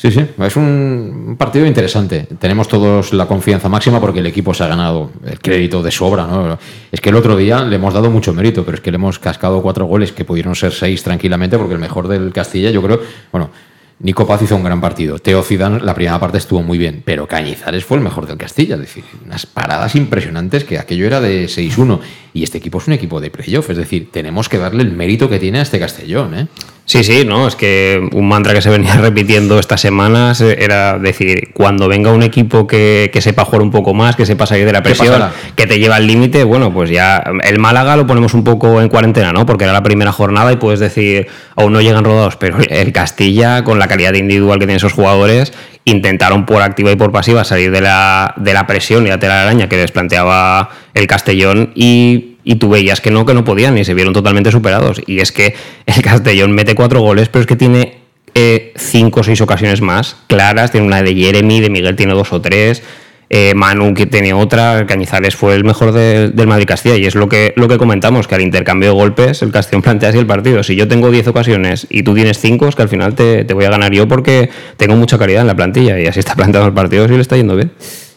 Sí, 0.00 0.10
sí, 0.10 0.24
es 0.38 0.56
un 0.56 1.36
partido 1.38 1.66
interesante. 1.66 2.26
Tenemos 2.38 2.68
todos 2.68 3.12
la 3.12 3.26
confianza 3.26 3.68
máxima 3.68 4.00
porque 4.00 4.20
el 4.20 4.26
equipo 4.26 4.54
se 4.54 4.64
ha 4.64 4.66
ganado 4.66 5.10
el 5.26 5.38
crédito 5.40 5.82
de 5.82 5.90
sobra. 5.90 6.26
¿no? 6.26 6.58
Es 6.90 7.02
que 7.02 7.10
el 7.10 7.16
otro 7.16 7.36
día 7.36 7.62
le 7.66 7.76
hemos 7.76 7.92
dado 7.92 8.10
mucho 8.10 8.32
mérito, 8.32 8.64
pero 8.64 8.76
es 8.76 8.80
que 8.80 8.90
le 8.90 8.94
hemos 8.94 9.18
cascado 9.18 9.60
cuatro 9.60 9.84
goles 9.84 10.12
que 10.12 10.24
pudieron 10.24 10.54
ser 10.54 10.72
seis 10.72 11.02
tranquilamente 11.02 11.58
porque 11.58 11.74
el 11.74 11.80
mejor 11.80 12.08
del 12.08 12.32
Castilla, 12.32 12.70
yo 12.70 12.82
creo, 12.82 12.98
bueno, 13.30 13.50
Nico 13.98 14.26
Paz 14.26 14.40
hizo 14.40 14.56
un 14.56 14.64
gran 14.64 14.80
partido. 14.80 15.18
Teo 15.18 15.42
Zidane, 15.42 15.80
la 15.80 15.94
primera 15.94 16.18
parte 16.18 16.38
estuvo 16.38 16.62
muy 16.62 16.78
bien, 16.78 17.02
pero 17.04 17.26
Cañizares 17.26 17.84
fue 17.84 17.98
el 17.98 18.02
mejor 18.02 18.26
del 18.26 18.38
Castilla. 18.38 18.76
Es 18.76 18.80
decir, 18.80 19.04
unas 19.26 19.44
paradas 19.44 19.94
impresionantes 19.96 20.64
que 20.64 20.78
aquello 20.78 21.06
era 21.06 21.20
de 21.20 21.44
6-1. 21.44 22.00
Y 22.32 22.44
este 22.44 22.58
equipo 22.58 22.78
es 22.78 22.86
un 22.86 22.92
equipo 22.92 23.20
de 23.20 23.30
playoff, 23.30 23.70
es 23.70 23.76
decir, 23.76 24.08
tenemos 24.12 24.48
que 24.48 24.58
darle 24.58 24.82
el 24.82 24.92
mérito 24.92 25.28
que 25.28 25.38
tiene 25.38 25.58
a 25.58 25.62
este 25.62 25.78
Castellón. 25.78 26.34
¿eh? 26.34 26.46
Sí, 26.84 27.04
sí, 27.04 27.24
no, 27.24 27.46
es 27.46 27.54
que 27.54 28.08
un 28.12 28.28
mantra 28.28 28.52
que 28.52 28.62
se 28.62 28.70
venía 28.70 28.94
repitiendo 29.00 29.58
estas 29.58 29.80
semanas 29.80 30.40
era 30.40 30.98
decir, 30.98 31.50
cuando 31.54 31.88
venga 31.88 32.12
un 32.12 32.22
equipo 32.22 32.66
que, 32.66 33.10
que 33.12 33.20
sepa 33.20 33.44
jugar 33.44 33.62
un 33.62 33.70
poco 33.70 33.94
más, 33.94 34.16
que 34.16 34.26
sepa 34.26 34.46
salir 34.46 34.66
de 34.66 34.72
la 34.72 34.82
¿Qué 34.82 34.90
presión, 34.90 35.22
que 35.54 35.66
te 35.66 35.78
lleva 35.78 35.96
al 35.96 36.06
límite, 36.06 36.44
bueno, 36.44 36.72
pues 36.72 36.90
ya 36.90 37.22
el 37.44 37.58
Málaga 37.58 37.96
lo 37.96 38.06
ponemos 38.06 38.34
un 38.34 38.44
poco 38.44 38.80
en 38.80 38.88
cuarentena, 38.88 39.32
¿no? 39.32 39.46
Porque 39.46 39.64
era 39.64 39.72
la 39.72 39.82
primera 39.82 40.12
jornada 40.12 40.52
y 40.52 40.56
puedes 40.56 40.80
decir, 40.80 41.28
aún 41.56 41.72
no 41.72 41.80
llegan 41.80 42.04
rodados, 42.04 42.36
pero 42.36 42.58
el 42.58 42.92
Castilla, 42.92 43.62
con 43.64 43.78
la 43.78 43.86
calidad 43.86 44.14
individual 44.14 44.58
que 44.58 44.66
tienen 44.66 44.76
esos 44.76 44.92
jugadores, 44.92 45.52
intentaron 45.90 46.46
por 46.46 46.62
activa 46.62 46.90
y 46.90 46.96
por 46.96 47.12
pasiva 47.12 47.44
salir 47.44 47.70
de 47.70 47.80
la, 47.80 48.34
de 48.36 48.52
la 48.54 48.66
presión 48.66 49.06
y 49.06 49.10
la 49.10 49.18
telaraña 49.18 49.68
que 49.68 49.76
les 49.76 49.92
planteaba 49.92 50.70
el 50.94 51.06
Castellón 51.06 51.72
y, 51.74 52.36
y 52.44 52.56
tú 52.56 52.70
veías 52.70 53.00
que 53.00 53.10
no, 53.10 53.26
que 53.26 53.34
no 53.34 53.44
podían 53.44 53.76
y 53.78 53.84
se 53.84 53.94
vieron 53.94 54.12
totalmente 54.12 54.50
superados. 54.50 55.00
Y 55.06 55.20
es 55.20 55.32
que 55.32 55.54
el 55.86 56.02
Castellón 56.02 56.52
mete 56.52 56.74
cuatro 56.74 57.00
goles, 57.00 57.28
pero 57.28 57.40
es 57.40 57.46
que 57.46 57.56
tiene 57.56 57.98
eh, 58.34 58.72
cinco 58.76 59.20
o 59.20 59.22
seis 59.22 59.40
ocasiones 59.40 59.80
más 59.80 60.16
claras. 60.26 60.70
Tiene 60.70 60.86
una 60.86 61.02
de 61.02 61.14
Jeremy, 61.14 61.60
de 61.60 61.70
Miguel 61.70 61.96
tiene 61.96 62.14
dos 62.14 62.32
o 62.32 62.40
tres. 62.40 62.82
Eh, 63.30 63.54
Manu 63.54 63.94
que 63.94 64.06
tiene 64.06 64.34
otra, 64.34 64.84
Cañizares 64.86 65.36
fue 65.36 65.54
el 65.54 65.64
mejor 65.64 65.92
de- 65.92 66.28
del 66.30 66.46
Madrid 66.48 66.66
Castilla 66.66 66.96
y 66.96 67.06
es 67.06 67.14
lo 67.14 67.28
que, 67.28 67.52
lo 67.56 67.68
que 67.68 67.78
comentamos, 67.78 68.26
que 68.26 68.34
al 68.34 68.40
intercambio 68.42 68.88
de 68.90 68.94
golpes 68.94 69.40
el 69.42 69.52
Castellón 69.52 69.82
plantea 69.82 70.08
así 70.10 70.18
el 70.18 70.26
partido. 70.26 70.62
Si 70.64 70.74
yo 70.76 70.88
tengo 70.88 71.10
10 71.10 71.28
ocasiones 71.28 71.86
y 71.88 72.02
tú 72.02 72.14
tienes 72.14 72.38
5, 72.40 72.68
es 72.68 72.74
que 72.74 72.82
al 72.82 72.88
final 72.88 73.14
te, 73.14 73.44
te 73.44 73.54
voy 73.54 73.64
a 73.64 73.70
ganar 73.70 73.92
yo 73.92 74.06
porque 74.08 74.50
tengo 74.76 74.96
mucha 74.96 75.16
calidad 75.16 75.42
en 75.42 75.46
la 75.46 75.54
plantilla 75.56 75.98
y 75.98 76.06
así 76.06 76.18
está 76.18 76.34
planteando 76.34 76.66
el 76.68 76.74
partido 76.74 77.04
y 77.06 77.08
le 77.08 77.20
está 77.20 77.36
yendo 77.36 77.54
bien. 77.56 77.70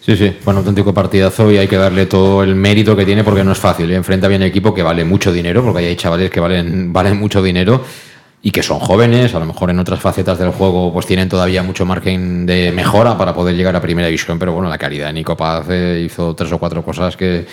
Sí, 0.06 0.17
sí, 0.17 0.34
bueno, 0.43 0.60
auténtico 0.60 0.93
partidazo 0.93 1.49
y 1.49 1.58
hay 1.58 1.67
que 1.67 1.78
darle 1.78 2.08
todo 2.08 2.43
el 2.43 2.56
mérito 2.56 2.93
que 2.93 3.06
tiene 3.06 3.23
porque 3.23 3.43
no 3.45 3.54
es 3.54 3.58
fácil. 3.60 3.89
¿eh? 3.89 3.95
Enfrenta 3.95 4.28
bien 4.28 4.41
equipo 4.43 4.73
que 4.73 4.84
vale 4.84 5.06
mucho 5.06 5.32
dinero, 5.32 5.63
porque 5.63 5.80
hay 5.86 5.95
chavales 5.95 6.30
que 6.30 6.41
valen, 6.41 6.91
valen 6.91 7.17
mucho 7.17 7.41
dinero 7.41 7.86
y 8.45 8.51
que 8.51 8.62
son 8.62 8.79
jóvenes, 8.79 9.34
a 9.34 9.39
lo 9.39 9.45
mejor 9.45 9.69
en 9.69 9.79
otras 9.79 10.01
facetas 10.01 10.38
del 10.38 10.49
juego 10.49 10.91
pues 10.91 11.06
tienen 11.06 11.29
todavía 11.29 11.63
mucho 11.63 11.86
margen 11.86 12.45
de 12.45 12.73
mejora 12.73 13.17
para 13.17 13.34
poder 13.34 13.56
llegar 13.56 13.73
a 13.77 13.82
primera 13.82 14.08
división, 14.08 14.38
pero 14.38 14.51
bueno, 14.51 14.67
la 14.67 14.77
calidad 14.77 15.08
de 15.08 15.13
Nico 15.13 15.38
Paz 15.38 15.65
eh, 15.69 16.03
hizo 16.06 16.36
tres 16.36 16.51
o 16.51 16.60
cuatro 16.60 16.84
cosas 16.84 17.15
que, 17.15 17.45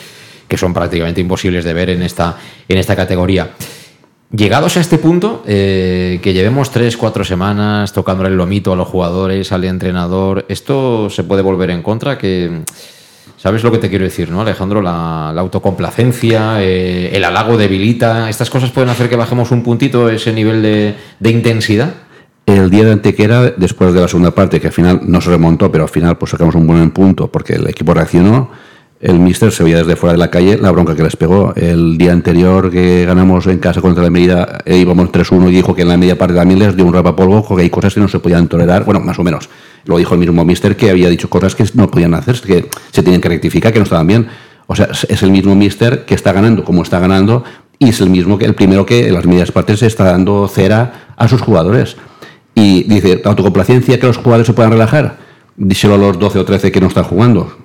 que 0.48 0.56
son 0.56 0.74
prácticamente 0.74 1.20
imposibles 1.20 1.64
de 1.64 1.72
ver 1.74 1.90
en 1.90 2.02
esta, 2.02 2.36
en 2.68 2.76
esta 2.76 2.96
categoría. 2.96 3.50
Llegados 4.32 4.76
a 4.76 4.80
este 4.80 4.98
punto, 4.98 5.44
eh, 5.46 6.18
que 6.22 6.32
llevemos 6.32 6.72
tres, 6.72 6.96
cuatro 6.96 7.22
semanas 7.22 7.92
tocándole 7.92 8.30
el 8.30 8.36
lomito 8.36 8.72
a 8.72 8.76
los 8.76 8.88
jugadores, 8.88 9.52
al 9.52 9.64
entrenador, 9.64 10.44
¿esto 10.48 11.08
se 11.08 11.22
puede 11.22 11.42
volver 11.42 11.70
en 11.70 11.82
contra? 11.82 12.18
Que, 12.18 12.62
¿Sabes 13.40 13.64
lo 13.64 13.72
que 13.72 13.78
te 13.78 13.88
quiero 13.88 14.04
decir, 14.04 14.30
no, 14.30 14.42
Alejandro? 14.42 14.82
La, 14.82 15.32
la 15.34 15.40
autocomplacencia, 15.40 16.62
eh, 16.62 17.08
el 17.16 17.24
halago 17.24 17.56
debilita, 17.56 18.28
¿estas 18.28 18.50
cosas 18.50 18.68
pueden 18.68 18.90
hacer 18.90 19.08
que 19.08 19.16
bajemos 19.16 19.50
un 19.50 19.62
puntito 19.62 20.10
ese 20.10 20.34
nivel 20.34 20.60
de, 20.60 20.94
de 21.18 21.30
intensidad? 21.30 21.94
El 22.44 22.68
día 22.68 22.84
de 22.84 22.92
Antequera, 22.92 23.44
después 23.56 23.94
de 23.94 24.02
la 24.02 24.08
segunda 24.08 24.32
parte, 24.32 24.60
que 24.60 24.66
al 24.66 24.74
final 24.74 25.00
no 25.04 25.22
se 25.22 25.30
remontó, 25.30 25.72
pero 25.72 25.84
al 25.84 25.88
final 25.88 26.18
pues 26.18 26.32
sacamos 26.32 26.54
un 26.54 26.66
buen 26.66 26.90
punto 26.90 27.32
porque 27.32 27.54
el 27.54 27.66
equipo 27.66 27.94
reaccionó, 27.94 28.50
el 29.00 29.18
míster 29.18 29.50
se 29.50 29.64
veía 29.64 29.78
desde 29.78 29.96
fuera 29.96 30.12
de 30.12 30.18
la 30.18 30.30
calle 30.30 30.58
la 30.58 30.70
bronca 30.70 30.94
que 30.94 31.02
les 31.02 31.16
pegó. 31.16 31.54
El 31.56 31.96
día 31.96 32.12
anterior 32.12 32.70
que 32.70 33.06
ganamos 33.06 33.46
en 33.46 33.58
casa 33.58 33.80
contra 33.80 34.02
la 34.04 34.10
Mérida, 34.10 34.58
eh, 34.66 34.76
íbamos 34.76 35.10
3-1 35.10 35.48
y 35.48 35.52
dijo 35.52 35.74
que 35.74 35.82
en 35.82 35.88
la 35.88 35.96
media 35.96 36.18
parte 36.18 36.34
también 36.34 36.58
les 36.60 36.76
dio 36.76 36.84
un 36.84 36.92
rapapolvo 36.92 37.42
porque 37.42 37.62
hay 37.62 37.70
cosas 37.70 37.94
que 37.94 38.00
no 38.00 38.08
se 38.08 38.18
podían 38.18 38.46
tolerar, 38.46 38.84
bueno, 38.84 39.00
más 39.00 39.18
o 39.18 39.24
menos. 39.24 39.48
Lo 39.86 39.96
dijo 39.96 40.12
el 40.12 40.20
mismo 40.20 40.44
míster 40.44 40.76
que 40.76 40.90
había 40.90 41.08
dicho 41.08 41.30
cosas 41.30 41.54
que 41.54 41.64
no 41.74 41.90
podían 41.90 42.12
hacer, 42.12 42.38
que 42.42 42.68
se 42.92 43.02
tenían 43.02 43.22
que 43.22 43.30
rectificar, 43.30 43.72
que 43.72 43.78
no 43.78 43.84
estaban 43.84 44.06
bien. 44.06 44.28
O 44.66 44.76
sea, 44.76 44.90
es 45.08 45.22
el 45.22 45.30
mismo 45.30 45.54
míster 45.54 46.04
que 46.04 46.14
está 46.14 46.32
ganando 46.32 46.62
como 46.62 46.82
está 46.82 47.00
ganando 47.00 47.42
y 47.78 47.88
es 47.88 48.00
el 48.02 48.10
mismo 48.10 48.36
que 48.36 48.44
el 48.44 48.54
primero 48.54 48.84
que 48.84 49.08
en 49.08 49.14
las 49.14 49.24
medias 49.24 49.50
partes 49.50 49.82
está 49.82 50.04
dando 50.04 50.46
cera 50.46 51.14
a 51.16 51.26
sus 51.26 51.40
jugadores. 51.40 51.96
Y 52.54 52.82
dice, 52.82 53.22
autocomplacencia, 53.24 53.98
que 53.98 54.06
los 54.06 54.18
jugadores 54.18 54.46
se 54.46 54.52
puedan 54.52 54.72
relajar. 54.72 55.16
Díselo 55.56 55.94
a 55.94 55.98
los 55.98 56.18
12 56.18 56.38
o 56.40 56.44
13 56.44 56.70
que 56.70 56.80
no 56.82 56.88
están 56.88 57.04
jugando. 57.04 57.59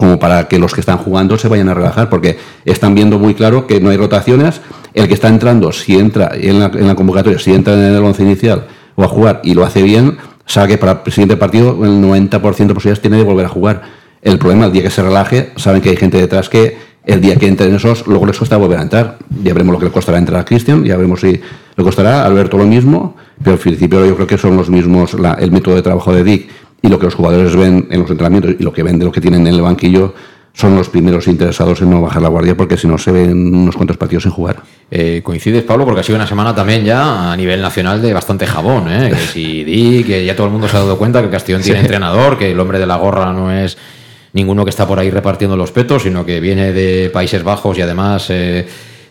Como 0.00 0.18
para 0.18 0.48
que 0.48 0.58
los 0.58 0.74
que 0.74 0.80
están 0.80 0.96
jugando 0.98 1.38
se 1.38 1.46
vayan 1.46 1.68
a 1.68 1.74
relajar, 1.74 2.08
porque 2.08 2.38
están 2.64 2.94
viendo 2.94 3.18
muy 3.18 3.34
claro 3.34 3.66
que 3.66 3.80
no 3.80 3.90
hay 3.90 3.98
rotaciones. 3.98 4.62
El 4.94 5.06
que 5.06 5.14
está 5.14 5.28
entrando, 5.28 5.70
si 5.70 5.98
entra 5.98 6.30
en 6.34 6.58
la, 6.58 6.66
en 6.74 6.88
la 6.88 6.94
convocatoria, 6.94 7.38
si 7.38 7.52
entra 7.52 7.74
en 7.74 7.94
el 7.94 8.02
once 8.02 8.22
inicial 8.22 8.66
o 8.96 9.04
a 9.04 9.08
jugar 9.08 9.40
y 9.44 9.54
lo 9.54 9.64
hace 9.64 9.82
bien, 9.82 10.16
sabe 10.46 10.68
que 10.68 10.78
para 10.78 11.02
el 11.04 11.12
siguiente 11.12 11.36
partido 11.36 11.84
el 11.84 12.02
90% 12.02 12.30
de 12.30 12.74
posibilidades 12.74 13.00
tiene 13.00 13.18
de 13.18 13.24
volver 13.24 13.46
a 13.46 13.50
jugar. 13.50 13.82
El 14.22 14.38
problema, 14.38 14.66
el 14.66 14.72
día 14.72 14.82
que 14.82 14.90
se 14.90 15.02
relaje, 15.02 15.52
saben 15.56 15.80
que 15.80 15.90
hay 15.90 15.96
gente 15.96 16.18
detrás 16.18 16.48
que 16.48 16.76
el 17.04 17.20
día 17.20 17.36
que 17.36 17.46
entren 17.46 17.74
esos, 17.74 18.06
luego 18.06 18.26
les 18.26 18.36
cuesta 18.36 18.56
volver 18.56 18.78
a 18.78 18.82
entrar. 18.82 19.18
Ya 19.42 19.52
veremos 19.52 19.72
lo 19.72 19.78
que 19.78 19.86
le 19.86 19.90
costará 19.90 20.18
entrar 20.18 20.40
a 20.40 20.44
Cristian, 20.44 20.84
ya 20.84 20.96
veremos 20.96 21.20
si 21.20 21.32
le 21.32 21.84
costará 21.84 22.22
a 22.22 22.26
Alberto 22.26 22.58
lo 22.58 22.66
mismo, 22.66 23.16
pero 23.42 23.52
al 23.52 23.58
principio 23.58 24.04
yo 24.04 24.14
creo 24.14 24.26
que 24.26 24.38
son 24.38 24.56
los 24.56 24.68
mismos 24.68 25.16
el 25.38 25.52
método 25.52 25.76
de 25.76 25.82
trabajo 25.82 26.12
de 26.12 26.24
Dick 26.24 26.48
y 26.82 26.88
lo 26.88 26.98
que 26.98 27.06
los 27.06 27.14
jugadores 27.14 27.54
ven 27.56 27.88
en 27.90 28.00
los 28.00 28.10
entrenamientos 28.10 28.54
y 28.58 28.62
lo 28.62 28.72
que 28.72 28.82
ven 28.82 28.98
de 28.98 29.04
lo 29.04 29.12
que 29.12 29.20
tienen 29.20 29.46
en 29.46 29.54
el 29.54 29.62
banquillo 29.62 30.14
son 30.52 30.74
los 30.74 30.88
primeros 30.88 31.26
interesados 31.28 31.80
en 31.80 31.90
no 31.90 32.02
bajar 32.02 32.22
la 32.22 32.28
guardia 32.28 32.56
porque 32.56 32.76
si 32.76 32.86
no 32.86 32.98
se 32.98 33.12
ven 33.12 33.54
unos 33.54 33.76
cuantos 33.76 33.96
partidos 33.96 34.24
sin 34.24 34.32
jugar. 34.32 34.62
Eh, 34.90 35.20
coincides, 35.22 35.62
Pablo, 35.62 35.84
porque 35.84 36.00
ha 36.00 36.02
sido 36.02 36.16
una 36.16 36.26
semana 36.26 36.54
también 36.54 36.84
ya 36.84 37.32
a 37.32 37.36
nivel 37.36 37.62
nacional 37.62 38.02
de 38.02 38.12
bastante 38.12 38.46
jabón, 38.46 38.90
¿eh? 38.90 39.10
Que 39.10 39.26
si 39.26 39.64
di, 39.64 40.04
que 40.04 40.24
ya 40.24 40.34
todo 40.34 40.46
el 40.46 40.52
mundo 40.52 40.68
se 40.68 40.76
ha 40.76 40.80
dado 40.80 40.98
cuenta 40.98 41.22
que 41.22 41.30
Castellón 41.30 41.62
tiene 41.62 41.80
entrenador, 41.80 42.36
que 42.36 42.50
el 42.50 42.58
hombre 42.58 42.78
de 42.78 42.86
la 42.86 42.96
gorra 42.96 43.32
no 43.32 43.52
es 43.52 43.78
ninguno 44.32 44.64
que 44.64 44.70
está 44.70 44.86
por 44.86 44.98
ahí 44.98 45.10
repartiendo 45.10 45.56
los 45.56 45.72
petos, 45.72 46.02
sino 46.02 46.24
que 46.24 46.40
viene 46.40 46.72
de 46.72 47.10
Países 47.10 47.42
Bajos 47.42 47.78
y 47.78 47.82
además 47.82 48.26
eh, 48.30 48.66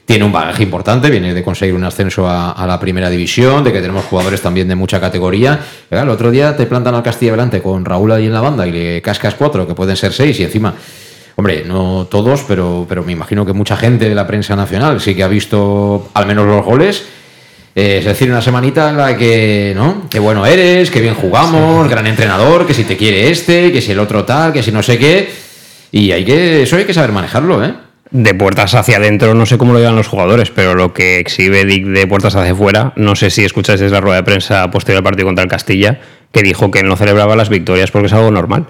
tiene 0.10 0.26
un 0.26 0.32
bagaje 0.32 0.63
importante, 0.63 1.12
viene 1.12 1.36
de 1.36 1.43
conseguir 1.43 1.76
un 1.76 1.84
ascenso 1.84 2.28
a, 2.28 2.54
a 2.54 2.65
la 2.65 2.80
primera 2.80 3.12
división, 3.12 3.63
de 3.63 3.72
que 3.72 3.80
tenemos 3.80 4.06
jugadores 4.06 4.41
también 4.41 4.67
de 4.67 4.74
mucha 4.74 5.00
categoría. 5.00 5.60
Claro, 5.88 6.06
el 6.06 6.10
otro 6.10 6.32
día 6.32 6.58
te 6.58 6.65
plantan 6.65 6.95
al 6.95 7.04
Castilla 7.04 7.34
delante 7.34 7.62
con 7.62 7.86
Raúl 7.86 8.12
ahí 8.13 8.26
en 8.26 8.34
la 8.34 8.41
banda 8.41 8.65
y 8.65 8.72
le 8.72 9.04
cascas 9.04 9.36
cuatro, 9.36 9.67
que 9.67 9.76
pueden 9.76 9.95
ser 9.95 10.12
seis, 10.12 10.39
y 10.39 10.45
encima 10.45 10.74
Hombre, 11.36 11.63
no 11.63 12.08
todos, 12.10 12.43
pero, 12.48 12.88
pero 12.89 13.04
me 13.04 13.12
imagino 13.12 13.45
que 13.45 13.54
mucha 13.54 13.78
gente 13.78 14.10
de 14.10 14.15
la 14.15 14.26
prensa 14.26 14.56
nacional 14.56 15.00
sí 15.00 15.13
que 15.13 15.22
ha 15.22 15.28
visto 15.28 16.10
al 16.16 16.26
menos 16.26 16.47
los 16.47 16.66
goles. 16.66 17.05
Eh, 17.76 17.99
es 17.99 18.05
decir, 18.05 18.32
una 18.32 18.41
semanita 18.41 18.89
en 18.89 18.97
la 18.97 19.16
que, 19.16 19.74
¿no? 19.76 20.07
Qué 20.10 20.18
bueno 20.18 20.43
eres, 20.47 20.89
qué 20.89 21.01
bien 21.01 21.14
jugamos, 21.14 21.88
gran 21.88 22.07
entrenador, 22.07 22.66
que 22.66 22.74
si 22.74 22.84
te 22.84 22.97
quiere 22.97 23.30
este, 23.30 23.72
que 23.72 23.80
si 23.80 23.91
el 23.91 23.99
otro 23.99 24.26
tal, 24.26 24.53
que 24.53 24.64
si 24.64 24.72
no 24.72 24.82
sé 24.82 24.97
qué. 24.97 25.30
Y 25.91 26.12
hay 26.12 26.26
que, 26.26 26.64
eso 26.64 26.78
hay 26.78 26.86
que 26.86 26.95
saber 26.95 27.12
manejarlo, 27.12 27.64
¿eh? 27.64 27.88
De 28.12 28.34
puertas 28.34 28.74
hacia 28.74 28.97
adentro, 28.97 29.36
no 29.36 29.45
sé 29.45 29.60
cómo 29.60 29.74
lo 29.74 29.80
llevan 29.80 29.95
los 29.95 30.07
jugadores, 30.07 30.49
pero 30.49 30.74
lo 30.74 30.93
que 30.93 31.20
exhibe 31.20 31.64
Dick 31.66 31.86
de 31.86 32.07
puertas 32.07 32.36
hacia 32.36 32.53
afuera, 32.53 32.91
no 32.95 33.16
sé 33.16 33.30
si 33.30 33.45
escucháis 33.45 33.80
desde 33.80 33.93
la 33.93 34.01
rueda 34.01 34.18
de 34.18 34.24
prensa 34.24 34.72
posterior 34.72 34.97
al 34.97 35.03
partido 35.03 35.28
contra 35.28 35.43
el 35.43 35.49
Castilla, 35.49 35.99
que 36.32 36.41
dijo 36.41 36.72
que 36.72 36.82
no 36.82 36.95
celebraba 36.97 37.36
las 37.36 37.49
victorias 37.49 37.91
porque 37.91 38.07
es 38.07 38.14
algo 38.14 38.32
normal. 38.32 38.66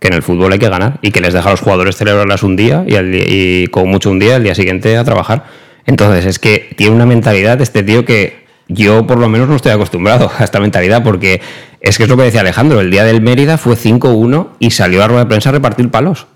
que 0.00 0.08
en 0.08 0.14
el 0.14 0.22
fútbol 0.22 0.52
hay 0.52 0.58
que 0.58 0.68
ganar 0.68 0.98
y 1.00 1.12
que 1.12 1.22
les 1.22 1.32
deja 1.32 1.48
a 1.48 1.52
los 1.52 1.60
jugadores 1.60 1.96
celebrarlas 1.96 2.42
un 2.42 2.56
día 2.56 2.84
y, 2.86 2.94
al 2.94 3.86
mucho 3.86 4.10
un 4.10 4.18
día, 4.18 4.36
el 4.36 4.42
día 4.42 4.54
siguiente 4.54 4.98
a 4.98 5.04
trabajar. 5.04 5.44
Entonces 5.86 6.26
es 6.26 6.38
que 6.38 6.68
tiene 6.76 6.94
una 6.94 7.06
mentalidad 7.06 7.62
este 7.62 7.82
tío 7.82 8.04
que 8.04 8.44
yo 8.68 9.06
por 9.06 9.18
lo 9.18 9.30
menos 9.30 9.48
no 9.48 9.56
estoy 9.56 9.72
acostumbrado 9.72 10.30
a 10.38 10.44
esta 10.44 10.60
mentalidad 10.60 11.02
porque 11.02 11.40
es 11.80 11.96
que 11.96 12.02
es 12.02 12.08
lo 12.10 12.18
que 12.18 12.24
decía 12.24 12.40
Alejandro, 12.40 12.80
el 12.80 12.90
día 12.90 13.04
del 13.04 13.22
Mérida 13.22 13.56
fue 13.56 13.76
5-1 13.76 14.48
y 14.58 14.72
salió 14.72 15.02
a 15.02 15.08
rueda 15.08 15.24
de 15.24 15.28
prensa 15.28 15.48
a 15.48 15.52
repartir 15.52 15.90
palos. 15.90 16.26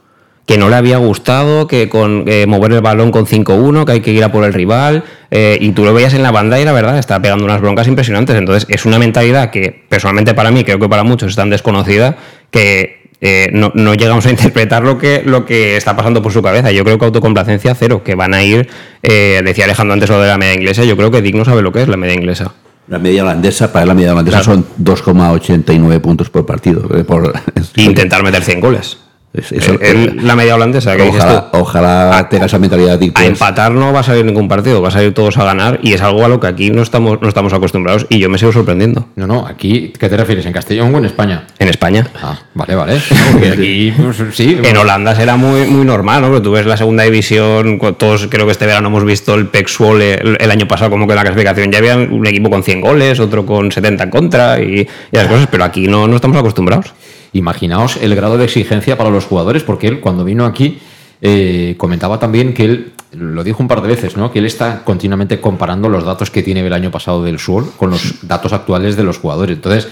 Que 0.48 0.56
no 0.56 0.70
le 0.70 0.76
había 0.76 0.96
gustado, 0.96 1.66
que 1.66 1.90
con 1.90 2.24
eh, 2.26 2.46
mover 2.46 2.72
el 2.72 2.80
balón 2.80 3.10
con 3.10 3.26
5-1, 3.26 3.84
que 3.84 3.92
hay 3.92 4.00
que 4.00 4.12
ir 4.12 4.24
a 4.24 4.32
por 4.32 4.44
el 4.44 4.54
rival, 4.54 5.04
eh, 5.30 5.58
y 5.60 5.72
tú 5.72 5.84
lo 5.84 5.92
veías 5.92 6.14
en 6.14 6.22
la 6.22 6.30
banda 6.30 6.58
y 6.58 6.64
la 6.64 6.72
verdad 6.72 6.98
estaba 6.98 7.20
pegando 7.20 7.44
unas 7.44 7.60
broncas 7.60 7.86
impresionantes. 7.86 8.34
Entonces 8.34 8.66
es 8.70 8.86
una 8.86 8.98
mentalidad 8.98 9.50
que 9.50 9.84
personalmente 9.90 10.32
para 10.32 10.50
mí, 10.50 10.64
creo 10.64 10.78
que 10.78 10.88
para 10.88 11.04
muchos 11.04 11.28
es 11.32 11.36
tan 11.36 11.50
desconocida, 11.50 12.16
que 12.50 13.10
eh, 13.20 13.50
no, 13.52 13.72
no 13.74 13.92
llegamos 13.92 14.24
a 14.24 14.30
interpretar 14.36 14.82
lo 14.84 14.96
que, 14.96 15.22
lo 15.22 15.44
que 15.44 15.76
está 15.76 15.94
pasando 15.94 16.22
por 16.22 16.32
su 16.32 16.42
cabeza. 16.42 16.72
Yo 16.72 16.82
creo 16.82 16.98
que 16.98 17.04
autocomplacencia 17.04 17.74
cero, 17.74 18.02
que 18.02 18.14
van 18.14 18.32
a 18.32 18.42
ir, 18.42 18.70
decía 19.02 19.66
Alejandro 19.66 19.92
antes 19.92 20.08
lo 20.08 20.18
de 20.18 20.28
la 20.28 20.38
media 20.38 20.54
inglesa, 20.54 20.82
yo 20.82 20.96
creo 20.96 21.10
que 21.10 21.20
Dick 21.20 21.34
no 21.34 21.44
sabe 21.44 21.60
lo 21.60 21.72
que 21.72 21.82
es 21.82 21.88
la 21.88 21.98
media 21.98 22.14
inglesa. 22.14 22.54
La 22.88 22.98
media 22.98 23.22
holandesa, 23.22 23.70
para 23.70 23.84
la 23.84 23.92
media 23.92 24.12
holandesa 24.12 24.40
Claro. 24.40 24.62
son 24.62 24.66
2,89 24.82 26.00
puntos 26.00 26.30
por 26.30 26.46
partido. 26.46 26.88
Por, 27.04 27.34
Intentar 27.76 28.22
meter 28.22 28.42
100 28.42 28.60
goles. 28.60 28.96
Eso- 29.34 29.74
Eh, 29.74 29.78
el- 29.90 30.26
la 30.26 30.34
media 30.34 30.54
holandesa, 30.54 30.96
que 30.96 31.02
dices 31.04 31.20
ojalá, 31.22 31.48
ojalá 31.52 32.28
tenga 32.30 32.46
esa 32.46 32.58
mentalidad. 32.58 32.98
A 33.14 33.24
empatar 33.24 33.70
no 33.72 33.92
va 33.92 34.00
a 34.00 34.02
salir 34.02 34.24
ningún 34.24 34.48
partido, 34.48 34.80
va 34.80 34.88
a 34.88 34.90
salir 34.90 35.12
todos 35.12 35.36
a 35.36 35.44
ganar 35.44 35.78
y 35.82 35.92
es 35.92 36.00
algo 36.00 36.24
a 36.24 36.28
lo 36.28 36.40
que 36.40 36.46
aquí 36.46 36.70
no 36.70 36.82
estamos, 36.82 37.20
no 37.20 37.28
estamos 37.28 37.52
acostumbrados 37.52 38.06
y 38.08 38.18
yo 38.18 38.30
me 38.30 38.38
sigo 38.38 38.52
sorprendiendo. 38.52 39.06
No, 39.16 39.26
no, 39.26 39.46
aquí, 39.46 39.92
¿qué 39.98 40.08
te 40.08 40.16
refieres? 40.16 40.46
¿En 40.46 40.52
Castellón 40.52 40.94
o 40.94 40.98
en 40.98 41.04
España? 41.04 41.44
En 41.58 41.68
España. 41.68 42.06
Ah, 42.20 42.38
vale, 42.54 42.74
vale. 42.74 43.00
Porque 43.32 43.48
aquí, 43.48 43.92
pues, 43.96 44.16
sí. 44.34 44.58
En 44.62 44.76
Holanda 44.76 45.14
será 45.14 45.36
muy, 45.36 45.66
muy 45.66 45.84
normal, 45.84 46.22
¿no? 46.22 46.28
Pero 46.28 46.42
tú 46.42 46.52
ves 46.52 46.64
la 46.66 46.76
segunda 46.78 47.04
división, 47.04 47.78
todos 47.98 48.26
creo 48.30 48.46
que 48.46 48.52
este 48.52 48.66
verano 48.66 48.88
hemos 48.88 49.04
visto 49.04 49.34
el 49.34 49.50
el, 49.52 50.36
el 50.40 50.50
año 50.50 50.66
pasado, 50.66 50.90
como 50.90 51.06
que 51.06 51.12
en 51.12 51.16
la 51.16 51.22
clasificación 51.22 51.70
ya 51.70 51.78
había 51.78 51.96
un 51.96 52.26
equipo 52.26 52.48
con 52.48 52.62
100 52.62 52.80
goles, 52.80 53.20
otro 53.20 53.44
con 53.44 53.70
70 53.70 54.04
en 54.04 54.10
contra 54.10 54.60
y, 54.60 54.80
y 54.80 55.16
las 55.16 55.26
cosas, 55.26 55.48
pero 55.50 55.64
aquí 55.64 55.86
no, 55.86 56.08
no 56.08 56.16
estamos 56.16 56.36
acostumbrados. 56.38 56.92
Imaginaos 57.32 57.96
el 57.96 58.14
grado 58.14 58.38
de 58.38 58.44
exigencia 58.44 58.96
para 58.96 59.10
los 59.10 59.26
jugadores, 59.26 59.62
porque 59.62 59.88
él 59.88 60.00
cuando 60.00 60.24
vino 60.24 60.44
aquí 60.44 60.78
eh, 61.20 61.74
comentaba 61.78 62.18
también 62.18 62.54
que 62.54 62.64
él, 62.64 62.92
lo 63.12 63.42
dijo 63.42 63.62
un 63.62 63.68
par 63.68 63.82
de 63.82 63.88
veces, 63.88 64.16
¿no? 64.16 64.30
que 64.30 64.38
él 64.38 64.46
está 64.46 64.84
continuamente 64.84 65.40
comparando 65.40 65.88
los 65.88 66.04
datos 66.04 66.30
que 66.30 66.42
tiene 66.42 66.66
el 66.66 66.72
año 66.72 66.90
pasado 66.90 67.22
del 67.22 67.38
Sur 67.38 67.72
con 67.76 67.90
los 67.90 68.26
datos 68.26 68.52
actuales 68.52 68.96
de 68.96 69.04
los 69.04 69.18
jugadores. 69.18 69.56
Entonces, 69.56 69.88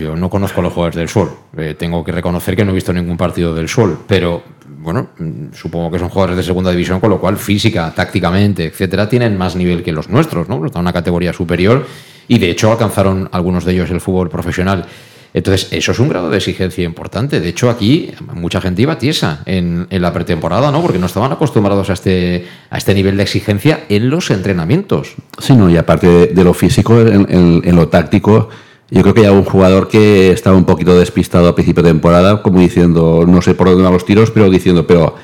yo 0.00 0.14
no 0.14 0.30
conozco 0.30 0.60
a 0.60 0.62
los 0.62 0.72
jugadores 0.72 0.96
del 0.96 1.08
Sol. 1.08 1.30
Eh, 1.56 1.74
tengo 1.76 2.04
que 2.04 2.12
reconocer 2.12 2.54
que 2.54 2.64
no 2.64 2.70
he 2.70 2.74
visto 2.74 2.92
ningún 2.92 3.16
partido 3.16 3.54
del 3.54 3.68
Sol, 3.68 3.98
pero 4.06 4.42
bueno, 4.78 5.08
mm, 5.18 5.52
supongo 5.52 5.90
que 5.90 5.98
son 5.98 6.08
jugadores 6.08 6.36
de 6.36 6.42
segunda 6.42 6.70
división, 6.70 7.00
con 7.00 7.10
lo 7.10 7.20
cual 7.20 7.36
física, 7.36 7.92
tácticamente, 7.94 8.66
etcétera, 8.66 9.08
tienen 9.08 9.36
más 9.36 9.56
nivel 9.56 9.82
que 9.82 9.92
los 9.92 10.08
nuestros, 10.08 10.48
¿no? 10.48 10.64
Están 10.64 10.80
en 10.80 10.84
una 10.84 10.92
categoría 10.92 11.32
superior 11.32 11.86
y 12.28 12.38
de 12.38 12.50
hecho 12.50 12.70
alcanzaron 12.70 13.28
algunos 13.32 13.64
de 13.64 13.72
ellos 13.72 13.90
el 13.90 14.00
fútbol 14.00 14.28
profesional. 14.28 14.86
Entonces, 15.34 15.68
eso 15.72 15.92
es 15.92 15.98
un 15.98 16.08
grado 16.08 16.28
de 16.28 16.36
exigencia 16.36 16.84
importante. 16.84 17.40
De 17.40 17.48
hecho, 17.48 17.70
aquí 17.70 18.10
mucha 18.34 18.60
gente 18.60 18.82
iba 18.82 18.98
tiesa 18.98 19.42
en, 19.46 19.86
la 19.90 20.12
pretemporada, 20.12 20.70
¿no? 20.70 20.82
Porque 20.82 20.98
no 20.98 21.06
estaban 21.06 21.32
acostumbrados 21.32 21.88
a 21.88 21.94
este, 21.94 22.46
a 22.68 22.76
este 22.76 22.94
nivel 22.94 23.16
de 23.16 23.22
exigencia 23.22 23.84
en 23.88 24.10
los 24.10 24.30
entrenamientos. 24.30 25.14
Sí, 25.38 25.54
no, 25.54 25.70
y 25.70 25.76
aparte 25.76 26.26
de, 26.26 26.44
lo 26.44 26.52
físico, 26.52 27.00
en, 27.00 27.76
lo 27.76 27.88
táctico, 27.88 28.50
yo 28.90 29.00
creo 29.00 29.14
que 29.14 29.26
hay 29.26 29.32
un 29.34 29.44
jugador 29.44 29.88
que 29.88 30.32
estaba 30.32 30.56
un 30.56 30.66
poquito 30.66 30.98
despistado 30.98 31.48
a 31.48 31.54
principio 31.54 31.82
de 31.82 31.90
temporada, 31.90 32.42
como 32.42 32.60
diciendo, 32.60 33.24
no 33.26 33.40
sé 33.40 33.54
por 33.54 33.68
dónde 33.68 33.84
van 33.84 33.94
los 33.94 34.04
tiros, 34.04 34.30
pero 34.30 34.50
diciendo, 34.50 34.86
pero 34.86 35.14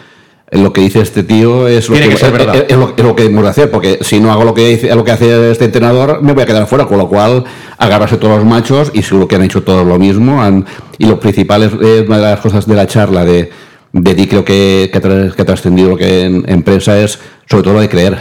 lo 0.51 0.73
que 0.73 0.81
dice 0.81 1.01
este 1.01 1.23
tío 1.23 1.69
es 1.69 1.89
lo, 1.89 1.95
Tiene 1.97 2.09
que, 2.09 2.15
que 2.15 2.21
ser 2.21 2.35
es- 2.41 2.47
es- 2.57 2.65
es 2.71 2.77
lo, 2.77 2.95
es 2.97 3.05
lo 3.05 3.15
que 3.15 3.25
hemos 3.27 3.43
de 3.45 3.51
hacer, 3.51 3.71
porque 3.71 3.99
si 4.01 4.19
no 4.21 4.33
hago 4.33 4.45
lo 4.45 4.55
que, 4.55 4.67
dice, 4.69 4.95
lo 4.95 5.05
que 5.05 5.11
hace 5.13 5.51
este 5.51 5.67
entrenador, 5.67 6.23
me 6.23 6.33
voy 6.33 6.43
a 6.43 6.47
quedar 6.47 6.67
fuera, 6.67 6.87
con 6.87 6.97
lo 6.99 7.09
cual 7.09 7.45
agarrarse 7.77 8.17
todos 8.17 8.37
los 8.39 8.47
machos 8.47 8.91
y 8.95 9.03
seguro 9.03 9.29
que 9.29 9.37
han 9.37 9.43
hecho 9.43 9.63
todos 9.63 9.87
lo 9.87 9.99
mismo. 9.99 10.43
han- 10.43 10.65
y 10.97 11.07
lo 11.07 11.21
principal 11.21 11.63
es 11.65 11.73
eh, 11.83 12.05
una 12.07 12.17
de 12.17 12.23
las 12.23 12.41
cosas 12.41 12.67
de 12.67 12.75
la 12.75 12.87
charla 12.87 13.25
de, 13.25 13.51
de 13.93 14.15
Di, 14.15 14.27
creo 14.27 14.45
que, 14.45 14.89
que, 14.91 14.99
ha 14.99 15.03
tra- 15.03 15.35
que 15.35 15.43
ha 15.43 15.45
trascendido 15.45 15.91
lo 15.91 15.97
que 15.97 16.25
en, 16.25 16.45
en 16.49 16.63
prensa 16.63 16.99
es 16.99 17.19
sobre 17.49 17.63
todo 17.65 17.75
lo 17.75 17.81
de 17.81 17.89
creer 17.89 18.17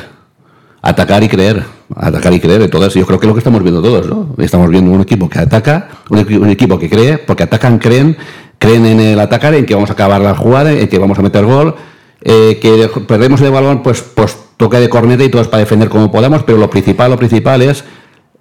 atacar 0.82 1.22
y 1.24 1.28
creer, 1.28 1.64
atacar 1.96 2.34
y 2.34 2.40
creer. 2.40 2.62
Entonces, 2.62 2.94
yo 2.94 3.06
creo 3.06 3.20
que 3.20 3.26
es 3.26 3.28
lo 3.28 3.34
que 3.34 3.40
estamos 3.40 3.62
viendo 3.62 3.82
todos, 3.82 4.08
¿no? 4.08 4.36
Estamos 4.38 4.70
viendo 4.70 4.92
un 4.92 5.02
equipo 5.02 5.28
que 5.30 5.40
ataca, 5.40 5.90
un, 6.10 6.20
un 6.20 6.50
equipo 6.50 6.80
que 6.80 6.90
cree, 6.90 7.18
porque 7.18 7.44
atacan, 7.44 7.78
creen, 7.80 8.16
creen 8.58 8.86
en 8.86 9.00
el 9.02 9.20
atacar, 9.20 9.54
en 9.56 9.66
que 9.66 9.74
vamos 9.74 9.90
a 9.90 9.94
acabar 9.94 10.22
la 10.22 10.34
jugada, 10.36 10.72
en 10.72 10.88
que 10.88 10.98
vamos 10.98 11.20
a 11.20 11.22
meter 11.22 11.44
gol, 11.46 11.76
eh, 12.22 12.60
que 12.62 12.90
perdemos 13.08 13.42
el 13.42 13.52
balón, 13.52 13.84
pues, 13.84 14.02
pues 14.02 14.38
toque 14.58 14.78
de 14.80 14.90
corneta 14.90 15.24
y 15.24 15.30
todos 15.30 15.48
para 15.48 15.60
defender 15.60 15.90
como 15.90 16.12
podamos, 16.12 16.44
pero 16.44 16.58
lo 16.58 16.70
principal, 16.70 17.12
lo 17.12 17.18
principal 17.18 17.62
es 17.62 17.84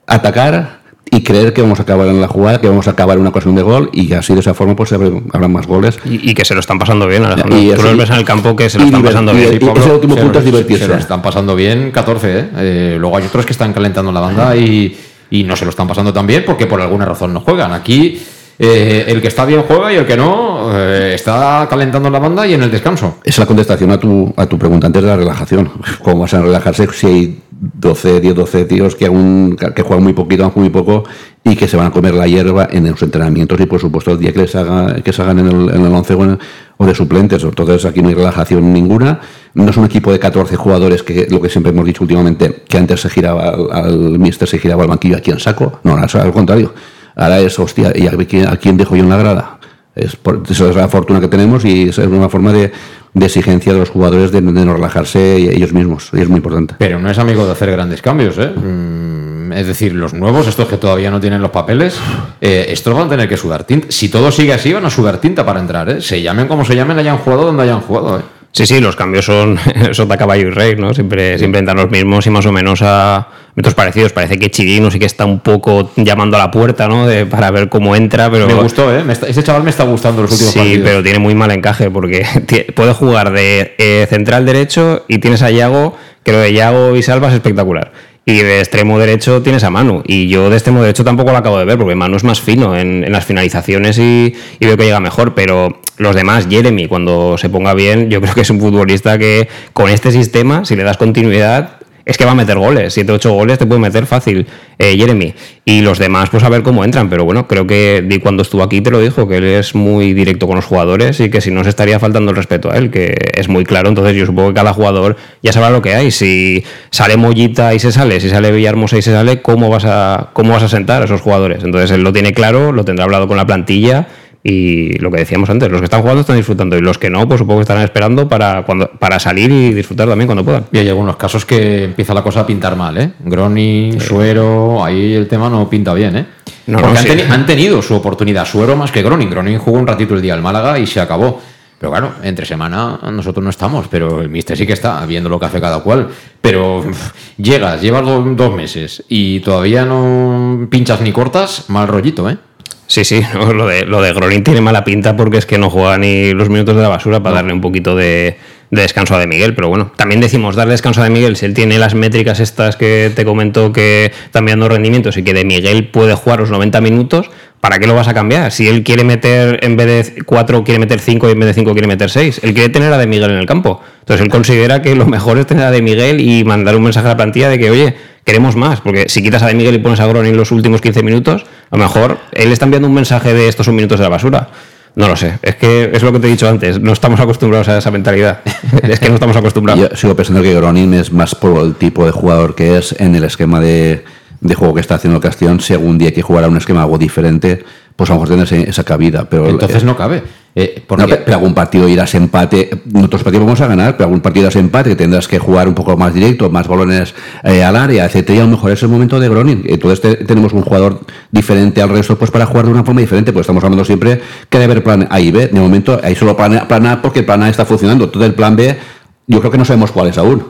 atacar 0.06 0.80
y 1.08 1.22
creer 1.22 1.52
que 1.52 1.62
vamos 1.62 1.78
a 1.78 1.82
acabar 1.82 2.08
en 2.08 2.20
la 2.20 2.26
jugada, 2.26 2.60
que 2.60 2.68
vamos 2.68 2.88
a 2.88 2.90
acabar 2.90 3.14
en 3.14 3.20
una 3.20 3.30
ocasión 3.30 3.54
de 3.54 3.62
gol 3.62 3.90
y 3.92 4.12
así 4.14 4.34
de 4.34 4.40
esa 4.40 4.54
forma 4.54 4.74
pues 4.74 4.92
habrá 4.92 5.08
habrá 5.32 5.46
más 5.48 5.66
goles. 5.66 5.98
Y, 6.04 6.30
y 6.30 6.34
que 6.34 6.44
se 6.44 6.54
lo 6.54 6.60
están 6.60 6.78
pasando 6.78 7.06
bien, 7.06 7.24
Alejandro. 7.24 7.56
Y 7.58 7.70
Tú 7.70 7.82
los 7.82 7.96
ves 7.96 8.10
en 8.10 8.16
el 8.16 8.24
campo 8.24 8.56
que 8.56 8.68
se 8.68 8.78
lo 8.78 8.86
están 8.86 9.02
pasando 9.04 9.32
y- 9.32 9.36
bien. 9.36 9.52
y- 9.62 9.78
ese 9.78 9.90
último 9.92 10.14
Se 10.16 10.22
punto 10.22 10.38
es 10.40 10.44
divertirse. 10.44 10.84
Se 10.86 10.88
lo 10.90 10.96
están 10.98 11.22
pasando 11.22 11.54
bien 11.54 11.90
14, 11.92 12.38
¿eh? 12.40 12.48
Eh, 12.56 12.96
Luego 12.98 13.16
hay 13.18 13.24
otros 13.26 13.46
que 13.46 13.52
están 13.52 13.72
calentando 13.72 14.10
la 14.10 14.20
banda 14.20 14.56
y, 14.56 14.98
y 15.30 15.44
no 15.44 15.54
se 15.54 15.64
lo 15.64 15.70
están 15.70 15.86
pasando 15.86 16.12
tan 16.12 16.26
bien 16.26 16.42
porque 16.44 16.66
por 16.66 16.80
alguna 16.80 17.04
razón 17.04 17.32
no 17.32 17.40
juegan. 17.40 17.72
Aquí 17.72 18.20
eh, 18.58 19.04
el 19.08 19.20
que 19.20 19.28
está 19.28 19.44
bien 19.44 19.62
juega 19.66 19.92
y 19.92 19.96
el 19.96 20.06
que 20.06 20.16
no 20.16 20.70
eh, 20.74 21.12
está 21.14 21.66
calentando 21.68 22.08
la 22.10 22.18
banda 22.18 22.46
y 22.46 22.54
en 22.54 22.62
el 22.62 22.70
descanso. 22.70 23.18
Es 23.24 23.38
la 23.38 23.46
contestación 23.46 23.90
a 23.90 23.98
tu, 23.98 24.32
a 24.36 24.46
tu 24.46 24.58
pregunta 24.58 24.86
antes 24.86 25.02
de 25.02 25.08
la 25.08 25.16
relajación. 25.16 25.70
¿Cómo 26.02 26.20
vas 26.20 26.34
a 26.34 26.40
relajarse 26.42 26.86
si 26.92 27.06
hay 27.06 27.40
12, 27.50 28.20
10, 28.20 28.34
12 28.34 28.64
tíos 28.66 28.94
que, 28.96 29.06
aún, 29.06 29.56
que 29.74 29.82
juegan 29.82 30.02
muy 30.04 30.12
poquito, 30.12 30.50
muy 30.56 30.68
poco, 30.70 31.04
y 31.44 31.56
que 31.56 31.66
se 31.68 31.76
van 31.76 31.86
a 31.86 31.90
comer 31.90 32.12
la 32.14 32.26
hierba 32.26 32.68
en 32.70 32.86
los 32.90 33.00
entrenamientos 33.02 33.58
y, 33.60 33.66
por 33.66 33.80
supuesto, 33.80 34.10
el 34.12 34.18
día 34.18 34.32
que 34.32 34.40
les 34.40 34.54
haga, 34.56 34.96
que 34.96 35.12
se 35.12 35.22
hagan 35.22 35.38
en 35.38 35.46
el, 35.46 35.74
en 35.74 35.86
el 35.86 35.92
11 35.94 36.14
o, 36.14 36.24
en- 36.24 36.38
o 36.78 36.84
de 36.86 36.94
suplentes? 36.94 37.42
Entonces, 37.42 37.84
aquí 37.86 38.02
no 38.02 38.08
hay 38.08 38.14
relajación 38.14 38.72
ninguna. 38.72 39.20
No 39.54 39.70
es 39.70 39.76
un 39.78 39.86
equipo 39.86 40.12
de 40.12 40.18
14 40.18 40.54
jugadores, 40.56 41.02
que 41.02 41.26
lo 41.30 41.40
que 41.40 41.48
siempre 41.48 41.72
hemos 41.72 41.86
dicho 41.86 42.04
últimamente, 42.04 42.62
que 42.68 42.76
antes 42.76 43.00
se 43.00 43.08
giraba 43.08 43.48
al, 43.48 43.68
al 43.72 44.18
mister, 44.18 44.46
se 44.46 44.58
giraba 44.58 44.82
al 44.82 44.88
banquillo 44.90 45.16
aquí 45.16 45.30
en 45.30 45.38
saco. 45.40 45.80
No, 45.82 45.96
al 45.96 46.32
contrario. 46.32 46.74
Ahora 47.16 47.40
es, 47.40 47.58
hostia, 47.58 47.92
¿y 47.94 48.06
a 48.06 48.12
quién, 48.26 48.46
a 48.46 48.56
quién 48.56 48.76
dejo 48.76 48.94
yo 48.94 49.02
en 49.02 49.08
la 49.08 49.16
grada? 49.16 49.58
Es 49.94 50.14
por- 50.14 50.42
esa 50.48 50.68
es 50.68 50.76
la 50.76 50.88
fortuna 50.88 51.20
que 51.20 51.28
tenemos 51.28 51.64
y 51.64 51.88
es 51.88 51.96
una 51.98 52.28
forma 52.28 52.52
de, 52.52 52.70
exigencia 53.18 53.72
de 53.72 53.78
los 53.78 53.88
jugadores 53.88 54.30
de, 54.30 54.42
de 54.42 54.64
no 54.64 54.74
relajarse 54.74 55.36
ellos 55.36 55.72
mismos. 55.72 56.10
Y 56.12 56.20
es 56.20 56.28
muy 56.28 56.36
importante. 56.36 56.74
Pero 56.78 56.98
no 56.98 57.10
es 57.10 57.18
amigo 57.18 57.46
de 57.46 57.52
hacer 57.52 57.70
grandes 57.70 58.02
cambios, 58.02 58.36
¿eh? 58.38 58.48
Mm, 58.54 59.52
Es 59.54 59.66
decir, 59.66 59.94
los 59.94 60.12
nuevos, 60.12 60.46
estos 60.46 60.68
que 60.68 60.76
todavía 60.76 61.10
no 61.10 61.18
tienen 61.18 61.40
los 61.40 61.50
papeles, 61.50 61.96
eh, 62.42 62.66
estos 62.68 62.92
van 62.92 63.06
a 63.06 63.08
tener 63.08 63.28
que 63.28 63.38
sudar 63.38 63.64
tinta. 63.64 63.86
Si 63.88 64.10
todo 64.10 64.30
sigue 64.30 64.52
así, 64.52 64.72
van 64.74 64.84
a 64.84 64.90
sudar 64.90 65.16
tinta 65.18 65.46
para 65.46 65.60
entrar, 65.60 65.88
¿eh? 65.88 66.00
Se 66.02 66.20
llamen 66.20 66.46
como 66.48 66.64
se 66.66 66.76
llamen, 66.76 66.98
hayan 66.98 67.16
jugado 67.16 67.46
donde 67.46 67.62
hayan 67.62 67.80
jugado, 67.80 68.18
¿eh? 68.18 68.22
Sí, 68.56 68.66
sí, 68.66 68.80
los 68.80 68.96
cambios 68.96 69.24
son 69.26 69.58
sota, 69.92 70.16
caballo 70.16 70.48
y 70.48 70.50
rey, 70.50 70.76
¿no? 70.76 70.94
Siempre, 70.94 71.38
siempre 71.38 71.58
entran 71.58 71.76
los 71.76 71.90
mismos 71.90 72.26
y 72.26 72.30
más 72.30 72.46
o 72.46 72.52
menos 72.52 72.80
a 72.82 73.28
metros 73.54 73.74
parecidos. 73.74 74.12
Parece 74.14 74.38
que 74.38 74.50
Chirino 74.50 74.90
sí 74.90 74.98
que 74.98 75.04
está 75.04 75.26
un 75.26 75.40
poco 75.40 75.90
llamando 75.96 76.36
a 76.38 76.40
la 76.40 76.50
puerta, 76.50 76.88
¿no? 76.88 77.06
De- 77.06 77.26
para 77.26 77.50
ver 77.50 77.68
cómo 77.68 77.94
entra, 77.94 78.30
pero... 78.30 78.46
Me 78.46 78.54
gustó, 78.54 78.94
¿eh? 78.96 79.04
Me 79.04 79.12
está- 79.12 79.26
ese 79.28 79.42
chaval 79.42 79.62
me 79.62 79.70
está 79.70 79.84
gustando 79.84 80.22
los 80.22 80.32
últimos 80.32 80.52
Sí, 80.54 80.58
partidos. 80.58 80.84
pero 80.88 81.02
tiene 81.02 81.18
muy 81.18 81.34
mal 81.34 81.50
encaje 81.50 81.90
porque 81.90 82.24
puede 82.74 82.94
jugar 82.94 83.30
de 83.32 83.74
eh, 83.76 84.06
central 84.08 84.46
derecho 84.46 85.04
y 85.06 85.18
tienes 85.18 85.42
a 85.42 85.50
Yago, 85.50 85.96
que 86.24 86.32
lo 86.32 86.38
de 86.38 86.52
Yago 86.54 86.96
y 86.96 87.02
Salva 87.02 87.28
es 87.28 87.34
espectacular. 87.34 87.92
Y 88.28 88.38
de 88.42 88.58
extremo 88.58 88.98
derecho 88.98 89.40
tienes 89.40 89.62
a 89.62 89.70
Manu. 89.70 90.02
Y 90.04 90.26
yo 90.26 90.50
de 90.50 90.56
extremo 90.56 90.82
derecho 90.82 91.04
tampoco 91.04 91.30
lo 91.30 91.38
acabo 91.38 91.58
de 91.60 91.64
ver 91.64 91.78
porque 91.78 91.94
Manu 91.94 92.16
es 92.16 92.24
más 92.24 92.40
fino 92.40 92.76
en, 92.76 93.04
en 93.04 93.12
las 93.12 93.24
finalizaciones 93.24 93.98
y, 93.98 94.34
y 94.58 94.66
veo 94.66 94.76
que 94.76 94.82
llega 94.82 94.98
mejor. 94.98 95.34
Pero 95.34 95.80
los 95.96 96.16
demás, 96.16 96.48
Jeremy, 96.50 96.88
cuando 96.88 97.38
se 97.38 97.48
ponga 97.48 97.72
bien, 97.72 98.10
yo 98.10 98.20
creo 98.20 98.34
que 98.34 98.40
es 98.40 98.50
un 98.50 98.58
futbolista 98.58 99.16
que 99.16 99.48
con 99.72 99.88
este 99.88 100.10
sistema, 100.10 100.64
si 100.64 100.74
le 100.74 100.82
das 100.82 100.96
continuidad, 100.96 101.78
es 102.06 102.16
que 102.16 102.24
va 102.24 102.30
a 102.30 102.34
meter 102.36 102.56
goles. 102.56 102.94
7 102.94 103.12
8 103.12 103.32
goles 103.32 103.58
te 103.58 103.66
puede 103.66 103.80
meter 103.80 104.06
fácil, 104.06 104.46
eh, 104.78 104.96
Jeremy. 104.96 105.34
Y 105.64 105.80
los 105.80 105.98
demás, 105.98 106.30
pues 106.30 106.44
a 106.44 106.48
ver 106.48 106.62
cómo 106.62 106.84
entran. 106.84 107.10
Pero 107.10 107.24
bueno, 107.24 107.48
creo 107.48 107.66
que 107.66 108.02
Di 108.06 108.20
cuando 108.20 108.42
estuvo 108.42 108.62
aquí 108.62 108.80
te 108.80 108.92
lo 108.92 109.00
dijo, 109.00 109.26
que 109.26 109.38
él 109.38 109.44
es 109.44 109.74
muy 109.74 110.14
directo 110.14 110.46
con 110.46 110.54
los 110.54 110.64
jugadores 110.64 111.18
y 111.18 111.30
que 111.30 111.40
si 111.40 111.50
no 111.50 111.64
se 111.64 111.70
estaría 111.70 111.98
faltando 111.98 112.30
el 112.30 112.36
respeto 112.36 112.70
a 112.70 112.76
él, 112.76 112.92
que 112.92 113.16
es 113.34 113.48
muy 113.48 113.64
claro. 113.64 113.88
Entonces 113.88 114.14
yo 114.14 114.24
supongo 114.24 114.50
que 114.50 114.54
cada 114.54 114.72
jugador 114.72 115.16
ya 115.42 115.52
sabrá 115.52 115.70
lo 115.70 115.82
que 115.82 115.94
hay. 115.94 116.12
Si 116.12 116.64
sale 116.90 117.16
Mollita 117.16 117.74
y 117.74 117.80
se 117.80 117.90
sale, 117.90 118.20
si 118.20 118.30
sale 118.30 118.52
Villahermosa 118.52 118.96
y 118.96 119.02
se 119.02 119.10
sale, 119.10 119.42
¿cómo 119.42 119.68
vas 119.68 119.84
a, 119.84 120.30
cómo 120.32 120.52
vas 120.52 120.62
a 120.62 120.68
sentar 120.68 121.02
a 121.02 121.06
esos 121.06 121.20
jugadores? 121.20 121.64
Entonces 121.64 121.90
él 121.90 122.04
lo 122.04 122.12
tiene 122.12 122.32
claro, 122.32 122.70
lo 122.70 122.84
tendrá 122.84 123.04
hablado 123.04 123.26
con 123.26 123.36
la 123.36 123.46
plantilla. 123.46 124.06
Y 124.48 124.96
lo 124.98 125.10
que 125.10 125.18
decíamos 125.18 125.50
antes, 125.50 125.68
los 125.70 125.80
que 125.80 125.86
están 125.86 126.02
jugando 126.02 126.20
están 126.20 126.36
disfrutando 126.36 126.76
y 126.76 126.80
los 126.80 126.98
que 126.98 127.10
no, 127.10 127.26
pues 127.26 127.40
supongo 127.40 127.58
que 127.58 127.62
estarán 127.62 127.82
esperando 127.82 128.28
para, 128.28 128.62
cuando, 128.64 128.88
para 128.88 129.18
salir 129.18 129.50
y 129.50 129.74
disfrutar 129.74 130.08
también 130.08 130.26
cuando 130.28 130.44
puedan. 130.44 130.66
Y 130.70 130.78
hay 130.78 130.88
algunos 130.88 131.16
casos 131.16 131.44
que 131.44 131.82
empieza 131.84 132.14
la 132.14 132.22
cosa 132.22 132.40
a 132.40 132.46
pintar 132.46 132.76
mal, 132.76 132.96
¿eh? 132.96 133.10
Groni, 133.24 133.98
Suero, 133.98 134.84
ahí 134.84 135.14
el 135.14 135.26
tema 135.26 135.50
no 135.50 135.68
pinta 135.68 135.92
bien, 135.94 136.16
¿eh? 136.16 136.26
No, 136.68 136.78
Porque 136.78 136.92
no, 136.94 136.98
han, 137.00 137.04
sí. 137.04 137.08
teni- 137.10 137.28
han 137.30 137.44
tenido 137.46 137.82
su 137.82 137.94
oportunidad. 137.94 138.44
Suero 138.46 138.76
más 138.76 138.92
que 138.92 139.02
Groning. 139.02 139.30
Groning 139.30 139.58
jugó 139.58 139.78
un 139.78 139.86
ratito 139.86 140.14
el 140.14 140.22
día 140.22 140.34
al 140.34 140.42
Málaga 140.42 140.78
y 140.78 140.86
se 140.86 141.00
acabó. 141.00 141.40
Pero 141.78 141.90
claro, 141.92 142.12
entre 142.22 142.46
semana 142.46 142.98
nosotros 143.12 143.44
no 143.44 143.50
estamos, 143.50 143.86
pero 143.88 144.22
el 144.22 144.30
mister 144.30 144.56
sí 144.56 144.66
que 144.66 144.72
está, 144.72 145.04
viendo 145.04 145.28
lo 145.28 145.38
que 145.38 145.46
hace 145.46 145.60
cada 145.60 145.80
cual. 145.80 146.08
Pero 146.40 146.82
pff, 146.86 147.10
llegas, 147.36 147.82
llevas 147.82 148.04
do- 148.06 148.22
dos 148.34 148.54
meses 148.54 149.04
y 149.08 149.40
todavía 149.40 149.84
no 149.84 150.66
pinchas 150.70 151.00
ni 151.02 151.12
cortas, 151.12 151.66
mal 151.68 151.86
rollito, 151.86 152.30
¿eh? 152.30 152.38
Sí, 152.86 153.04
sí, 153.04 153.20
no, 153.34 153.52
lo 153.52 153.66
de, 153.66 153.84
lo 153.84 154.00
de 154.00 154.12
Gronin 154.12 154.44
tiene 154.44 154.60
mala 154.60 154.84
pinta 154.84 155.16
porque 155.16 155.38
es 155.38 155.46
que 155.46 155.58
no 155.58 155.70
juega 155.70 155.98
ni 155.98 156.32
los 156.32 156.48
minutos 156.48 156.76
de 156.76 156.82
la 156.82 156.88
basura 156.88 157.22
para 157.22 157.36
darle 157.36 157.52
un 157.52 157.60
poquito 157.60 157.96
de, 157.96 158.36
de 158.70 158.82
descanso 158.82 159.14
a 159.14 159.18
De 159.18 159.26
Miguel. 159.26 159.54
Pero 159.54 159.68
bueno, 159.68 159.92
también 159.96 160.20
decimos 160.20 160.56
darle 160.56 160.72
descanso 160.72 161.00
a 161.00 161.04
De 161.04 161.10
Miguel 161.10 161.36
si 161.36 161.46
él 161.46 161.54
tiene 161.54 161.78
las 161.78 161.94
métricas 161.94 162.40
estas 162.40 162.76
que 162.76 163.10
te 163.14 163.24
comentó 163.24 163.72
que 163.72 164.12
están 164.24 164.46
dando 164.46 164.68
rendimientos 164.68 165.16
y 165.16 165.24
que 165.24 165.34
De 165.34 165.44
Miguel 165.44 165.88
puede 165.88 166.14
jugar 166.14 166.40
los 166.40 166.50
90 166.50 166.80
minutos. 166.80 167.30
¿Para 167.60 167.78
qué 167.78 167.86
lo 167.86 167.94
vas 167.94 168.06
a 168.06 168.14
cambiar? 168.14 168.52
Si 168.52 168.68
él 168.68 168.84
quiere 168.84 169.02
meter 169.02 169.58
en 169.62 169.76
vez 169.76 170.14
de 170.14 170.22
4 170.22 170.62
quiere 170.62 170.78
meter 170.78 171.00
5 171.00 171.28
y 171.28 171.32
en 171.32 171.40
vez 171.40 171.48
de 171.48 171.54
5 171.54 171.72
quiere 171.72 171.88
meter 171.88 172.10
6. 172.10 172.42
Él 172.44 172.54
quiere 172.54 172.68
tener 172.68 172.92
a 172.92 172.98
De 172.98 173.06
Miguel 173.06 173.30
en 173.30 173.38
el 173.38 173.46
campo. 173.46 173.80
Entonces 174.00 174.24
él 174.24 174.30
considera 174.30 174.82
que 174.82 174.94
lo 174.94 175.06
mejor 175.06 175.38
es 175.38 175.46
tener 175.46 175.64
a 175.64 175.70
De 175.70 175.82
Miguel 175.82 176.20
y 176.20 176.44
mandar 176.44 176.76
un 176.76 176.84
mensaje 176.84 177.06
a 177.06 177.10
la 177.10 177.16
plantilla 177.16 177.48
de 177.48 177.58
que, 177.58 177.70
oye, 177.70 177.96
queremos 178.26 178.56
más. 178.56 178.82
Porque 178.82 179.08
si 179.08 179.22
quitas 179.22 179.42
a 179.42 179.46
De 179.46 179.54
Miguel 179.54 179.76
y 179.76 179.78
pones 179.78 180.00
a 180.00 180.06
Gronin 180.06 180.36
los 180.36 180.50
últimos 180.50 180.82
15 180.82 181.02
minutos, 181.02 181.46
a 181.70 181.76
lo 181.76 181.82
mejor 181.82 182.18
él 182.32 182.52
está 182.52 182.66
enviando 182.66 182.88
un 182.88 182.94
mensaje 182.94 183.32
de 183.32 183.48
estos 183.48 183.64
son 183.64 183.74
minutos 183.76 183.98
de 183.98 184.02
la 184.04 184.10
basura. 184.10 184.48
No 184.96 185.08
lo 185.08 185.16
sé. 185.16 185.38
Es 185.42 185.56
que 185.56 185.90
es 185.92 186.02
lo 186.02 186.10
que 186.12 186.18
te 186.20 186.26
he 186.26 186.30
dicho 186.30 186.48
antes. 186.48 186.80
No 186.80 186.92
estamos 186.92 187.20
acostumbrados 187.20 187.68
a 187.68 187.78
esa 187.78 187.90
mentalidad. 187.90 188.40
es 188.82 188.98
que 188.98 189.08
no 189.08 189.14
estamos 189.14 189.36
acostumbrados. 189.36 189.90
Yo 189.90 189.96
sigo 189.96 190.14
pensando 190.16 190.42
que 190.42 190.54
Gronin 190.54 190.92
es 190.94 191.12
más 191.12 191.34
por 191.34 191.62
el 191.64 191.74
tipo 191.74 192.04
de 192.04 192.12
jugador 192.12 192.54
que 192.54 192.76
es 192.78 192.94
en 192.98 193.14
el 193.14 193.24
esquema 193.24 193.60
de, 193.60 194.04
de 194.40 194.54
juego 194.54 194.74
que 194.74 194.80
está 194.80 194.94
haciendo 194.96 195.16
el 195.18 195.22
Castellón. 195.22 195.60
Si 195.60 195.72
algún 195.74 195.98
día 195.98 196.08
hay 196.08 196.14
que 196.14 196.22
jugar 196.22 196.44
a 196.44 196.48
un 196.48 196.56
esquema 196.56 196.82
algo 196.82 196.96
diferente, 196.98 197.62
pues 197.94 198.08
a 198.10 198.14
lo 198.14 198.20
mejor 198.20 198.34
tienes 198.34 198.50
ese- 198.50 198.70
esa 198.70 198.84
cabida. 198.84 199.28
Pero 199.28 199.48
Entonces 199.50 199.84
no 199.84 199.96
cabe. 199.98 200.22
Eh, 200.58 200.82
porque 200.86 201.02
No, 201.02 201.08
pe- 201.10 201.16
pero 201.18 201.36
algún 201.36 201.52
partido 201.52 201.86
irás 201.86 202.14
empate. 202.14 202.70
Nosotros 202.86 203.22
partidos 203.22 203.44
vamos 203.44 203.60
a 203.60 203.66
ganar, 203.66 203.94
pero 203.98 204.04
algún 204.06 204.22
partido 204.22 204.44
irás 204.44 204.56
empate 204.56 204.88
que 204.88 204.96
tendrás 204.96 205.28
que 205.28 205.38
jugar 205.38 205.68
un 205.68 205.74
poco 205.74 205.98
más 205.98 206.14
directo, 206.14 206.48
más 206.48 206.66
balones 206.66 207.14
eh, 207.44 207.62
al 207.62 207.76
área, 207.76 208.06
etcétera. 208.06 208.40
A 208.40 208.44
lo 208.46 208.52
mejor 208.52 208.70
es 208.72 208.82
el 208.82 208.88
momento 208.88 209.20
de 209.20 209.28
Gronin. 209.28 209.64
Entonces 209.66 210.00
te- 210.00 210.24
tenemos 210.24 210.54
un 210.54 210.62
jugador 210.62 211.00
diferente 211.30 211.82
al 211.82 211.90
resto, 211.90 212.16
pues 212.16 212.30
para 212.30 212.46
jugar 212.46 212.64
de 212.64 212.72
una 212.72 212.84
forma 212.84 213.02
diferente. 213.02 213.34
Pues 213.34 213.44
estamos 213.44 213.62
hablando 213.64 213.84
siempre 213.84 214.18
que 214.48 214.58
debe 214.58 214.72
haber 214.72 214.82
plan 214.82 215.06
A 215.10 215.20
y 215.20 215.30
B. 215.30 215.48
De 215.48 215.60
momento 215.60 216.00
hay 216.02 216.14
solo 216.16 216.34
plan 216.34 216.56
A, 216.56 216.66
plan 216.66 216.86
A 216.86 217.02
porque 217.02 217.18
el 217.18 217.26
plan 217.26 217.42
A 217.42 217.50
está 217.50 217.66
funcionando. 217.66 218.08
Todo 218.08 218.24
el 218.24 218.32
plan 218.32 218.56
B, 218.56 218.78
yo 219.26 219.40
creo 219.40 219.50
que 219.52 219.58
no 219.58 219.64
sabemos 219.66 219.92
cuál 219.92 220.08
es 220.08 220.16
aún. 220.16 220.42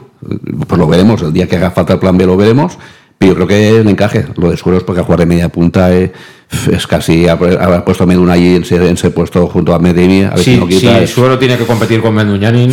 Pues 0.69 0.79
lo 0.79 0.87
veremos. 0.87 1.21
El 1.23 1.33
día 1.33 1.49
que 1.49 1.57
haga 1.57 1.73
falta 1.73 1.95
el 1.95 1.99
plan 1.99 2.17
B 2.17 2.27
lo 2.27 2.37
veremos. 2.37 2.79
Pero 3.19 3.31
yo 3.33 3.35
creo 3.37 3.47
que 3.47 3.69
el 3.81 3.89
encaje, 3.89 4.27
lo 4.37 4.51
de 4.51 4.57
Sueros, 4.57 4.85
porque 4.85 5.03
jugar 5.03 5.21
de 5.21 5.27
media 5.27 5.49
punta 5.49 5.91
eh, 5.95 6.13
es 6.71 6.87
casi 6.87 7.27
haber 7.29 7.83
puesto 7.85 8.05
a 8.05 8.07
Meduna 8.07 8.35
ahí 8.35 8.57
en 8.57 8.63
ese, 8.63 8.77
en 8.77 8.95
ese 8.95 9.11
puesto 9.11 9.47
junto 9.47 9.75
a 9.75 9.79
Medini, 9.79 10.23
a 10.25 10.31
ver 10.31 10.39
si 10.41 10.55
si, 10.55 10.61
no 10.61 10.67
quita. 10.69 10.99
si 10.99 11.05
es- 11.05 11.11
Suero 11.11 11.39
tiene 11.39 11.57
que 11.57 11.65
competir 11.65 12.01
con 12.03 12.15
Menduñanin, 12.15 12.73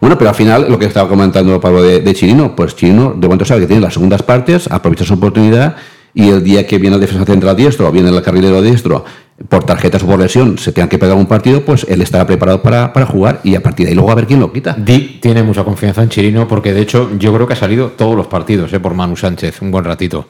Bueno, 0.00 0.16
pero 0.18 0.30
al 0.30 0.36
final, 0.36 0.66
lo 0.70 0.78
que 0.78 0.86
estaba 0.86 1.08
comentando 1.08 1.60
Pablo 1.60 1.82
de, 1.82 2.00
de 2.00 2.14
Chirino, 2.14 2.56
pues 2.56 2.74
Chirino 2.74 3.10
de 3.16 3.26
momento 3.28 3.44
sabe 3.44 3.60
que 3.60 3.66
tiene 3.68 3.82
las 3.82 3.94
segundas 3.94 4.22
partes, 4.22 4.66
aprovecha 4.70 5.04
su 5.04 5.14
oportunidad 5.14 5.76
y 6.14 6.28
el 6.30 6.42
día 6.42 6.66
que 6.66 6.78
viene 6.78 6.96
el 6.96 7.00
defensa 7.00 7.24
central 7.24 7.54
diestro 7.54 7.92
viene 7.92 8.08
el 8.10 8.20
carrilero 8.22 8.60
diestro, 8.62 9.04
por 9.50 9.64
tarjetas 9.64 10.04
o 10.04 10.06
por 10.06 10.20
lesión, 10.20 10.56
se 10.58 10.70
tenga 10.70 10.88
que 10.88 10.96
pegar 10.96 11.16
un 11.16 11.26
partido, 11.26 11.64
pues 11.64 11.84
él 11.88 12.00
estará 12.00 12.24
preparado 12.24 12.62
para, 12.62 12.92
para 12.92 13.04
jugar 13.04 13.40
y 13.42 13.56
a 13.56 13.62
partir 13.62 13.84
de 13.84 13.90
ahí 13.90 13.94
luego 13.96 14.12
a 14.12 14.14
ver 14.14 14.28
quién 14.28 14.38
lo 14.38 14.52
quita. 14.52 14.76
Dick 14.78 15.20
tiene 15.20 15.42
mucha 15.42 15.64
confianza 15.64 16.02
en 16.04 16.08
Chirino 16.08 16.46
porque 16.46 16.72
de 16.72 16.80
hecho 16.80 17.10
yo 17.18 17.34
creo 17.34 17.48
que 17.48 17.54
ha 17.54 17.56
salido 17.56 17.88
todos 17.88 18.14
los 18.14 18.28
partidos 18.28 18.72
eh, 18.72 18.78
por 18.78 18.94
Manu 18.94 19.16
Sánchez, 19.16 19.60
un 19.60 19.72
buen 19.72 19.84
ratito. 19.84 20.26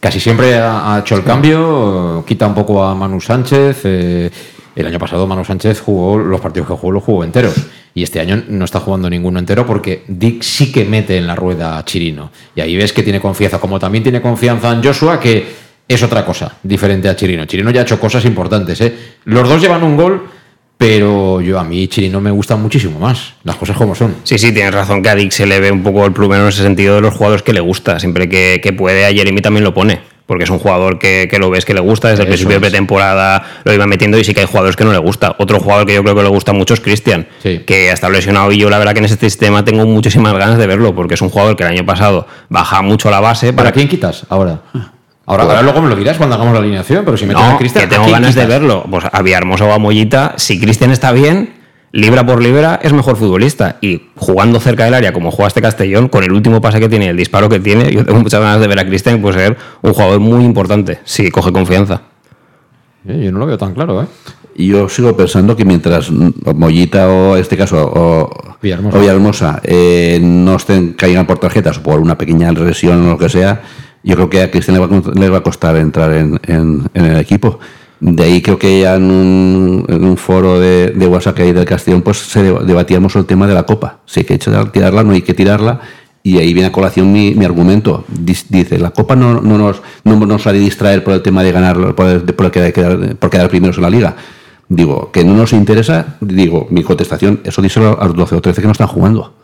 Casi 0.00 0.20
siempre 0.20 0.56
ha, 0.56 0.94
ha 0.94 1.00
hecho 1.00 1.16
el 1.16 1.22
cambio, 1.22 2.24
quita 2.26 2.46
un 2.46 2.54
poco 2.54 2.82
a 2.82 2.94
Manu 2.94 3.20
Sánchez. 3.20 3.80
eh, 3.84 4.30
el 4.74 4.86
año 4.86 4.98
pasado 4.98 5.26
Manu 5.26 5.42
Sánchez 5.44 5.80
jugó 5.80 6.18
los 6.18 6.40
partidos 6.40 6.68
que 6.68 6.74
jugó, 6.74 6.92
los 6.92 7.02
jugó 7.02 7.24
enteros. 7.24 7.54
Y 7.94 8.02
este 8.02 8.20
año 8.20 8.42
no 8.48 8.66
está 8.66 8.78
jugando 8.78 9.08
ninguno 9.08 9.38
entero 9.38 9.66
porque 9.66 10.04
Dick 10.06 10.42
sí 10.42 10.70
que 10.70 10.84
mete 10.84 11.16
en 11.16 11.26
la 11.26 11.34
rueda 11.34 11.78
a 11.78 11.84
Chirino. 11.84 12.30
Y 12.54 12.60
ahí 12.60 12.76
ves 12.76 12.92
que 12.92 13.02
tiene 13.02 13.18
confianza, 13.18 13.58
como 13.58 13.78
también 13.78 14.02
tiene 14.02 14.20
confianza 14.20 14.70
en 14.72 14.84
Joshua, 14.84 15.18
que 15.18 15.65
es 15.88 16.02
otra 16.02 16.24
cosa, 16.24 16.56
diferente 16.62 17.08
a 17.08 17.16
Chirino. 17.16 17.44
Chirino 17.44 17.70
ya 17.70 17.80
ha 17.80 17.82
hecho 17.84 18.00
cosas 18.00 18.24
importantes. 18.24 18.80
¿eh? 18.80 18.94
Los 19.24 19.48
dos 19.48 19.60
llevan 19.60 19.82
un 19.82 19.96
gol, 19.96 20.26
pero 20.76 21.40
yo 21.40 21.58
a 21.58 21.64
mí 21.64 21.86
Chirino 21.88 22.20
me 22.20 22.30
gusta 22.30 22.56
muchísimo 22.56 22.98
más. 22.98 23.34
Las 23.44 23.56
cosas 23.56 23.76
como 23.76 23.94
son. 23.94 24.16
Sí, 24.24 24.38
sí, 24.38 24.52
tienes 24.52 24.74
razón 24.74 25.02
que 25.02 25.08
a 25.08 25.14
Dick 25.14 25.30
se 25.30 25.46
le 25.46 25.60
ve 25.60 25.70
un 25.70 25.82
poco 25.82 26.04
el 26.04 26.12
plumero 26.12 26.42
en 26.42 26.48
ese 26.48 26.62
sentido 26.62 26.96
de 26.96 27.00
los 27.00 27.14
jugadores 27.14 27.42
que 27.42 27.52
le 27.52 27.60
gusta. 27.60 28.00
Siempre 28.00 28.28
que, 28.28 28.60
que 28.62 28.72
puede, 28.72 29.06
a 29.06 29.12
Jeremy 29.12 29.40
también 29.40 29.64
lo 29.64 29.72
pone. 29.72 30.00
Porque 30.26 30.42
es 30.42 30.50
un 30.50 30.58
jugador 30.58 30.98
que, 30.98 31.28
que 31.30 31.38
lo 31.38 31.50
ves 31.50 31.64
que 31.64 31.72
le 31.72 31.78
gusta, 31.78 32.08
desde 32.08 32.24
el 32.24 32.28
Eso 32.28 32.32
principio 32.32 32.56
de 32.56 32.60
pretemporada 32.60 33.60
lo 33.62 33.72
iba 33.72 33.86
metiendo 33.86 34.18
y 34.18 34.24
sí 34.24 34.34
que 34.34 34.40
hay 34.40 34.46
jugadores 34.46 34.74
que 34.74 34.84
no 34.84 34.90
le 34.90 34.98
gusta. 34.98 35.36
Otro 35.38 35.60
jugador 35.60 35.86
que 35.86 35.94
yo 35.94 36.02
creo 36.02 36.16
que 36.16 36.22
le 36.24 36.28
gusta 36.28 36.52
mucho 36.52 36.74
es 36.74 36.80
Cristian, 36.80 37.28
que 37.42 37.90
ha 37.90 37.92
estado 37.92 38.12
lesionado 38.12 38.50
y 38.50 38.58
yo 38.58 38.68
la 38.68 38.78
verdad 38.78 38.92
que 38.92 38.98
en 38.98 39.04
este 39.04 39.30
sistema 39.30 39.64
tengo 39.64 39.86
muchísimas 39.86 40.32
ganas 40.32 40.58
de 40.58 40.66
verlo, 40.66 40.96
porque 40.96 41.14
es 41.14 41.22
un 41.22 41.28
jugador 41.28 41.54
que 41.54 41.62
el 41.62 41.68
año 41.68 41.86
pasado 41.86 42.26
baja 42.48 42.82
mucho 42.82 43.08
la 43.08 43.20
base. 43.20 43.52
¿Para 43.52 43.70
quién 43.70 43.86
quitas 43.86 44.26
ahora? 44.28 44.62
Ahora, 45.26 45.42
ahora 45.42 45.62
luego 45.62 45.82
me 45.82 45.88
lo 45.88 45.96
dirás 45.96 46.16
cuando 46.16 46.36
hagamos 46.36 46.54
la 46.54 46.60
alineación, 46.60 47.04
pero 47.04 47.16
si 47.16 47.26
metes 47.26 47.42
No, 47.42 47.54
a 47.54 47.58
Cristian, 47.58 47.88
que 47.88 47.94
¿a 47.96 47.98
tengo 47.98 48.12
ganas 48.12 48.34
de 48.34 48.46
verlo. 48.46 48.84
Pues 48.88 49.04
a 49.10 49.22
Villahermosa 49.22 49.64
o 49.64 49.72
a 49.72 49.78
Mollita, 49.78 50.34
si 50.36 50.60
Cristian 50.60 50.92
está 50.92 51.10
bien, 51.10 51.54
libra 51.90 52.24
por 52.24 52.40
libra 52.40 52.78
es 52.80 52.92
mejor 52.92 53.16
futbolista. 53.16 53.78
Y 53.80 54.10
jugando 54.14 54.60
cerca 54.60 54.84
del 54.84 54.94
área, 54.94 55.12
como 55.12 55.32
juega 55.32 55.48
este 55.48 55.60
Castellón, 55.60 56.08
con 56.08 56.22
el 56.22 56.30
último 56.30 56.60
pase 56.60 56.78
que 56.78 56.88
tiene, 56.88 57.08
el 57.08 57.16
disparo 57.16 57.48
que 57.48 57.58
tiene, 57.58 57.90
yo 57.92 58.04
tengo 58.04 58.20
muchas 58.20 58.40
ganas 58.40 58.60
de 58.60 58.68
ver 58.68 58.78
a 58.78 58.86
Cristian, 58.86 59.20
puede 59.20 59.38
ser 59.38 59.56
un 59.82 59.92
jugador 59.92 60.20
muy 60.20 60.44
importante, 60.44 61.00
si 61.04 61.28
coge 61.32 61.50
confianza. 61.50 62.02
Yo 63.04 63.32
no 63.32 63.40
lo 63.40 63.46
veo 63.46 63.58
tan 63.58 63.74
claro, 63.74 64.02
¿eh? 64.02 64.06
Y 64.58 64.68
yo 64.68 64.88
sigo 64.88 65.16
pensando 65.16 65.54
que 65.54 65.64
mientras 65.64 66.10
Mollita 66.10 67.08
o 67.08 67.36
en 67.36 67.42
este 67.42 67.56
caso 67.56 67.92
o 67.94 68.56
Villahermosa. 68.62 68.96
o 68.96 69.00
Villahermosa, 69.00 69.60
eh, 69.62 70.18
no 70.22 70.56
estén 70.56 70.94
caigan 70.94 71.26
por 71.26 71.38
tarjetas 71.38 71.78
o 71.78 71.82
por 71.82 72.00
una 72.00 72.16
pequeña 72.16 72.50
lesión 72.52 73.06
o 73.06 73.10
lo 73.10 73.18
que 73.18 73.28
sea, 73.28 73.60
yo 74.06 74.14
creo 74.14 74.30
que 74.30 74.40
a 74.42 74.50
Cristian 74.50 74.78
le 74.80 74.86
va, 74.86 75.02
le 75.14 75.28
va 75.28 75.38
a 75.38 75.42
costar 75.42 75.76
entrar 75.76 76.12
en, 76.14 76.40
en- 76.46 76.88
el 76.94 77.16
equipo. 77.18 77.58
De 78.00 78.24
ahí 78.24 78.40
creo 78.42 78.58
que 78.58 78.80
ya 78.82 78.94
en 78.96 79.10
un, 79.10 79.84
en 79.88 80.04
un 80.04 80.16
foro 80.16 80.58
de, 80.60 80.92
de 80.92 81.06
WhatsApp 81.06 81.34
que 81.36 81.42
hay 81.42 81.52
del 81.52 81.64
Castellón, 81.64 82.02
pues 82.02 82.18
se 82.18 82.42
deba- 82.42 82.62
debatíamos 82.62 83.14
el 83.16 83.24
tema 83.26 83.46
de 83.46 83.54
la 83.54 83.64
copa. 83.64 83.98
Si 84.06 84.20
hay 84.20 84.26
que 84.26 84.38
tirarla, 84.38 85.02
no 85.02 85.12
hay 85.12 85.22
que 85.22 85.34
tirarla. 85.34 85.80
Y 86.22 86.38
ahí 86.38 86.52
viene 86.52 86.68
a 86.68 86.72
colación 86.72 87.12
mi, 87.12 87.34
mi 87.34 87.44
argumento. 87.44 88.04
Dice, 88.08 88.78
la 88.80 88.90
Copa 88.90 89.14
no, 89.14 89.40
no 89.40 89.56
nos, 89.58 89.80
no 90.02 90.16
nos 90.26 90.46
ha 90.48 90.52
de 90.52 90.58
distraer 90.58 91.04
por 91.04 91.14
el 91.14 91.22
tema 91.22 91.42
de 91.44 91.52
ganar, 91.52 91.94
por, 91.94 92.06
el- 92.06 92.22
por 92.22 92.50
quedar, 92.50 93.16
por 93.16 93.30
quedar 93.30 93.48
primeros 93.48 93.76
en 93.76 93.82
la 93.82 93.90
liga. 93.90 94.16
Digo, 94.68 95.12
que 95.12 95.24
no 95.24 95.34
nos 95.36 95.52
interesa, 95.52 96.16
digo, 96.20 96.66
mi 96.70 96.82
contestación, 96.82 97.40
eso 97.44 97.62
díselo 97.62 98.00
a 98.02 98.06
los 98.06 98.16
12 98.16 98.34
o 98.34 98.40
13 98.40 98.60
que 98.60 98.66
no 98.66 98.72
están 98.72 98.88
jugando. 98.88 99.34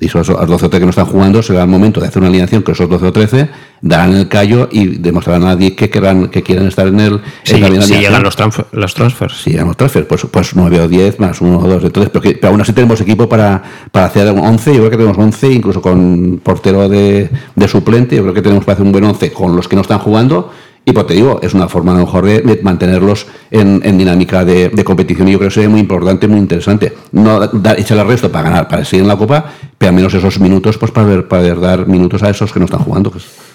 Díselo 0.00 0.38
a 0.38 0.40
los 0.42 0.50
12 0.50 0.66
o 0.66 0.70
13 0.70 0.78
que 0.80 0.84
no 0.86 0.90
están 0.90 1.06
jugando, 1.06 1.42
será 1.42 1.62
el 1.62 1.68
momento 1.68 2.00
de 2.00 2.08
hacer 2.08 2.18
una 2.20 2.28
alineación 2.28 2.62
con 2.62 2.72
esos 2.74 2.88
12 2.88 3.06
o 3.06 3.12
13, 3.12 3.48
darán 3.82 4.14
el 4.16 4.26
callo 4.26 4.68
y 4.72 4.86
demostrarán 4.98 5.42
a 5.42 5.46
nadie 5.54 5.76
que, 5.76 5.90
querrán, 5.90 6.28
que 6.28 6.42
quieren 6.42 6.66
estar 6.66 6.88
en 6.88 6.98
el... 6.98 7.20
Si, 7.44 7.54
en 7.54 7.60
la 7.78 7.82
si 7.82 7.94
llegan 8.00 8.22
los, 8.24 8.36
transfer- 8.36 8.66
los 8.72 8.94
transfers. 8.94 9.34
Si 9.42 9.50
llegan 9.50 9.68
los 9.68 9.76
transfers, 9.76 10.06
pues, 10.06 10.26
pues 10.30 10.56
9 10.56 10.80
o 10.80 10.88
10 10.88 11.20
más 11.20 11.40
1 11.40 11.58
o 11.58 11.68
2. 11.68 11.84
Entonces, 11.84 12.10
pero, 12.10 12.22
que- 12.22 12.34
pero 12.34 12.48
aún 12.52 12.60
así 12.60 12.72
tenemos 12.72 13.00
equipo 13.00 13.28
para, 13.28 13.62
para 13.92 14.06
hacer 14.06 14.26
11. 14.28 14.70
Yo 14.72 14.78
creo 14.78 14.90
que 14.90 14.96
tenemos 14.96 15.18
11, 15.18 15.52
incluso 15.52 15.80
con 15.82 16.40
portero 16.42 16.88
de, 16.88 17.30
de 17.54 17.68
suplente. 17.68 18.16
Yo 18.16 18.22
creo 18.22 18.34
que 18.34 18.42
tenemos 18.42 18.64
para 18.64 18.74
hacer 18.74 18.86
un 18.86 18.92
buen 18.92 19.04
11 19.04 19.32
con 19.32 19.54
los 19.54 19.68
que 19.68 19.76
no 19.76 19.82
están 19.82 19.98
jugando. 20.00 20.50
Y 20.84 20.92
pues 20.92 21.06
te 21.06 21.14
digo, 21.14 21.38
es 21.42 21.54
una 21.54 21.68
forma 21.68 21.92
a 21.92 21.94
lo 21.94 22.00
mejor 22.00 22.26
de, 22.26 22.60
mantenerlos 22.62 23.26
en, 23.50 23.80
en 23.84 23.96
dinámica 23.98 24.44
de, 24.44 24.68
de 24.68 24.84
competición. 24.84 25.28
Y 25.28 25.32
yo 25.32 25.38
creo 25.38 25.48
que 25.48 25.54
sería 25.54 25.68
muy 25.68 25.80
importante, 25.80 26.26
muy 26.26 26.38
interesante. 26.38 26.92
No 27.12 27.38
dar, 27.38 27.78
echar 27.78 27.98
el 27.98 28.06
resto 28.06 28.32
para 28.32 28.50
ganar, 28.50 28.68
para 28.68 28.84
seguir 28.84 29.02
en 29.02 29.08
la 29.08 29.16
Copa, 29.16 29.44
pero 29.78 29.90
al 29.90 29.94
menos 29.94 30.12
esos 30.14 30.40
minutos, 30.40 30.78
pues 30.78 30.90
para, 30.90 31.06
ver, 31.06 31.60
dar 31.60 31.86
minutos 31.86 32.22
a 32.24 32.30
esos 32.30 32.52
que 32.52 32.58
no 32.58 32.64
están 32.64 32.80
jugando. 32.80 33.12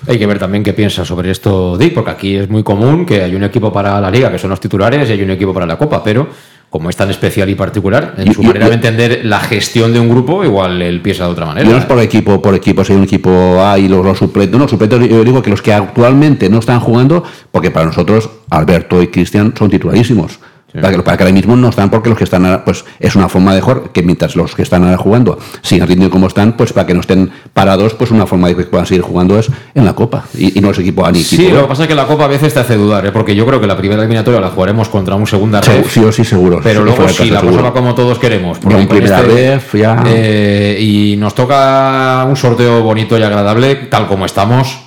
Hay 0.08 0.18
que 0.18 0.26
ver 0.26 0.40
también 0.40 0.64
qué 0.64 0.74
piensa 0.74 1.04
sobre 1.04 1.32
esto 1.32 1.78
Dick, 1.78 1.94
porque 1.94 2.12
aquí 2.12 2.36
es 2.36 2.50
muy 2.50 2.64
común 2.64 3.06
que 3.06 3.24
hay 3.24 3.36
un 3.36 3.44
equipo 3.44 3.74
para 3.74 4.00
la 4.00 4.10
liga, 4.10 4.32
que 4.32 4.40
son 4.40 4.50
los 4.50 4.60
titulares, 4.60 5.10
y 5.10 5.14
hay 5.14 5.22
un 5.22 5.32
equipo 5.32 5.54
para 5.54 5.66
la 5.66 5.78
Copa, 5.78 6.02
pero 6.02 6.28
como 6.70 6.90
es 6.90 6.96
tan 6.96 7.10
especial 7.10 7.50
y 7.50 7.56
particular, 7.56 8.16
en 8.18 8.34
su 8.34 8.44
manera 8.44 8.68
de 8.68 8.76
entender 8.76 9.22
la 9.24 9.40
gestión 9.40 9.94
de 9.94 10.00
un 10.00 10.10
grupo, 10.10 10.44
igual 10.44 10.82
él 10.82 11.02
piensa 11.02 11.26
de 11.26 11.32
otra 11.32 11.46
manera. 11.46 11.70
no 11.70 11.78
es 11.78 11.86
por 11.86 12.00
equipo, 12.00 12.42
por 12.42 12.56
equipo, 12.56 12.84
si 12.84 12.92
hay 12.92 12.98
un 12.98 13.06
equipo 13.06 13.64
A 13.64 13.80
y 13.80 13.88
los, 13.88 14.04
los 14.06 14.18
suplentes. 14.18 14.60
No, 14.60 14.68
suplentes, 14.68 15.10
yo 15.10 15.24
digo 15.24 15.42
que 15.42 15.50
los 15.50 15.62
que 15.62 15.74
actualmente 15.74 16.50
no 16.50 16.60
están 16.60 16.80
jugando, 16.80 17.24
porque 17.52 17.72
para 17.72 17.86
nosotros 17.86 18.30
Alberto 18.50 19.02
y 19.02 19.08
Cristian 19.08 19.54
son 19.58 19.70
titularísimos. 19.70 20.40
Para, 20.74 20.92
que, 20.92 21.02
para 21.02 21.18
que 21.18 21.24
ahora 21.24 21.34
mismo 21.34 21.56
no 21.56 21.70
están, 21.70 21.90
porque 21.90 22.10
los 22.10 22.18
que 22.18 22.26
están 22.26 22.46
ahora, 22.46 22.64
pues 22.66 22.84
es 23.00 23.16
una 23.16 23.30
forma 23.30 23.56
de 23.56 23.62
jugar 23.62 23.84
que 23.94 24.04
mientras 24.04 24.36
los 24.36 24.54
que 24.54 24.62
están 24.64 24.84
ahora 24.84 24.98
jugando 24.98 25.40
sigan 25.62 25.88
rindiendo 25.88 26.12
como 26.12 26.28
están, 26.28 26.54
pues 26.58 26.74
para 26.74 26.86
que 26.86 26.94
no 26.94 27.00
estén 27.00 27.32
parados, 27.54 27.94
pues 27.94 28.12
una 28.12 28.28
forma 28.28 28.50
de 28.50 28.56
que 28.58 28.64
puedan 28.64 28.86
seguir 28.86 29.02
jugando 29.02 29.40
es 29.40 29.50
en 29.74 29.86
la 29.86 29.94
Copa. 29.94 30.26
Y, 30.38 30.60
y 30.60 30.62
no 30.62 30.70
es 30.72 30.78
equipo 30.80 31.06
A 31.06 31.12
ni 31.12 31.24
Sí, 31.24 31.50
lo 31.50 31.62
que 31.62 31.68
pasa 31.68 31.84
es 31.84 31.88
que 31.88 31.96
la 31.96 32.06
Copa 32.06 32.26
a 32.26 32.28
veces 32.28 32.54
te 32.54 32.60
hace 32.60 32.76
dudar, 32.76 33.06
¿eh? 33.06 33.12
porque 33.14 33.34
yo 33.34 33.46
creo 33.46 33.62
que 33.62 33.66
la 33.66 33.78
primera 33.78 34.02
eliminatoria 34.02 34.42
la 34.42 34.50
jugaremos 34.50 34.90
contra 34.90 35.16
un 35.16 35.26
segunda 35.26 35.64
Sí, 35.64 35.72
red. 35.72 35.86
sí 35.90 36.00
o 36.02 36.12
sí, 36.12 36.26
seguro. 36.26 36.60
Pero 36.62 36.82
Sí, 36.82 36.86
luego 36.86 37.08
si 37.10 37.30
la 37.32 37.42
cosa 37.42 37.62
va 37.62 37.74
como 37.74 37.96
todos 37.96 38.20
queremos, 38.20 38.60
un 38.64 38.72
con 38.74 38.88
primera 38.88 39.22
ref, 39.22 39.74
ya- 39.74 40.04
eh, 40.06 40.78
y 40.82 41.16
nos 41.18 41.34
toca 41.34 42.26
un 42.30 42.36
sorteo 42.36 42.84
bonito 42.84 43.18
y 43.18 43.24
agradable, 43.24 43.76
tal 43.90 44.06
como 44.08 44.26
estamos, 44.26 44.78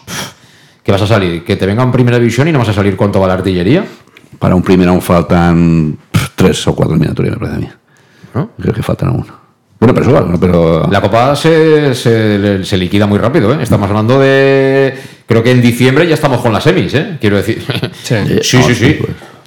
¿Qué 0.83 0.93
vas 0.93 1.03
a 1.03 1.07
salir? 1.07 1.45
¿Que 1.45 1.57
te 1.57 1.66
venga 1.66 1.83
en 1.83 1.93
primera 1.93 2.18
división 2.18 2.49
y 2.49 2.53
no 2.53 2.59
vas 2.59 2.68
a 2.68 2.72
salir 2.72 2.97
con 2.97 3.12
toda 3.12 3.26
la 3.28 3.35
artillería? 3.35 3.85
Para 4.41 4.57
un 4.57 4.62
primero 4.62 4.91
aún 4.91 5.01
faltan 5.03 5.97
pff, 6.11 6.30
tres 6.34 6.66
o 6.66 6.74
cuatro 6.74 6.97
miniaturas, 6.97 7.30
me 7.30 7.36
parece 7.38 7.57
a 7.57 7.61
mí. 7.61 7.68
Creo 8.61 8.74
que 8.74 8.82
faltan 8.82 9.11
aún. 9.11 9.26
Bueno, 9.78 9.95
pero 9.95 10.07
eso 10.07 10.12
vale, 10.12 10.28
¿no? 10.32 10.38
pero... 10.41 10.86
La 10.91 11.01
Copa 11.01 11.34
se, 11.36 11.95
se- 11.95 12.64
se 12.64 12.76
liquida 12.76 13.07
muy 13.07 13.18
rápido, 13.18 13.53
¿eh? 13.55 13.59
Estamos 13.62 13.88
hablando 13.88 14.18
de... 14.20 14.95
Creo 15.26 15.43
que 15.43 15.53
en 15.53 15.62
diciembre 15.62 16.07
ya 16.09 16.14
estamos 16.14 16.41
con 16.43 16.53
las 16.53 16.64
semis, 16.64 16.93
¿eh? 16.95 17.16
Quiero 17.20 17.36
decir... 17.36 17.62
Sí, 18.43 18.59
sí, 18.62 18.74
sí. 18.74 18.99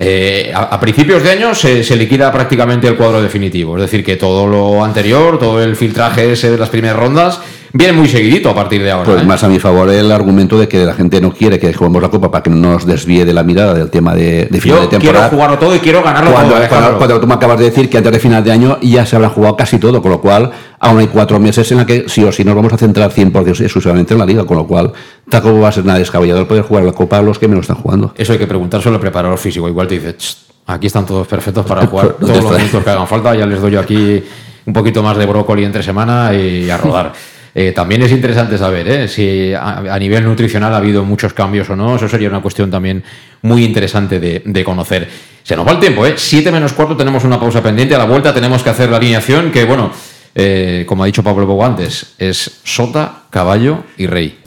Eh, 0.06 0.52
a, 0.54 0.64
a 0.64 0.80
principios 0.80 1.24
de 1.24 1.32
año 1.32 1.56
se, 1.56 1.84
se 1.84 1.96
liquida 1.96 2.32
prácticamente 2.32 2.88
el 2.88 2.96
cuadro 2.96 3.22
definitivo. 3.22 3.76
Es 3.78 3.84
decir, 3.84 4.04
que 4.04 4.16
todo 4.18 4.48
lo 4.48 4.84
anterior, 4.84 5.40
todo 5.40 5.62
el 5.64 5.76
filtraje 5.76 6.34
ese 6.34 6.52
de 6.52 6.58
las 6.58 6.70
primeras 6.70 6.98
rondas, 6.98 7.40
viene 7.72 7.94
muy 7.94 8.08
seguidito 8.08 8.50
a 8.50 8.56
partir 8.56 8.84
de 8.84 8.92
ahora. 8.92 9.06
Pues 9.06 9.22
¿eh? 9.24 9.26
más 9.26 9.44
a 9.44 9.48
mi 9.48 9.60
favor 9.60 9.90
el 9.90 10.12
argumento 10.12 10.60
de 10.60 10.68
que 10.68 10.86
la 10.86 10.94
gente 10.94 11.20
no 11.22 11.32
quiere 11.34 11.58
que 11.60 11.74
juguemos 11.74 12.02
la 12.02 12.10
Copa 12.10 12.30
para 12.30 12.44
que 12.44 12.50
no 12.50 12.58
nos 12.58 12.86
desvíe 12.86 13.26
de 13.26 13.34
la 13.34 13.44
mirada 13.44 13.74
del 13.74 13.90
tema 13.90 14.14
de, 14.14 14.46
de 14.46 14.62
final 14.62 14.78
Yo 14.78 14.84
de 14.84 14.88
temporada. 14.90 15.30
quiero 15.30 15.36
jugarlo 15.38 15.58
todo 15.60 15.76
y 15.76 15.80
quiero 15.80 16.04
ganarlo 16.04 16.32
cuando, 16.32 16.56
todo, 16.56 16.68
cuando, 16.70 16.98
cuando 16.98 17.20
tú 17.22 17.28
me 17.28 17.34
acabas 17.34 17.60
de 17.60 17.66
decir 17.66 17.90
que 17.90 17.98
antes 17.98 18.12
de 18.12 18.20
final 18.20 18.44
de 18.44 18.52
año 18.52 18.78
ya 18.82 19.06
se 19.06 19.16
habrá 19.16 19.30
jugado 19.30 19.56
casi 19.56 19.80
todo, 19.80 20.02
con 20.02 20.12
lo 20.12 20.22
cual 20.22 20.52
aún 20.84 21.00
hay 21.00 21.08
cuatro 21.08 21.40
meses 21.40 21.72
en 21.72 21.78
la 21.78 21.86
que 21.86 22.06
sí 22.08 22.24
o 22.24 22.32
sí 22.32 22.44
nos 22.44 22.56
vamos 22.56 22.74
a 22.74 22.78
centrar 22.78 23.10
100% 23.10 23.62
exclusivamente 23.62 24.14
en 24.14 24.20
la 24.20 24.26
liga, 24.26 24.46
con 24.46 24.58
lo 24.58 24.68
cual 24.68 24.92
tampoco 25.30 25.62
va 25.62 25.70
a 25.70 25.72
ser 25.72 25.86
nada 25.86 25.98
descabellado 25.98 26.42
el 26.42 26.46
poder 26.46 26.64
jugar 26.64 26.84
la 26.84 26.92
Copa 26.92 27.18
a 27.20 27.22
los 27.22 27.40
que 27.40 27.48
menos 27.48 27.64
están 27.64 27.78
jugando. 27.78 28.14
Eso 28.18 28.34
hay 28.34 28.40
que 28.40 28.48
preguntárselo 28.48 28.96
al 28.96 29.02
preparador 29.02 29.38
físico. 29.38 29.68
Igual 29.70 29.88
te 29.88 29.96
dice, 29.96 30.18
"Ch, 30.18 30.38
aquí 30.68 30.88
están 30.88 31.06
todos 31.06 31.26
perfectos 31.26 31.66
para 31.66 31.88
jugar 31.88 32.18
¿Dónde 32.20 32.38
todos 32.38 32.52
los 32.52 32.58
minutos 32.60 32.84
que 32.84 32.90
hagan 32.90 33.08
falta. 33.08 33.34
Ya 33.34 33.46
les 33.46 33.62
doy 33.62 33.72
yo 33.72 33.80
aquí 33.80 34.22
un 34.66 34.74
poquito 34.74 35.02
más 35.02 35.18
de 35.18 35.26
brócoli 35.26 35.64
entre 35.64 35.84
semana 35.84 36.34
y 36.34 36.70
a 36.70 36.78
rodar. 36.78 37.14
Eh, 37.56 37.72
también 37.72 38.02
es 38.02 38.12
interesante 38.12 38.58
saber 38.58 38.88
¿eh? 38.88 39.08
si 39.08 39.54
a, 39.54 39.78
a 39.78 40.00
nivel 40.00 40.24
nutricional 40.24 40.74
ha 40.74 40.78
habido 40.78 41.06
muchos 41.06 41.36
cambios 41.36 41.70
o 41.70 41.76
no. 41.76 41.96
Eso 41.96 42.10
sería 42.10 42.28
una 42.28 42.42
cuestión 42.42 42.72
también 42.72 43.04
muy 43.44 43.64
interesante 43.64 44.20
de, 44.20 44.42
de 44.44 44.64
conocer. 44.64 45.08
Se 45.44 45.56
nos 45.56 45.68
va 45.68 45.74
el 45.74 45.80
tiempo, 45.80 46.04
¿eh? 46.04 46.16
7 46.18 46.52
menos 46.52 46.74
cuarto 46.74 46.98
tenemos 46.98 47.24
una 47.26 47.40
pausa 47.40 47.62
pendiente. 47.62 47.94
A 47.94 48.00
la 48.00 48.06
vuelta 48.06 48.34
tenemos 48.34 48.64
que 48.64 48.72
hacer 48.72 48.90
la 48.90 48.98
alineación 48.98 49.52
que, 49.52 49.66
bueno, 49.66 49.92
eh, 50.36 50.86
como 50.88 51.04
ha 51.04 51.06
dicho 51.06 51.24
Pablo 51.24 51.46
Bogo 51.46 51.66
antes, 51.66 52.14
es 52.18 52.60
sota, 52.64 53.24
caballo 53.30 53.84
y 53.98 54.08
rey. 54.08 54.40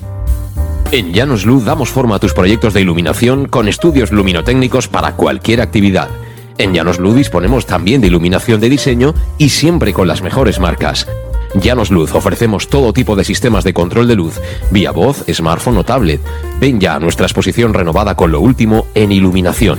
En 0.93 1.13
Llanos 1.13 1.45
Luz 1.45 1.65
damos 1.65 1.91
forma 1.91 2.17
a 2.17 2.19
tus 2.19 2.33
proyectos 2.33 2.73
de 2.73 2.81
iluminación 2.81 3.47
con 3.47 3.69
estudios 3.69 4.13
luminotécnicos 4.13 4.89
para 4.89 5.17
cualquier 5.17 5.61
actividad. 5.61 6.09
En 6.59 6.73
Llanos 6.73 6.99
Luz 6.99 7.17
disponemos 7.17 7.67
también 7.67 8.01
de 8.01 8.07
iluminación 8.07 8.61
de 8.61 8.71
diseño 8.71 9.15
y 9.37 9.49
siempre 9.49 9.93
con 9.93 10.09
las 10.09 10.23
mejores 10.23 10.61
marcas. 10.61 11.07
Llanos 11.55 11.91
Luz 11.91 12.15
ofrecemos 12.15 12.69
todo 12.69 12.93
tipo 12.93 13.17
de 13.17 13.25
sistemas 13.25 13.65
de 13.65 13.75
control 13.75 14.09
de 14.09 14.15
luz, 14.15 14.41
vía 14.71 14.91
voz, 14.91 15.25
smartphone 15.33 15.79
o 15.79 15.85
tablet. 15.85 16.21
Ven 16.61 16.81
ya 16.81 16.95
a 16.95 17.01
nuestra 17.01 17.27
exposición 17.27 17.75
renovada 17.75 18.15
con 18.15 18.31
lo 18.31 18.41
último 18.41 18.87
en 18.95 19.13
iluminación. 19.13 19.79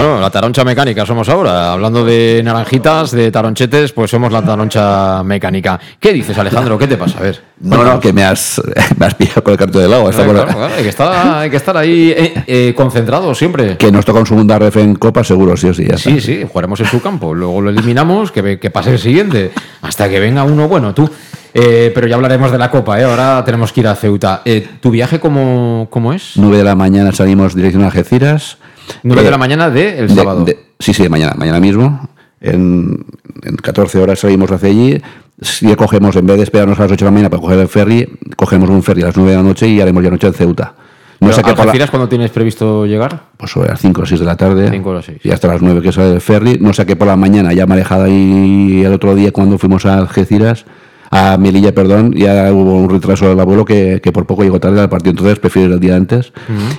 Bueno, 0.00 0.18
la 0.18 0.30
taroncha 0.30 0.64
mecánica 0.64 1.04
somos 1.04 1.28
ahora. 1.28 1.74
Hablando 1.74 2.02
de 2.04 2.40
naranjitas, 2.42 3.10
de 3.10 3.30
taronchetes, 3.30 3.92
pues 3.92 4.10
somos 4.10 4.32
la 4.32 4.42
taroncha 4.42 5.22
mecánica. 5.22 5.78
¿Qué 5.98 6.14
dices, 6.14 6.38
Alejandro? 6.38 6.78
¿Qué 6.78 6.86
te 6.86 6.96
pasa? 6.96 7.18
A 7.18 7.22
ver. 7.22 7.42
No, 7.60 7.84
no, 7.84 8.00
que 8.00 8.10
me 8.10 8.24
has, 8.24 8.62
me 8.96 9.04
has 9.04 9.14
pillado 9.14 9.44
con 9.44 9.52
el 9.52 9.58
cartón 9.58 9.82
del 9.82 9.92
agua. 9.92 10.10
Claro, 10.10 10.32
claro, 10.32 10.64
hay, 10.74 10.82
que 10.82 10.88
estar, 10.88 11.36
hay 11.36 11.50
que 11.50 11.56
estar 11.56 11.76
ahí 11.76 12.14
eh, 12.16 12.44
eh, 12.46 12.74
concentrado 12.74 13.34
siempre. 13.34 13.76
Que 13.76 13.92
nos 13.92 14.06
toca 14.06 14.20
un 14.20 14.26
segunda 14.26 14.58
ref 14.58 14.78
en 14.78 14.94
Copa, 14.94 15.22
seguro, 15.22 15.54
sí 15.58 15.68
o 15.68 15.74
sí. 15.74 15.84
ya 15.86 15.96
está. 15.96 16.10
Sí, 16.10 16.20
sí, 16.22 16.46
jugaremos 16.50 16.80
en 16.80 16.86
su 16.86 17.02
campo. 17.02 17.34
Luego 17.34 17.60
lo 17.60 17.68
eliminamos, 17.68 18.32
que, 18.32 18.58
que 18.58 18.70
pase 18.70 18.92
el 18.92 18.98
siguiente. 18.98 19.50
Hasta 19.82 20.08
que 20.08 20.18
venga 20.18 20.44
uno 20.44 20.66
bueno, 20.66 20.94
tú. 20.94 21.10
Eh, 21.52 21.90
pero 21.94 22.06
ya 22.06 22.14
hablaremos 22.14 22.52
de 22.52 22.58
la 22.58 22.70
Copa, 22.70 23.00
¿eh? 23.00 23.04
Ahora 23.04 23.42
tenemos 23.44 23.72
que 23.72 23.80
ir 23.80 23.88
a 23.88 23.94
Ceuta. 23.96 24.42
Eh, 24.44 24.66
¿Tu 24.80 24.90
viaje 24.90 25.18
cómo, 25.18 25.88
cómo 25.90 26.12
es? 26.12 26.32
9 26.36 26.58
de 26.58 26.64
la 26.64 26.74
mañana 26.74 27.12
salimos 27.12 27.54
dirección 27.54 27.82
a 27.82 27.86
Algeciras. 27.86 28.58
9 29.02 29.22
de 29.22 29.28
Eh, 29.28 29.30
la 29.30 29.38
mañana 29.38 29.70
del 29.70 30.08
de- 30.08 30.14
sábado. 30.14 30.44
de- 30.44 30.58
sí, 30.78 30.92
sí, 30.94 31.02
de 31.02 31.08
mañana, 31.08 31.34
mañana 31.36 31.60
mismo. 31.60 32.08
En, 32.40 33.04
en 33.42 33.56
14 33.56 33.98
horas 33.98 34.18
salimos 34.20 34.50
hacia 34.50 34.68
allí. 34.68 35.00
Si 35.42 35.74
cogemos, 35.76 36.16
en 36.16 36.26
vez 36.26 36.36
de 36.38 36.42
esperarnos 36.44 36.78
a 36.78 36.82
las 36.82 36.92
8 36.92 37.04
de 37.04 37.10
la 37.10 37.10
mañana 37.12 37.30
para 37.30 37.40
coger 37.42 37.58
el 37.58 37.68
ferry, 37.68 38.08
cogemos 38.36 38.68
un 38.70 38.82
ferry 38.82 39.02
a 39.02 39.06
las 39.06 39.16
9 39.16 39.30
de 39.32 39.36
la 39.36 39.42
noche 39.42 39.68
y 39.68 39.80
haremos 39.80 40.02
ya 40.02 40.10
noche 40.10 40.26
en 40.26 40.34
Ceuta. 40.34 40.74
No 41.20 41.28
Pero, 41.28 41.32
sé 41.34 41.42
qué 41.42 41.50
¿Algeciras 41.50 41.90
cuándo 41.90 42.08
tienes 42.08 42.30
previsto 42.30 42.86
llegar? 42.86 43.24
pues 43.36 43.50
sobre 43.52 43.68
las 43.68 43.78
5 43.80 44.00
o 44.02 44.06
6 44.06 44.20
de 44.20 44.26
la 44.26 44.36
tarde. 44.38 44.70
Cinco 44.70 44.88
o 44.90 44.94
las 44.94 45.04
seis. 45.04 45.18
Y 45.22 45.30
hasta 45.30 45.48
las 45.48 45.60
9 45.60 45.82
que 45.82 45.92
sale 45.92 46.14
el 46.14 46.20
ferry. 46.22 46.56
No 46.58 46.72
sé 46.72 46.86
qué 46.86 46.96
por 46.96 47.08
la 47.08 47.16
mañana, 47.16 47.52
ya 47.52 47.66
marejada 47.66 48.08
y 48.08 48.82
el 48.84 48.92
otro 48.94 49.14
día 49.14 49.30
cuando 49.30 49.58
fuimos 49.58 49.84
a 49.84 49.98
Algeciras, 49.98 50.64
a 51.10 51.36
Melilla, 51.36 51.74
perdón, 51.74 52.12
ya 52.12 52.52
hubo 52.52 52.76
un 52.76 52.88
retraso 52.88 53.28
del 53.28 53.40
abuelo 53.40 53.64
que, 53.64 54.00
que 54.00 54.12
por 54.12 54.26
poco 54.26 54.44
llegó 54.44 54.60
tarde 54.60 54.80
al 54.80 54.88
partido. 54.88 55.10
Entonces 55.10 55.40
prefiero 55.40 55.68
ir 55.68 55.74
el 55.74 55.80
día 55.80 55.96
antes. 55.96 56.32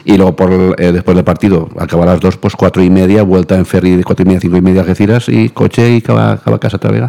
Y 0.05 0.15
luego 0.15 0.35
por 0.37 0.75
eh, 0.77 0.91
después 0.93 1.15
del 1.15 1.25
partido, 1.25 1.69
acaba 1.77 2.03
a 2.03 2.07
las 2.07 2.21
2, 2.21 2.37
pues 2.37 2.55
4 2.55 2.81
y 2.81 2.89
media, 2.89 3.23
vuelta 3.23 3.55
en 3.55 3.65
ferry 3.65 3.97
de 3.97 4.03
4 4.05 4.23
y 4.23 4.25
media, 4.25 4.39
5 4.39 4.57
y 4.57 4.61
media 4.61 4.81
Algeciras 4.81 5.27
y 5.27 5.49
coche 5.49 5.91
y 5.91 5.97
acaba, 5.97 6.31
acaba 6.31 6.55
a 6.55 6.59
casa 6.59 6.77
otra 6.77 6.91
vez. 6.91 7.03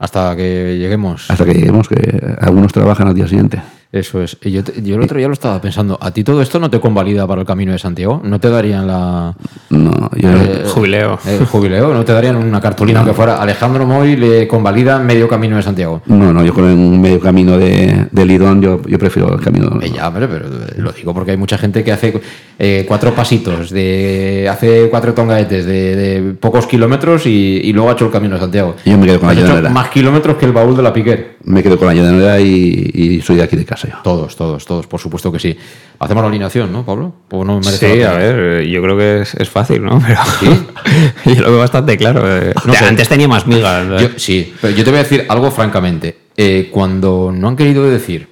Hasta 0.00 0.34
que 0.34 0.76
lleguemos. 0.78 1.30
Hasta 1.30 1.44
que 1.44 1.54
lleguemos, 1.54 1.88
que 1.88 2.36
algunos 2.40 2.72
trabajan 2.72 3.06
al 3.06 3.14
día 3.14 3.28
siguiente. 3.28 3.62
Eso 3.90 4.22
es. 4.22 4.36
Y 4.44 4.50
yo, 4.50 4.62
te- 4.62 4.82
yo 4.82 4.96
el 4.96 5.02
otro 5.02 5.16
día 5.16 5.28
lo 5.28 5.32
estaba 5.32 5.58
pensando. 5.62 5.98
¿A 5.98 6.10
ti 6.10 6.22
todo 6.22 6.42
esto 6.42 6.58
no 6.58 6.68
te 6.68 6.78
convalida 6.78 7.26
para 7.26 7.40
el 7.40 7.46
camino 7.46 7.72
de 7.72 7.78
Santiago? 7.78 8.20
¿No 8.22 8.38
te 8.38 8.50
darían 8.50 8.86
la. 8.86 9.34
No, 9.70 10.10
yo 10.14 10.28
eh, 10.30 10.64
Jubileo. 10.66 11.18
El 11.26 11.46
jubileo. 11.46 11.94
¿No 11.94 12.04
te 12.04 12.12
darían 12.12 12.36
una 12.36 12.60
cartulina 12.60 13.02
que 13.02 13.14
fuera 13.14 13.40
Alejandro 13.40 13.86
Moy 13.86 14.14
le 14.16 14.46
convalida 14.46 14.98
medio 14.98 15.26
camino 15.26 15.56
de 15.56 15.62
Santiago? 15.62 16.02
no, 16.04 16.34
no, 16.34 16.44
yo 16.44 16.52
con 16.52 16.68
el 16.68 16.76
medio 16.76 17.18
camino 17.18 17.56
de, 17.56 18.08
de 18.10 18.26
Lidón, 18.26 18.60
yo, 18.60 18.82
yo 18.86 18.98
prefiero 18.98 19.32
el 19.34 19.40
camino. 19.40 19.78
Eh, 19.80 19.90
Ya, 19.94 20.12
pero, 20.12 20.28
pero 20.28 20.46
lo 20.76 20.92
digo 20.92 21.14
porque 21.14 21.30
hay 21.30 21.36
mucha 21.38 21.56
gente 21.56 21.82
que 21.82 21.90
hace 21.90 22.20
eh, 22.58 22.84
cuatro 22.86 23.14
pasitos, 23.14 23.70
de 23.70 24.48
hace 24.50 24.88
cuatro 24.90 25.14
tongaetes 25.14 25.64
de, 25.64 25.96
de 25.96 26.32
pocos 26.34 26.66
kilómetros 26.66 27.24
y, 27.24 27.60
y 27.64 27.72
luego 27.72 27.88
ha 27.88 27.92
hecho 27.94 28.04
el 28.04 28.10
camino 28.12 28.34
de 28.34 28.40
Santiago. 28.42 28.76
Yo 28.84 28.98
me 28.98 29.06
quedo 29.06 29.18
con 29.20 29.28
la 29.28 29.32
Has 29.32 29.38
hecho 29.38 29.48
llanera. 29.48 29.70
más 29.70 29.88
kilómetros 29.88 30.36
que 30.36 30.44
el 30.44 30.52
baúl 30.52 30.76
de 30.76 30.82
la 30.82 30.92
Piquer. 30.92 31.38
Me 31.44 31.62
quedo 31.62 31.78
con 31.78 31.88
la 31.88 31.94
llanera 31.94 32.38
y, 32.38 32.90
y 32.92 33.20
soy 33.22 33.36
de 33.36 33.44
aquí 33.44 33.56
de 33.56 33.64
casa 33.64 33.77
Todos, 34.02 34.34
todos, 34.36 34.64
todos, 34.66 34.86
por 34.86 35.00
supuesto 35.00 35.30
que 35.30 35.38
sí. 35.38 35.56
Hacemos 35.98 36.22
la 36.22 36.28
alineación, 36.28 36.72
¿no, 36.72 36.84
Pablo? 36.84 37.14
¿O 37.30 37.44
no 37.44 37.60
merece 37.60 37.94
Sí, 37.94 38.02
a 38.02 38.12
ver, 38.12 38.62
eh, 38.62 38.70
yo 38.70 38.82
creo 38.82 38.96
que 38.96 39.22
es, 39.22 39.34
es 39.34 39.48
fácil, 39.48 39.84
¿no? 39.84 40.00
Pero 40.06 40.20
¿Sí? 40.40 40.66
yo 41.36 41.42
lo 41.42 41.50
veo 41.50 41.58
bastante 41.58 41.96
claro. 41.96 42.22
eh. 42.26 42.52
No 42.64 42.74
sé. 42.74 42.84
Antes 42.84 43.08
tenía 43.08 43.28
más 43.28 43.46
migas. 43.46 44.00
Yo- 44.00 44.18
sí, 44.18 44.54
pero 44.60 44.74
yo 44.74 44.84
te 44.84 44.90
voy 44.90 45.00
a 45.00 45.02
decir 45.02 45.26
algo 45.28 45.50
francamente. 45.50 46.16
Eh, 46.36 46.68
cuando 46.72 47.32
no 47.34 47.48
han 47.48 47.56
querido 47.56 47.88
decir 47.88 48.28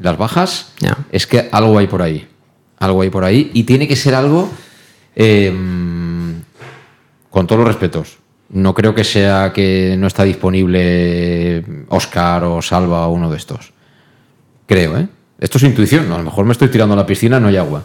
las 0.00 0.16
bajas, 0.18 0.72
es 1.10 1.26
que 1.26 1.48
algo 1.50 1.78
hay 1.78 1.86
por 1.86 2.02
ahí. 2.02 2.26
Algo 2.78 3.02
hay 3.02 3.10
por 3.10 3.24
ahí. 3.24 3.50
Y 3.54 3.64
tiene 3.64 3.86
que 3.88 3.96
ser 3.96 4.14
algo 4.14 4.50
eh, 5.16 5.52
con 7.30 7.46
todos 7.46 7.58
los 7.60 7.68
respetos. 7.68 8.18
No 8.50 8.74
creo 8.74 8.94
que 8.94 9.04
sea 9.04 9.52
que 9.52 9.94
no 9.98 10.06
está 10.06 10.24
disponible 10.24 11.62
Oscar 11.90 12.44
o 12.44 12.62
Salva 12.62 13.06
o 13.06 13.12
uno 13.12 13.30
de 13.30 13.36
estos. 13.36 13.72
Creo, 14.68 14.96
¿eh? 14.98 15.08
Esto 15.40 15.58
es 15.58 15.64
intuición. 15.64 16.12
A 16.12 16.18
lo 16.18 16.24
mejor 16.24 16.44
me 16.44 16.52
estoy 16.52 16.68
tirando 16.68 16.94
a 16.94 16.96
la 16.96 17.06
piscina, 17.06 17.40
no 17.40 17.48
hay 17.48 17.56
agua. 17.56 17.82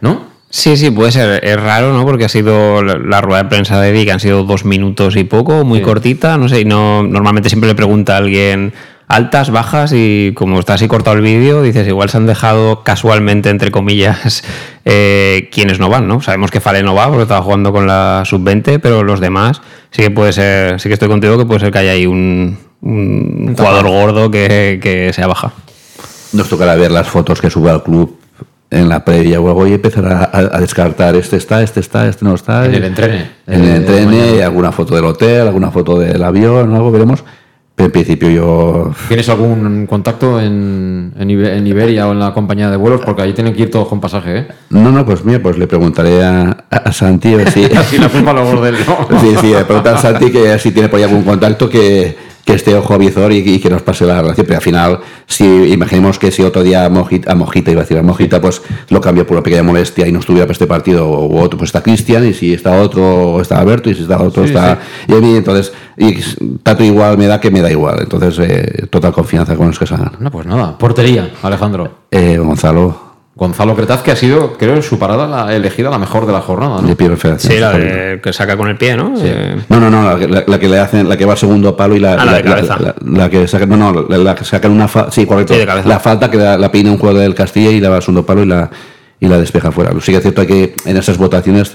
¿No? 0.00 0.32
Sí, 0.50 0.76
sí, 0.76 0.90
puede 0.90 1.12
ser. 1.12 1.44
Es 1.44 1.60
raro, 1.60 1.92
¿no? 1.92 2.04
Porque 2.04 2.24
ha 2.24 2.28
sido 2.28 2.82
la, 2.82 2.96
la 2.96 3.20
rueda 3.20 3.42
de 3.42 3.48
prensa 3.48 3.80
de 3.80 3.90
Eddie, 3.90 4.04
que 4.06 4.12
han 4.12 4.20
sido 4.20 4.44
dos 4.44 4.64
minutos 4.64 5.16
y 5.16 5.24
poco, 5.24 5.64
muy 5.64 5.78
Sí. 5.80 5.84
cortita. 5.84 6.36
No 6.38 6.48
sé, 6.48 6.60
y 6.60 6.64
no, 6.64 7.02
normalmente 7.02 7.48
siempre 7.48 7.68
le 7.68 7.74
pregunta 7.74 8.14
a 8.14 8.18
alguien 8.18 8.72
altas, 9.06 9.50
bajas, 9.50 9.92
y 9.94 10.32
como 10.34 10.58
está 10.60 10.74
así 10.74 10.88
cortado 10.88 11.16
el 11.16 11.22
vídeo, 11.22 11.62
dices, 11.62 11.86
igual 11.86 12.08
se 12.08 12.16
han 12.16 12.26
dejado 12.26 12.82
casualmente, 12.84 13.50
entre 13.50 13.70
comillas, 13.70 14.42
eh, 14.86 15.50
quienes 15.52 15.78
no 15.78 15.88
van, 15.90 16.08
¿no? 16.08 16.22
Sabemos 16.22 16.50
que 16.50 16.60
Fale 16.60 16.82
no 16.82 16.94
va 16.94 17.08
porque 17.08 17.22
estaba 17.22 17.42
jugando 17.42 17.70
con 17.72 17.86
la 17.86 18.22
sub-20, 18.24 18.78
pero 18.80 19.02
los 19.02 19.20
demás 19.20 19.60
sí 19.90 20.02
que 20.02 20.10
puede 20.10 20.32
ser, 20.32 20.80
sí 20.80 20.88
que 20.88 20.94
estoy 20.94 21.08
contigo 21.08 21.36
que 21.36 21.44
puede 21.44 21.60
ser 21.60 21.70
que 21.72 21.78
haya 21.80 21.90
ahí 21.90 22.06
un, 22.06 22.56
un 22.80 23.54
jugador 23.56 23.88
gordo 23.88 24.30
que, 24.30 24.78
que 24.82 25.12
sea 25.12 25.26
baja. 25.26 25.52
Nos 26.34 26.48
tocará 26.48 26.74
ver 26.74 26.90
las 26.90 27.06
fotos 27.08 27.40
que 27.40 27.48
sube 27.50 27.70
al 27.70 27.82
club 27.82 28.16
en 28.70 28.88
la 28.88 29.04
previa 29.04 29.40
o 29.40 29.48
algo 29.48 29.66
y 29.66 29.72
empezar 29.74 30.04
a, 30.06 30.30
a- 30.32 30.60
descartar 30.60 31.14
este 31.14 31.36
está, 31.36 31.62
este 31.62 31.80
está, 31.80 32.08
este 32.08 32.24
no 32.24 32.34
está. 32.34 32.66
En 32.66 32.74
el 32.74 32.84
entrene. 32.84 33.30
En 33.46 33.62
el 33.62 33.68
Eh, 33.70 33.76
entrene, 33.76 34.42
alguna 34.42 34.72
foto 34.72 34.96
del 34.96 35.04
hotel, 35.04 35.42
alguna 35.42 35.70
foto 35.70 35.98
del 35.98 36.22
avión, 36.22 36.74
algo 36.74 36.90
veremos. 36.90 37.22
Pero 37.76 37.86
en 37.86 37.92
principio 37.92 38.30
yo 38.30 38.92
¿Tienes 39.08 39.28
algún 39.28 39.86
contacto 39.88 40.40
en, 40.40 41.12
en 41.18 41.28
en 41.30 41.66
Iberia 41.66 42.06
o 42.06 42.12
en 42.12 42.20
la 42.20 42.32
compañía 42.32 42.70
de 42.70 42.76
vuelos? 42.76 43.00
Porque 43.04 43.22
ahí 43.22 43.32
tienen 43.32 43.52
que 43.52 43.62
ir 43.62 43.70
todos 43.72 43.88
con 43.88 44.00
pasaje, 44.00 44.38
¿eh? 44.38 44.48
No, 44.70 44.92
no, 44.92 45.04
pues 45.04 45.24
mira, 45.24 45.40
pues 45.40 45.58
le 45.58 45.66
preguntaré 45.66 46.22
a, 46.22 46.66
a 46.70 46.92
Santi 46.92 47.34
a 47.34 47.36
ver 47.38 47.50
si. 47.50 47.64
Así 47.76 47.98
la 47.98 48.08
culpa 48.08 48.30
a 48.30 48.34
los 48.34 48.48
gordos. 48.48 48.74
¿no? 49.10 49.20
sí, 49.20 49.34
sí, 49.40 49.48
le 49.52 49.64
preguntar 49.64 49.94
a 49.94 49.98
Santi 49.98 50.30
que 50.30 50.56
si 50.60 50.70
tiene 50.70 50.88
por 50.88 50.98
ahí 50.98 51.04
algún 51.04 51.24
contacto 51.24 51.68
que, 51.68 52.16
que 52.44 52.52
esté 52.52 52.74
ojo 52.74 52.94
a 52.94 52.98
visor 52.98 53.32
y, 53.32 53.38
y 53.38 53.58
que 53.58 53.70
nos 53.70 53.82
pase 53.82 54.04
la 54.04 54.20
relación. 54.20 54.46
Pero 54.46 54.58
al 54.58 54.62
final, 54.62 55.00
si 55.26 55.44
imaginemos 55.44 56.18
que 56.18 56.30
si 56.30 56.42
otro 56.42 56.62
día 56.62 56.84
a 56.84 56.88
Mojita, 56.90 57.32
a 57.32 57.34
Mojita 57.34 57.70
iba 57.70 57.80
a 57.80 57.84
decir 57.84 57.98
a 57.98 58.02
Mojita, 58.02 58.40
pues 58.40 58.62
lo 58.90 59.00
cambio 59.00 59.26
por 59.26 59.36
una 59.36 59.42
pequeña 59.42 59.62
molestia 59.62 60.06
y 60.06 60.12
no 60.12 60.20
estuviera 60.20 60.44
para 60.44 60.52
este 60.52 60.66
partido 60.66 61.08
u 61.08 61.38
otro, 61.38 61.58
pues 61.58 61.68
está 61.68 61.82
Cristian, 61.82 62.26
y 62.26 62.34
si 62.34 62.52
está 62.52 62.80
otro, 62.80 63.40
está 63.40 63.58
Alberto, 63.58 63.90
y 63.90 63.94
si 63.94 64.02
está 64.02 64.20
otro, 64.20 64.44
Sí, 64.44 64.48
está 64.48 64.78
y 65.08 65.12
a 65.12 65.20
mí, 65.20 65.36
entonces, 65.36 65.72
y 65.96 66.14
tanto 66.62 66.84
igual 66.84 67.16
me 67.18 67.26
da 67.26 67.40
que 67.40 67.50
me 67.50 67.60
da 67.60 67.70
igual. 67.70 68.00
Entonces, 68.00 68.38
eh, 68.40 68.86
total 68.90 69.12
confianza 69.12 69.56
con 69.56 69.68
los 69.68 69.78
que 69.78 69.86
salgan. 69.86 70.12
No, 70.18 70.30
pues 70.30 70.46
nada. 70.46 70.76
Portería, 70.76 71.30
Alejandro. 71.42 71.90
Eh, 72.10 72.38
Gonzalo, 72.38 73.13
Gonzalo 73.36 73.74
Cretaz, 73.74 74.02
que 74.02 74.12
ha 74.12 74.16
sido, 74.16 74.52
creo, 74.56 74.80
su 74.80 74.96
parada 74.98 75.26
la 75.26 75.54
elegida 75.56 75.90
la 75.90 75.98
mejor 75.98 76.24
de 76.24 76.32
la 76.32 76.40
jornada. 76.40 76.80
¿no? 76.80 76.86
De 76.86 76.94
pie 76.94 77.08
referencia. 77.08 77.50
Sí, 77.50 77.58
la 77.58 77.72
de- 77.72 78.20
que 78.22 78.32
saca 78.32 78.56
con 78.56 78.68
el 78.68 78.76
pie, 78.76 78.96
¿no? 78.96 79.12
Eh, 79.18 79.56
No, 79.68 79.80
no, 79.80 79.90
no, 79.90 80.08
la, 80.08 80.16
que- 80.18 80.28
la- 80.28 80.44
la 80.46 80.58
que 80.60 80.68
le 80.68 80.78
hacen, 80.78 81.08
la 81.08 81.16
que 81.16 81.24
va 81.24 81.32
al 81.32 81.38
segundo 81.38 81.76
palo 81.76 81.96
y 81.96 82.00
la, 82.00 82.14
Ah, 82.14 82.24
la 82.24 82.34
de 82.34 82.42
cabeza. 82.44 82.76
la- 82.78 82.94
la 83.04 83.28
que 83.28 83.48
saca, 83.48 83.66
no, 83.66 83.76
no, 83.76 84.06
la, 84.08 84.18
la 84.18 84.34
que 84.36 84.44
sacan 84.44 84.70
una 84.70 84.86
fa- 84.86 85.10
sí, 85.10 85.26
correcto, 85.26 85.52
Sí, 85.54 85.58
de 85.60 85.66
cabeza. 85.66 85.88
la 85.88 85.98
falta 85.98 86.30
que 86.30 86.36
la, 86.36 86.56
la 86.56 86.70
peina 86.70 86.92
un 86.92 86.98
jugador 86.98 87.22
del 87.22 87.34
Castilla 87.34 87.70
y 87.70 87.80
la 87.80 87.88
va 87.90 87.96
al 87.96 88.02
segundo 88.02 88.24
palo 88.24 88.42
y 88.44 88.46
la 88.46 88.70
y 89.20 89.26
la 89.26 89.38
despeja 89.38 89.72
fuera. 89.72 89.90
Sí 90.00 90.12
que 90.12 90.18
es 90.18 90.22
cierto 90.22 90.46
que 90.46 90.74
en 90.84 90.96
esas 90.96 91.16
votaciones 91.18 91.72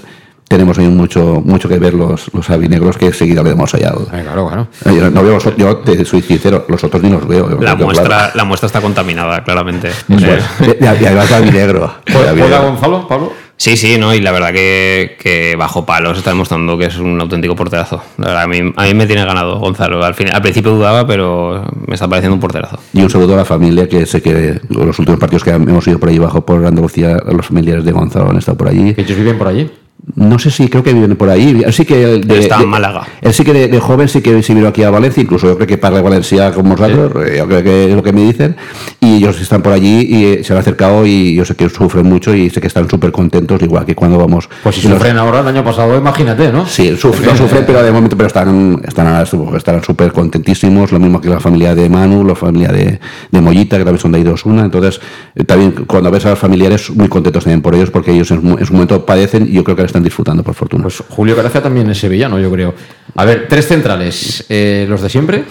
tenemos 0.50 0.76
ahí 0.80 0.88
mucho 0.88 1.40
mucho 1.44 1.68
que 1.68 1.78
ver 1.78 1.94
los 1.94 2.28
los 2.34 2.50
albinegros 2.50 2.98
que 2.98 3.12
seguida 3.12 3.40
le 3.44 3.50
damos 3.50 3.72
allá. 3.72 3.90
al- 3.90 4.18
Eh, 4.18 4.22
claro, 4.24 4.48
claro. 4.48 4.66
Yo, 4.84 5.08
no 5.08 5.22
veo 5.22 5.34
los- 5.34 5.56
yo 5.56 5.76
te 5.78 6.04
soy 6.04 6.22
sincero, 6.22 6.64
los 6.68 6.82
otros 6.82 7.00
ni 7.04 7.08
los 7.08 7.26
veo. 7.26 7.48
la, 7.60 7.76
muestra, 7.76 8.06
claro. 8.06 8.32
la 8.34 8.44
muestra 8.44 8.66
está 8.66 8.80
contaminada, 8.80 9.44
claramente. 9.44 9.90
Bueno, 10.08 10.26
Eh, 10.60 10.76
y- 10.80 10.84
y 10.84 10.86
además 11.06 11.30
albinegro. 11.30 11.94
¿Juega 12.12 12.30
albinegro. 12.30 12.62
Gonzalo, 12.64 13.06
Pablo? 13.06 13.32
Sí, 13.56 13.76
sí, 13.76 13.96
¿no? 13.98 14.12
Y 14.14 14.20
la 14.22 14.32
verdad 14.32 14.52
que, 14.52 15.16
que 15.20 15.54
bajo 15.56 15.84
palos 15.86 16.16
está 16.18 16.30
demostrando 16.30 16.78
que 16.78 16.86
es 16.86 16.96
un 16.98 17.20
auténtico 17.20 17.54
porterazo. 17.54 18.02
La 18.16 18.28
verdad, 18.28 18.42
a 18.44 18.46
mí, 18.48 18.72
a 18.74 18.84
mí 18.84 18.94
me 18.94 19.06
tiene 19.06 19.22
ganado 19.24 19.58
Gonzalo. 19.60 20.02
Al, 20.02 20.14
fin, 20.14 20.30
al 20.32 20.40
principio 20.42 20.72
dudaba, 20.72 21.06
pero 21.06 21.62
me 21.86 21.94
está 21.94 22.08
pareciendo 22.08 22.34
un 22.34 22.40
porterazo. 22.40 22.78
Y 22.94 23.02
un 23.02 23.10
saludo 23.10 23.34
a 23.34 23.36
la 23.36 23.44
familia, 23.44 23.86
que 23.86 24.04
sé 24.06 24.20
que 24.22 24.60
los 24.70 24.98
últimos 24.98 25.20
partidos 25.20 25.44
que 25.44 25.50
hemos 25.50 25.86
ido 25.86 25.98
por 26.00 26.08
ahí 26.08 26.16
abajo 26.16 26.40
por 26.44 26.64
Andalucía, 26.64 27.18
los 27.30 27.46
familiares 27.46 27.84
de 27.84 27.92
Gonzalo 27.92 28.30
han 28.30 28.38
estado 28.38 28.56
por 28.56 28.66
allí. 28.68 28.94
¿Que 28.94 29.02
ellos 29.02 29.16
viven 29.18 29.36
por 29.38 29.46
allí? 29.48 29.70
No 30.16 30.38
sé 30.38 30.50
si 30.50 30.68
creo 30.68 30.82
que 30.82 30.92
viven 30.92 31.16
por 31.16 31.28
ahí. 31.30 31.62
Él 31.64 31.72
sí 31.72 31.84
que 31.84 31.96
de, 32.18 32.38
Está 32.38 32.60
en 32.62 32.68
Málaga. 32.68 33.06
Él 33.20 33.32
sí 33.32 33.44
que 33.44 33.52
de, 33.52 33.68
de 33.68 33.80
joven 33.80 34.08
sí 34.08 34.20
que 34.20 34.42
se 34.42 34.54
vino 34.54 34.68
aquí 34.68 34.82
a 34.82 34.90
Valencia, 34.90 35.22
incluso 35.22 35.46
yo 35.46 35.54
creo 35.56 35.66
que 35.66 35.78
para 35.78 36.00
Valencia 36.02 36.52
con 36.52 36.68
vosotros, 36.68 37.12
eh, 37.28 37.36
yo 37.38 37.46
creo 37.46 37.62
que 37.62 37.84
es 37.90 37.94
lo 37.94 38.02
que 38.02 38.12
me 38.12 38.22
dicen. 38.24 38.56
Y 39.00 39.16
ellos 39.16 39.40
están 39.40 39.62
por 39.62 39.72
allí 39.72 40.00
y 40.08 40.24
eh, 40.26 40.44
se 40.44 40.52
han 40.52 40.58
acercado 40.58 41.06
y 41.06 41.34
yo 41.34 41.44
sé 41.44 41.54
que 41.54 41.68
sufren 41.68 42.06
mucho 42.06 42.34
y 42.34 42.50
sé 42.50 42.60
que 42.60 42.66
están 42.66 42.88
súper 42.88 43.12
contentos, 43.12 43.60
igual 43.62 43.84
que 43.84 43.94
cuando 43.94 44.18
vamos. 44.18 44.48
Pues 44.62 44.76
si 44.76 44.86
y 44.86 44.90
los- 44.90 44.98
sufren 44.98 45.16
ahora 45.18 45.40
el 45.40 45.48
año 45.48 45.64
pasado, 45.64 45.96
imagínate, 45.96 46.52
¿no? 46.52 46.66
Sí, 46.66 46.96
sufren, 46.96 47.30
no 47.30 47.36
sufren, 47.36 47.64
pero 47.66 47.82
de 47.82 47.90
momento 47.92 48.16
pero 48.16 48.26
están 48.28 48.80
están 48.86 49.24
estarán 49.56 49.82
súper 49.82 50.12
contentísimos, 50.12 50.92
lo 50.92 50.98
mismo 50.98 51.20
que 51.20 51.28
la 51.28 51.40
familia 51.40 51.74
de 51.74 51.88
Manu, 51.88 52.24
la 52.24 52.34
familia 52.34 52.68
de, 52.72 53.00
de 53.30 53.40
Mollita, 53.40 53.76
que 53.78 53.84
también 53.84 54.00
son 54.00 54.12
de 54.12 54.18
ahí 54.18 54.24
dos 54.24 54.44
una. 54.46 54.64
Entonces, 54.64 55.00
eh, 55.34 55.44
también 55.44 55.72
cuando 55.86 56.10
ves 56.10 56.24
a 56.26 56.30
los 56.30 56.38
familiares, 56.38 56.90
muy 56.90 57.08
contentos 57.08 57.44
también 57.44 57.62
por 57.62 57.74
ellos, 57.74 57.90
porque 57.90 58.12
ellos 58.12 58.30
en, 58.30 58.40
su- 58.42 58.58
en 58.58 58.66
su 58.66 58.72
momento 58.72 59.04
padecen 59.06 59.46
y 59.48 59.52
yo 59.52 59.64
creo 59.64 59.76
que 59.76 59.82
ahora 59.82 59.88
están 60.00 60.04
disfrutando, 60.04 60.42
por 60.42 60.54
fortuna. 60.54 60.82
Pues 60.84 61.02
Julio 61.08 61.36
Caracia 61.36 61.62
también 61.62 61.88
es 61.90 61.98
sevillano, 61.98 62.38
yo 62.38 62.50
creo. 62.50 62.74
A 63.16 63.24
ver, 63.24 63.46
tres 63.48 63.66
centrales. 63.68 64.44
eh, 64.48 64.86
¿Los 64.88 65.02
de 65.02 65.08
siempre? 65.08 65.44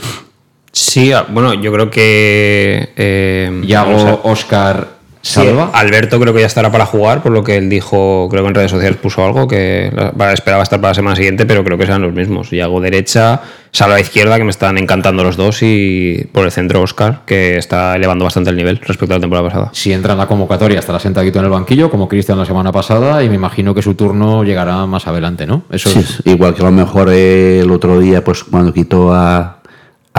Sí, 0.71 1.11
a- 1.11 1.23
bueno, 1.23 1.53
yo 1.53 1.71
creo 1.71 1.89
que. 1.89 2.89
Eh, 2.95 3.61
Yago, 3.65 4.21
vamos 4.23 4.45
Sí, 5.21 5.33
Salva. 5.33 5.69
Alberto 5.73 6.17
creo 6.19 6.33
que 6.33 6.39
ya 6.39 6.45
estará 6.47 6.71
para 6.71 6.85
jugar, 6.85 7.21
por 7.21 7.33
lo 7.33 7.43
que 7.43 7.57
él 7.57 7.69
dijo, 7.69 8.27
creo 8.31 8.41
que 8.43 8.49
en 8.49 8.55
redes 8.55 8.71
sociales 8.71 8.97
puso 8.97 9.23
algo, 9.25 9.47
que 9.49 9.87
esperaba 10.33 10.63
estar 10.63 10.79
para 10.79 10.91
la 10.91 10.95
semana 10.95 11.15
siguiente, 11.17 11.45
pero 11.45 11.63
creo 11.65 11.77
que 11.77 11.85
serán 11.85 12.01
los 12.01 12.13
mismos. 12.13 12.49
Yago 12.51 12.79
derecha, 12.79 13.41
Salva 13.71 13.99
izquierda, 13.99 14.37
que 14.37 14.45
me 14.45 14.49
están 14.49 14.77
encantando 14.77 15.23
los 15.23 15.35
dos, 15.35 15.61
y 15.61 16.25
por 16.31 16.45
el 16.45 16.51
centro 16.51 16.81
Oscar, 16.81 17.21
que 17.25 17.57
está 17.57 17.95
elevando 17.97 18.23
bastante 18.23 18.49
el 18.49 18.55
nivel 18.55 18.77
respecto 18.77 19.13
a 19.13 19.17
la 19.17 19.21
temporada 19.21 19.47
pasada. 19.47 19.69
Si 19.73 19.91
entra 19.91 20.13
en 20.13 20.19
la 20.19 20.25
convocatoria, 20.27 20.79
estará 20.79 20.99
sentadito 20.99 21.37
en 21.39 21.45
el 21.45 21.51
banquillo, 21.51 21.91
como 21.91 22.07
Cristian 22.07 22.37
la 22.39 22.45
semana 22.45 22.71
pasada, 22.71 23.21
y 23.21 23.27
me 23.29 23.35
imagino 23.35 23.75
que 23.75 23.81
su 23.81 23.93
turno 23.95 24.43
llegará 24.45 24.85
más 24.85 25.05
adelante, 25.05 25.45
¿no? 25.45 25.63
Eso 25.69 25.89
Sí, 25.89 25.99
es- 25.99 26.21
igual 26.25 26.55
que 26.55 26.61
a 26.61 26.65
lo 26.65 26.71
mejor 26.71 27.09
el 27.09 27.69
otro 27.69 27.99
día, 27.99 28.23
pues 28.23 28.43
cuando 28.45 28.73
quitó 28.73 29.13
a, 29.13 29.58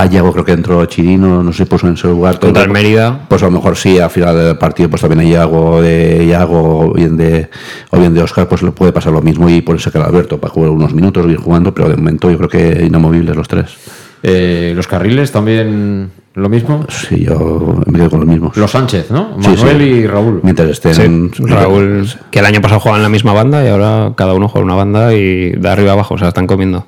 a 0.01 0.07
Yago, 0.07 0.33
creo 0.33 0.45
que 0.45 0.53
entró 0.53 0.85
Chirino, 0.87 1.43
no 1.43 1.53
sé, 1.53 1.67
puso 1.67 1.87
en 1.87 1.97
su 1.97 2.09
lugar. 2.09 2.39
Contra 2.39 2.63
el 2.63 2.71
Mérida. 2.71 3.27
Pues 3.29 3.43
a 3.43 3.47
lo 3.47 3.53
mejor 3.53 3.77
sí, 3.77 3.99
al 3.99 4.11
final 4.11 4.37
del 4.37 4.59
partido, 4.59 4.89
pues 4.89 5.03
también 5.03 5.21
hay 5.21 5.31
Yago 5.33 5.83
de 5.83 6.27
Yago 6.27 6.81
o 6.81 6.93
bien 6.93 7.17
de, 7.17 7.49
o 7.91 7.99
bien 7.99 8.15
de 8.15 8.23
Oscar, 8.23 8.49
pues 8.49 8.63
le 8.63 8.71
puede 8.73 8.93
pasar 8.93 9.13
lo 9.13 9.23
mismo 9.23 9.49
y 9.51 9.61
por 9.61 9.79
sacar 9.81 10.03
a 10.03 10.07
Alberto 10.07 10.39
para 10.39 10.53
jugar 10.53 10.71
unos 10.71 10.95
minutos, 10.95 11.31
ir 11.31 11.37
jugando, 11.37 11.75
pero 11.75 11.89
de 11.89 11.97
momento 11.97 12.31
yo 12.31 12.39
creo 12.39 12.49
que 12.49 12.85
inamovibles 12.85 13.37
los 13.37 13.49
tres. 13.49 13.77
Eh, 14.23 14.73
los 14.77 14.87
carriles 14.87 15.33
también 15.33 16.11
lo 16.35 16.49
mismo. 16.49 16.85
Sí, 16.89 17.25
yo 17.25 17.83
me 17.87 17.99
quedo 17.99 18.11
con 18.11 18.21
los 18.21 18.29
mismos. 18.29 18.57
Los 18.57 18.71
Sánchez, 18.71 19.11
¿no? 19.11 19.37
Manuel 19.37 19.79
sí. 19.79 19.85
y 19.85 20.07
Raúl. 20.07 20.41
Mientras 20.43 20.71
estén. 20.71 21.31
Sí, 21.35 21.43
Raúl, 21.45 22.09
que 22.31 22.39
el 22.39 22.47
año 22.47 22.61
pasado 22.61 22.81
jugaban 22.81 23.01
en 23.01 23.05
la 23.05 23.09
misma 23.09 23.33
banda 23.33 23.65
y 23.65 23.69
ahora 23.69 24.13
cada 24.17 24.35
uno 24.35 24.49
juega 24.49 24.65
una 24.65 24.75
banda 24.75 25.15
y 25.15 25.51
de 25.51 25.69
arriba 25.69 25.93
abajo, 25.93 26.15
o 26.15 26.19
sea, 26.19 26.29
están 26.29 26.47
comiendo. 26.47 26.87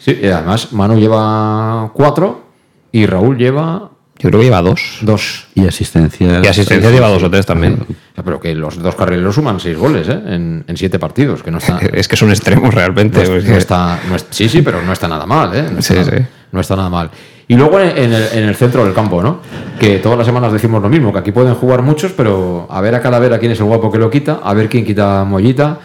Sí, 0.00 0.18
y 0.22 0.26
además 0.26 0.72
Manu 0.72 0.98
lleva 0.98 1.90
cuatro 1.92 2.42
y 2.90 3.04
Raúl 3.06 3.36
lleva 3.36 3.90
Yo 4.18 4.28
creo 4.30 4.40
que 4.40 4.44
lleva 4.46 4.62
dos. 4.62 4.98
dos. 5.02 5.46
Y 5.54 5.66
asistencia. 5.66 6.40
Y 6.42 6.46
asistencia 6.46 6.90
lleva 6.90 7.08
dos 7.08 7.22
o 7.22 7.30
tres 7.30 7.44
también. 7.46 7.78
Pero 8.24 8.40
que 8.40 8.54
los 8.54 8.78
dos 8.82 8.94
carrileros 8.94 9.34
suman 9.34 9.60
seis 9.60 9.76
goles 9.78 10.08
¿eh? 10.08 10.12
en, 10.26 10.64
en 10.66 10.76
siete 10.76 10.98
partidos, 10.98 11.42
que 11.42 11.50
no 11.50 11.58
está... 11.58 11.78
Es 11.92 12.08
que 12.08 12.16
son 12.16 12.30
extremos 12.30 12.72
realmente. 12.74 13.18
No, 13.18 13.22
es- 13.24 13.30
porque- 13.30 13.48
no 13.50 13.56
está, 13.56 13.98
no 14.08 14.16
es- 14.16 14.26
sí, 14.30 14.48
sí, 14.48 14.62
pero 14.62 14.82
no 14.82 14.92
está 14.92 15.06
nada 15.08 15.26
mal, 15.26 15.54
¿eh? 15.54 15.62
No 15.70 15.78
está, 15.78 15.82
Sí, 15.82 15.94
nada, 16.00 16.18
sí. 16.18 16.24
no 16.52 16.60
está 16.60 16.76
nada 16.76 16.88
mal. 16.90 17.10
Y 17.48 17.54
luego 17.56 17.80
en, 17.80 18.12
el, 18.12 18.28
en 18.32 18.44
el 18.48 18.54
centro 18.54 18.84
del 18.84 18.94
campo, 18.94 19.22
¿no? 19.22 19.40
Que 19.78 19.98
todas 19.98 20.16
las 20.16 20.26
semanas 20.26 20.52
decimos 20.52 20.80
lo 20.82 20.88
mismo, 20.88 21.12
que 21.12 21.18
aquí 21.18 21.32
pueden 21.32 21.54
jugar 21.54 21.82
muchos, 21.82 22.12
pero 22.12 22.66
a 22.70 22.80
ver 22.80 22.94
a 22.94 23.00
Calavera 23.00 23.38
quién 23.38 23.52
es 23.52 23.58
el 23.58 23.64
guapo 23.66 23.90
que 23.90 23.98
lo 23.98 24.08
quita, 24.10 24.40
a 24.44 24.54
ver 24.54 24.68
quién 24.68 24.84
quita 24.84 25.24
Mollita, 25.24 25.78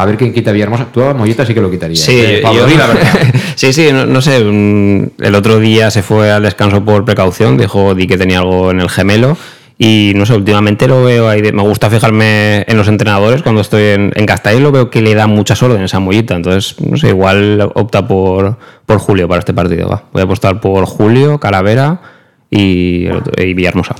a 0.00 0.04
ver 0.06 0.16
quién 0.16 0.32
quita 0.32 0.52
Villahermosa. 0.52 0.86
Tú 0.92 1.02
a 1.02 1.12
Mollita 1.14 1.44
sí 1.44 1.54
que 1.54 1.60
lo 1.60 1.70
quitarías. 1.70 1.98
Sí, 2.00 2.12
eh, 2.16 2.40
Pablo, 2.42 2.68
yo- 2.68 2.76
la 2.78 2.86
verdad. 2.86 3.12
sí, 3.56 3.72
sí, 3.72 3.88
no, 3.92 4.06
no 4.06 4.20
sé. 4.22 4.42
mm, 4.44 5.02
El 5.20 5.34
otro 5.34 5.58
día 5.58 5.90
se 5.90 6.02
fue 6.02 6.30
al 6.30 6.42
descanso 6.44 6.84
por 6.84 7.04
precaución, 7.04 7.56
dijo 7.58 7.94
di 7.94 8.06
que 8.06 8.16
tenía 8.16 8.38
algo 8.38 8.70
en 8.70 8.80
el 8.80 8.88
gemelo. 8.88 9.36
Y 9.80 10.12
no 10.16 10.26
sé, 10.26 10.34
últimamente 10.34 10.88
lo 10.88 11.04
veo 11.04 11.28
ahí. 11.28 11.40
de- 11.40 11.52
me 11.52 11.62
gusta 11.62 11.88
fijarme 11.90 12.64
en 12.66 12.76
los 12.76 12.88
entrenadores 12.88 13.42
cuando 13.42 13.60
estoy 13.60 13.82
en, 13.84 14.12
en 14.16 14.26
Castellón, 14.26 14.62
lo 14.64 14.72
veo 14.72 14.90
que 14.90 15.00
le 15.02 15.14
da 15.14 15.26
muchas 15.28 15.62
órdenes 15.62 15.94
a 15.94 16.00
Mollita. 16.00 16.34
Entonces, 16.36 16.74
no 16.80 16.96
sé, 16.96 17.08
igual 17.10 17.60
opta 17.74 18.06
por, 18.08 18.56
por 18.86 18.98
Julio 18.98 19.28
para 19.28 19.38
este 19.40 19.52
partido. 19.54 19.88
Va. 19.88 20.04
Voy 20.12 20.22
a 20.22 20.24
apostar 20.24 20.60
por 20.60 20.84
Julio, 20.84 21.38
Calavera 21.38 22.00
y, 22.50 23.06
y 23.36 23.54
Villahermosa. 23.54 23.94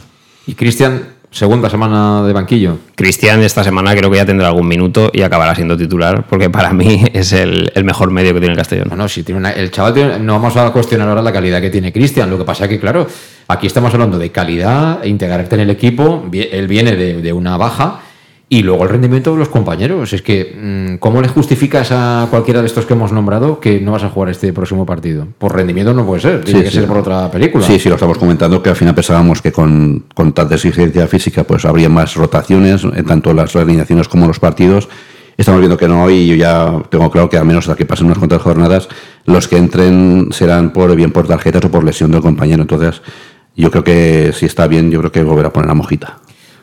Y 0.47 0.55
Cristian, 0.55 1.03
segunda 1.31 1.69
semana 1.71 2.23
de 2.23 2.33
banquillo. 2.33 2.79
Cristian 2.95 3.43
esta 3.43 3.63
semana 3.63 3.95
creo 3.95 4.11
que 4.11 4.17
ya 4.17 4.27
tendrá 4.27 4.49
algún 4.49 4.67
minuto 4.67 5.11
y 5.13 5.23
acabará 5.23 5.55
siendo 5.55 5.77
titular, 5.77 6.25
porque 6.29 6.51
para 6.51 6.73
mí 6.73 7.05
es 7.13 7.33
el, 7.33 7.71
el 7.75 7.85
mejor 7.85 8.11
medio 8.11 8.33
que 8.35 8.41
tiene 8.41 8.53
el 8.53 8.59
Castellón. 8.59 8.89
No, 8.91 8.97
no, 8.97 9.09
si 9.09 9.23
tiene 9.23 9.39
una- 9.41 9.53
el 9.53 9.71
chaval 9.71 9.95
tiene- 9.95 10.19
no 10.19 10.35
vamos 10.35 10.57
a 10.57 10.71
cuestionar 10.71 11.09
ahora 11.09 11.23
la 11.23 11.33
calidad 11.33 11.61
que 11.61 11.71
tiene 11.71 11.93
Cristian. 11.93 12.31
Lo 12.31 12.39
que 12.39 12.45
pasa 12.45 12.65
es 12.65 12.71
que, 12.71 12.81
claro, 12.81 13.07
aquí 13.49 13.67
estamos 13.67 13.93
hablando 13.93 14.19
de 14.19 14.31
calidad, 14.31 15.01
e 15.05 15.09
integrarte 15.09 15.55
en 15.57 15.61
el 15.63 15.71
equipo. 15.71 16.25
Él 16.33 16.67
viene 16.67 16.97
de, 16.97 17.21
de 17.21 17.33
una 17.33 17.57
baja 17.57 18.01
y 18.51 18.63
luego 18.63 18.85
el 18.85 18.89
rendimiento 18.89 19.33
de 19.33 19.39
los 19.39 19.49
compañeros. 19.49 20.13
Es 20.13 20.23
que, 20.23 20.57
mm, 20.95 20.97
¿cómo 20.99 21.21
le 21.21 21.29
justificas 21.29 21.89
a 21.93 22.27
cualquiera 22.31 22.61
de 22.61 22.67
estos 22.67 22.87
que 22.87 22.95
hemos 22.95 23.13
nombrado 23.13 23.61
que 23.61 23.79
no 23.81 23.93
vas 23.93 24.05
a 24.05 24.09
jugar 24.09 24.31
este 24.31 24.53
próximo 24.55 24.87
partido? 24.87 25.27
Por 25.39 25.55
rendimiento 25.55 25.93
no 25.93 26.07
puede 26.07 26.23
ser, 26.23 26.45
tiene 26.45 26.61
Sí, 26.61 26.65
que 26.65 26.71
sí. 26.71 26.77
ser 26.79 26.87
por 26.89 26.97
otra 26.99 27.31
película. 27.31 27.67
Sí, 27.67 27.79
sí, 27.79 27.89
lo 27.89 27.97
estamos 27.97 28.17
comentando 28.17 28.63
que 28.63 28.71
al 28.71 28.77
final 28.77 28.95
pensábamos 28.95 29.43
que 29.43 29.53
con, 29.53 30.05
con 30.15 30.33
tanta 30.33 30.55
exigencia 30.55 31.07
física 31.09 31.45
pues 31.45 31.65
habría 31.67 31.89
más 31.91 32.15
rotaciones, 32.15 32.85
en 32.85 33.05
tanto 33.05 33.35
las 33.35 33.55
alineaciones 33.55 34.09
como 34.09 34.27
los 34.27 34.39
partidos. 34.41 34.89
Estamos 35.37 35.61
viendo 35.61 35.77
que 35.77 35.87
no 35.87 36.11
y 36.11 36.27
yo 36.27 36.35
ya 36.35 36.83
tengo 36.91 37.11
claro 37.11 37.29
que 37.29 37.37
al 37.37 37.45
menos 37.45 37.69
hasta 37.69 37.77
que 37.77 37.85
pasen 37.87 38.07
unas 38.07 38.19
cuantas 38.19 38.43
jornadas 38.43 38.89
los 39.25 39.47
que 39.47 39.57
entren 39.57 40.29
serán 40.33 40.73
por 40.73 40.97
bien 40.97 41.13
por 41.13 41.29
tarjetas 41.29 41.65
o 41.67 41.71
por 41.71 41.85
lesión 41.85 42.11
del 42.11 42.23
compañero. 42.23 42.63
Entonces 42.63 43.03
yo 43.55 43.71
creo 43.71 43.85
que 43.85 44.33
si 44.35 44.47
está 44.47 44.67
bien, 44.67 44.91
yo 44.91 44.99
creo 45.01 45.13
que 45.13 45.23
volverá 45.23 45.49
a 45.49 45.53
poner 45.53 45.71
a 45.71 45.75
Mojita. 45.75 46.19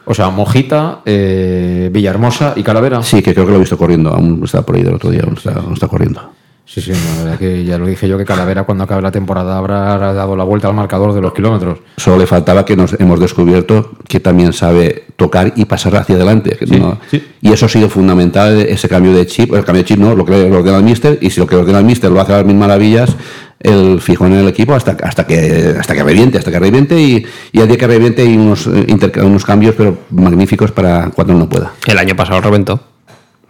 O 0.05 0.13
sea, 0.13 0.29
Mojita, 0.29 1.01
eh, 1.05 1.89
Villahermosa 1.91 2.53
y 2.55 2.63
Calavera. 2.63 3.01
Sí, 3.03 3.21
que 3.21 3.33
creo 3.33 3.45
que 3.45 3.51
lo 3.51 3.57
he 3.57 3.61
visto 3.61 3.77
corriendo, 3.77 4.11
aún 4.11 4.41
está 4.43 4.61
por 4.61 4.75
ahí 4.75 4.83
del 4.83 4.95
otro 4.95 5.09
día, 5.09 5.23
aún 5.23 5.73
está, 5.73 5.87
corriendo. 5.87 6.21
Sí, 6.67 6.81
sí, 6.81 6.91
la 6.91 7.23
verdad 7.23 7.39
que 7.39 7.63
ya 7.63 7.77
lo 7.77 7.85
dije 7.85 8.07
yo 8.07 8.17
que 8.17 8.25
Calavera 8.25 8.63
cuando 8.63 8.83
acabe 8.85 9.01
la 9.01 9.11
temporada 9.11 9.55
habrá 9.57 10.13
dado 10.13 10.35
la 10.35 10.43
vuelta 10.43 10.67
al 10.67 10.73
marcador 10.73 11.13
de 11.13 11.21
los 11.21 11.31
kilómetros. 11.31 11.77
Solo 11.97 12.17
le 12.17 12.25
faltaba 12.25 12.65
que 12.65 12.75
nos 12.75 12.99
hemos 12.99 13.19
descubierto 13.19 13.91
que 14.07 14.19
también 14.19 14.51
sabe 14.51 15.03
tocar 15.15 15.53
y 15.55 15.65
pasar 15.65 15.95
hacia 15.95 16.15
adelante. 16.15 16.57
no- 16.79 16.97
Y 17.41 17.53
eso 17.53 17.67
ha 17.67 17.69
sido 17.69 17.87
fundamental, 17.87 18.57
ese 18.61 18.89
cambio 18.89 19.13
de 19.13 19.27
chip. 19.27 19.53
El 19.53 19.63
cambio 19.63 19.83
de 19.83 19.87
chip 19.89 19.99
no, 19.99 20.15
lo 20.15 20.25
que 20.25 20.49
lo 20.49 20.57
ordena 20.57 20.77
el 20.77 20.83
míster, 20.83 21.19
y 21.21 21.29
si 21.29 21.39
lo 21.39 21.45
que 21.45 21.55
ordena 21.55 21.77
el 21.79 21.85
míster 21.85 22.09
lo 22.09 22.19
hace 22.19 22.33
a 22.33 22.37
las 22.37 22.45
mil 22.45 22.55
maravillas, 22.57 23.15
el 23.59 24.01
fijón 24.01 24.33
en 24.33 24.39
el 24.39 24.47
equipo 24.47 24.73
hasta, 24.73 24.97
hasta 25.03 25.25
que 25.27 25.75
hasta 25.79 25.93
que 25.93 26.03
reviente, 26.03 26.39
hasta 26.39 26.49
que 26.51 26.59
reviente, 26.59 26.99
y, 26.99 27.25
y 27.51 27.61
al 27.61 27.67
día 27.67 27.77
que 27.77 27.85
reviente 27.87 28.23
hay 28.23 28.35
unos, 28.35 28.65
eh, 28.67 28.87
unos 29.23 29.45
cambios 29.45 29.75
pero 29.77 29.99
magníficos 30.09 30.71
para 30.71 31.11
cuando 31.11 31.35
no 31.35 31.47
pueda. 31.47 31.73
El 31.85 31.97
año 31.99 32.15
pasado 32.15 32.41
reventó. 32.41 32.79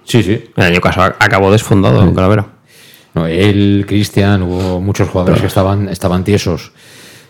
Sí, 0.03 0.21
sí. 0.21 0.43
El 0.57 0.63
año 0.63 0.81
pasado 0.81 1.15
acabó 1.17 1.49
desfondado, 1.51 2.13
Calavera. 2.13 2.45
No, 3.15 3.27
él, 3.27 3.85
Cristian, 3.87 4.43
hubo 4.43 4.81
muchos 4.81 5.09
jugadores 5.09 5.41
que 5.41 5.47
estaban, 5.47 5.87
estaban 5.89 6.23
tiesos. 6.23 6.73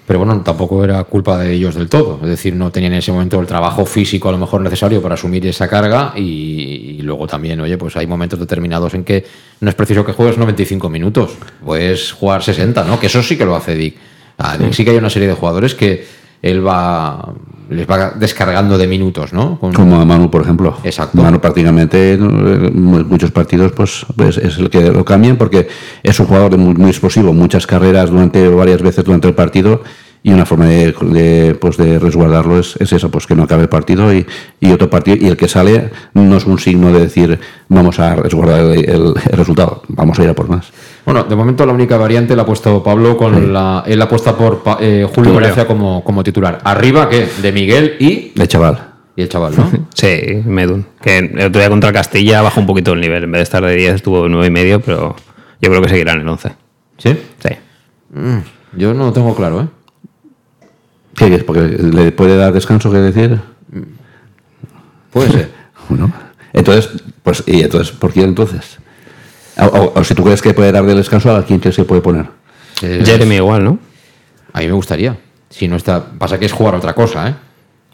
Pero 0.07 0.19
bueno, 0.19 0.41
tampoco 0.41 0.83
era 0.83 1.03
culpa 1.03 1.37
de 1.37 1.53
ellos 1.53 1.75
del 1.75 1.89
todo. 1.89 2.19
Es 2.21 2.29
decir, 2.29 2.55
no 2.55 2.71
tenían 2.71 2.93
en 2.93 2.99
ese 2.99 3.11
momento 3.11 3.39
el 3.39 3.47
trabajo 3.47 3.85
físico 3.85 4.29
a 4.29 4.31
lo 4.31 4.37
mejor 4.37 4.61
necesario 4.61 5.01
para 5.01 5.15
asumir 5.15 5.45
esa 5.47 5.67
carga. 5.67 6.13
Y, 6.15 6.97
y 6.99 7.01
luego 7.01 7.25
también, 7.25 7.59
oye, 7.61 7.77
pues 7.77 7.95
hay 7.97 8.05
momentos 8.05 8.39
determinados 8.39 8.93
en 8.93 9.03
que 9.03 9.25
no 9.61 9.69
es 9.69 9.75
preciso 9.75 10.05
que 10.05 10.13
juegues 10.13 10.37
95 10.37 10.89
minutos. 10.89 11.31
Puedes 11.63 12.11
jugar 12.11 12.43
60, 12.43 12.83
¿no? 12.83 12.99
Que 12.99 13.07
eso 13.07 13.23
sí 13.23 13.37
que 13.37 13.45
lo 13.45 13.55
hace 13.55 13.75
Dick. 13.75 13.95
Ah, 14.37 14.57
Dick 14.57 14.73
sí 14.73 14.83
que 14.83 14.91
hay 14.91 14.97
una 14.97 15.09
serie 15.09 15.27
de 15.27 15.33
jugadores 15.33 15.73
que 15.73 16.05
él 16.41 16.65
va, 16.65 17.33
les 17.69 17.89
va 17.89 18.11
descargando 18.11 18.77
de 18.77 18.87
minutos, 18.87 19.33
¿no? 19.33 19.59
Con- 19.59 19.73
Como 19.73 19.99
a 19.99 20.05
Manu, 20.05 20.29
por 20.29 20.41
ejemplo. 20.41 20.77
Exacto. 20.83 21.21
Manu 21.21 21.39
prácticamente 21.39 22.13
en 22.13 23.07
muchos 23.07 23.31
partidos 23.31 23.71
pues, 23.71 24.05
pues 24.15 24.37
es 24.37 24.57
el 24.57 24.69
que 24.69 24.91
lo 24.91 25.03
cambian 25.03 25.35
porque 25.37 25.67
es 26.03 26.19
un 26.19 26.27
jugador 26.27 26.57
muy, 26.57 26.73
muy 26.75 26.89
explosivo, 26.89 27.33
muchas 27.33 27.65
carreras 27.67 28.09
durante 28.09 28.47
varias 28.49 28.81
veces 28.81 29.03
durante 29.03 29.27
el 29.27 29.33
partido 29.33 29.81
y 30.27 30.33
una 30.33 30.43
forma 30.47 30.65
de, 30.65 30.91
de, 31.01 31.53
pues 31.53 31.77
de 31.77 31.99
resguardarlo 31.99 32.57
es, 32.57 32.75
es 32.79 32.91
esa, 32.91 33.09
pues 33.09 33.27
que 33.27 33.35
no 33.35 33.43
acabe 33.43 33.61
el 33.61 33.69
partido 33.69 34.11
y, 34.11 34.25
y 34.59 34.71
otro 34.71 34.89
partido 34.89 35.17
y 35.21 35.27
el 35.27 35.37
que 35.37 35.47
sale 35.47 35.91
no 36.15 36.35
es 36.37 36.45
un 36.45 36.57
signo 36.57 36.91
de 36.91 37.01
decir 37.01 37.39
vamos 37.69 37.99
a 37.99 38.15
resguardar 38.15 38.61
el, 38.61 38.89
el- 38.89 39.13
el 39.31 39.37
resultado, 39.37 39.83
vamos 39.87 40.17
a 40.17 40.23
ir 40.23 40.29
a 40.29 40.33
por 40.33 40.49
más. 40.49 40.71
Bueno, 41.05 41.25
de 41.25 41.35
momento 41.35 41.63
la 41.67 41.73
única 41.73 41.97
variante 41.97 42.35
la 42.35 42.41
ha 42.41 42.45
puesto 42.47 42.81
Pablo 42.81 43.15
con 43.17 43.53
la. 43.53 43.83
Él 43.85 44.01
apuesta 44.01 44.35
por 44.35 44.63
eh, 44.79 45.07
Julio. 45.13 45.35
Gracia 45.35 45.67
como, 45.67 46.03
como 46.03 46.23
titular. 46.23 46.57
Arriba, 46.63 47.07
¿qué? 47.07 47.27
De 47.43 47.51
Miguel 47.51 47.95
y. 47.99 48.31
El 48.35 48.47
chaval. 48.47 48.93
Y 49.15 49.21
el 49.21 49.29
chaval, 49.29 49.53
¿no? 49.55 49.69
Sí, 49.93 50.41
Medun. 50.43 50.87
Que 51.01 51.19
el 51.19 51.39
otro 51.45 51.61
día 51.61 51.69
contra 51.69 51.93
Castilla 51.93 52.41
bajó 52.41 52.59
un 52.61 52.65
poquito 52.65 52.93
el 52.93 53.01
nivel. 53.01 53.25
En 53.25 53.31
vez 53.31 53.39
de 53.39 53.43
estar 53.43 53.63
de 53.63 53.75
10 53.75 53.93
estuvo 53.93 54.23
de 54.23 54.29
9 54.29 54.47
y 54.47 54.49
medio, 54.49 54.81
pero 54.81 55.15
yo 55.61 55.69
creo 55.69 55.81
que 55.83 55.89
seguirá 55.89 56.13
en 56.13 56.21
el 56.21 56.27
11. 56.27 56.49
¿Sí? 56.97 57.15
Sí. 57.43 57.49
Mm, 58.11 58.39
yo 58.79 58.93
no 58.95 59.05
lo 59.05 59.13
tengo 59.13 59.35
claro, 59.35 59.61
¿eh? 59.61 59.67
¿Qué 61.15 61.33
es? 61.35 61.43
Porque 61.43 61.61
le 61.61 62.11
puede 62.11 62.35
dar 62.37 62.53
descanso, 62.53 62.91
¿qué 62.91 62.97
decir? 62.97 63.39
Puede 65.11 65.31
ser. 65.31 65.51
Bueno, 65.87 66.11
entonces, 66.51 66.89
pues, 67.21 67.43
¿y 67.45 67.61
entonces 67.61 67.91
por 67.95 68.11
quién 68.11 68.29
entonces? 68.29 68.77
O, 69.57 69.65
o- 69.65 69.99
o 69.99 70.03
si 70.03 70.15
tú 70.15 70.23
crees 70.23 70.41
que 70.41 70.51
puede 70.55 70.71
dar 70.71 70.83
de 70.83 70.95
descanso, 70.95 71.35
¿a 71.35 71.45
quién 71.45 71.59
te 71.59 71.71
se 71.71 71.83
puede 71.85 72.01
poner? 72.01 72.25
Eh, 72.81 73.03
Jeremy 73.05 73.35
igual, 73.35 73.63
¿no? 73.63 73.77
A 74.51 74.61
mí 74.61 74.65
me 74.65 74.73
gustaría. 74.73 75.15
Si 75.47 75.67
no 75.67 75.75
está. 75.75 76.03
Pasa 76.17 76.39
que 76.39 76.45
es 76.47 76.51
jugar 76.51 76.73
otra 76.73 76.95
cosa, 76.95 77.29
¿eh? 77.29 77.35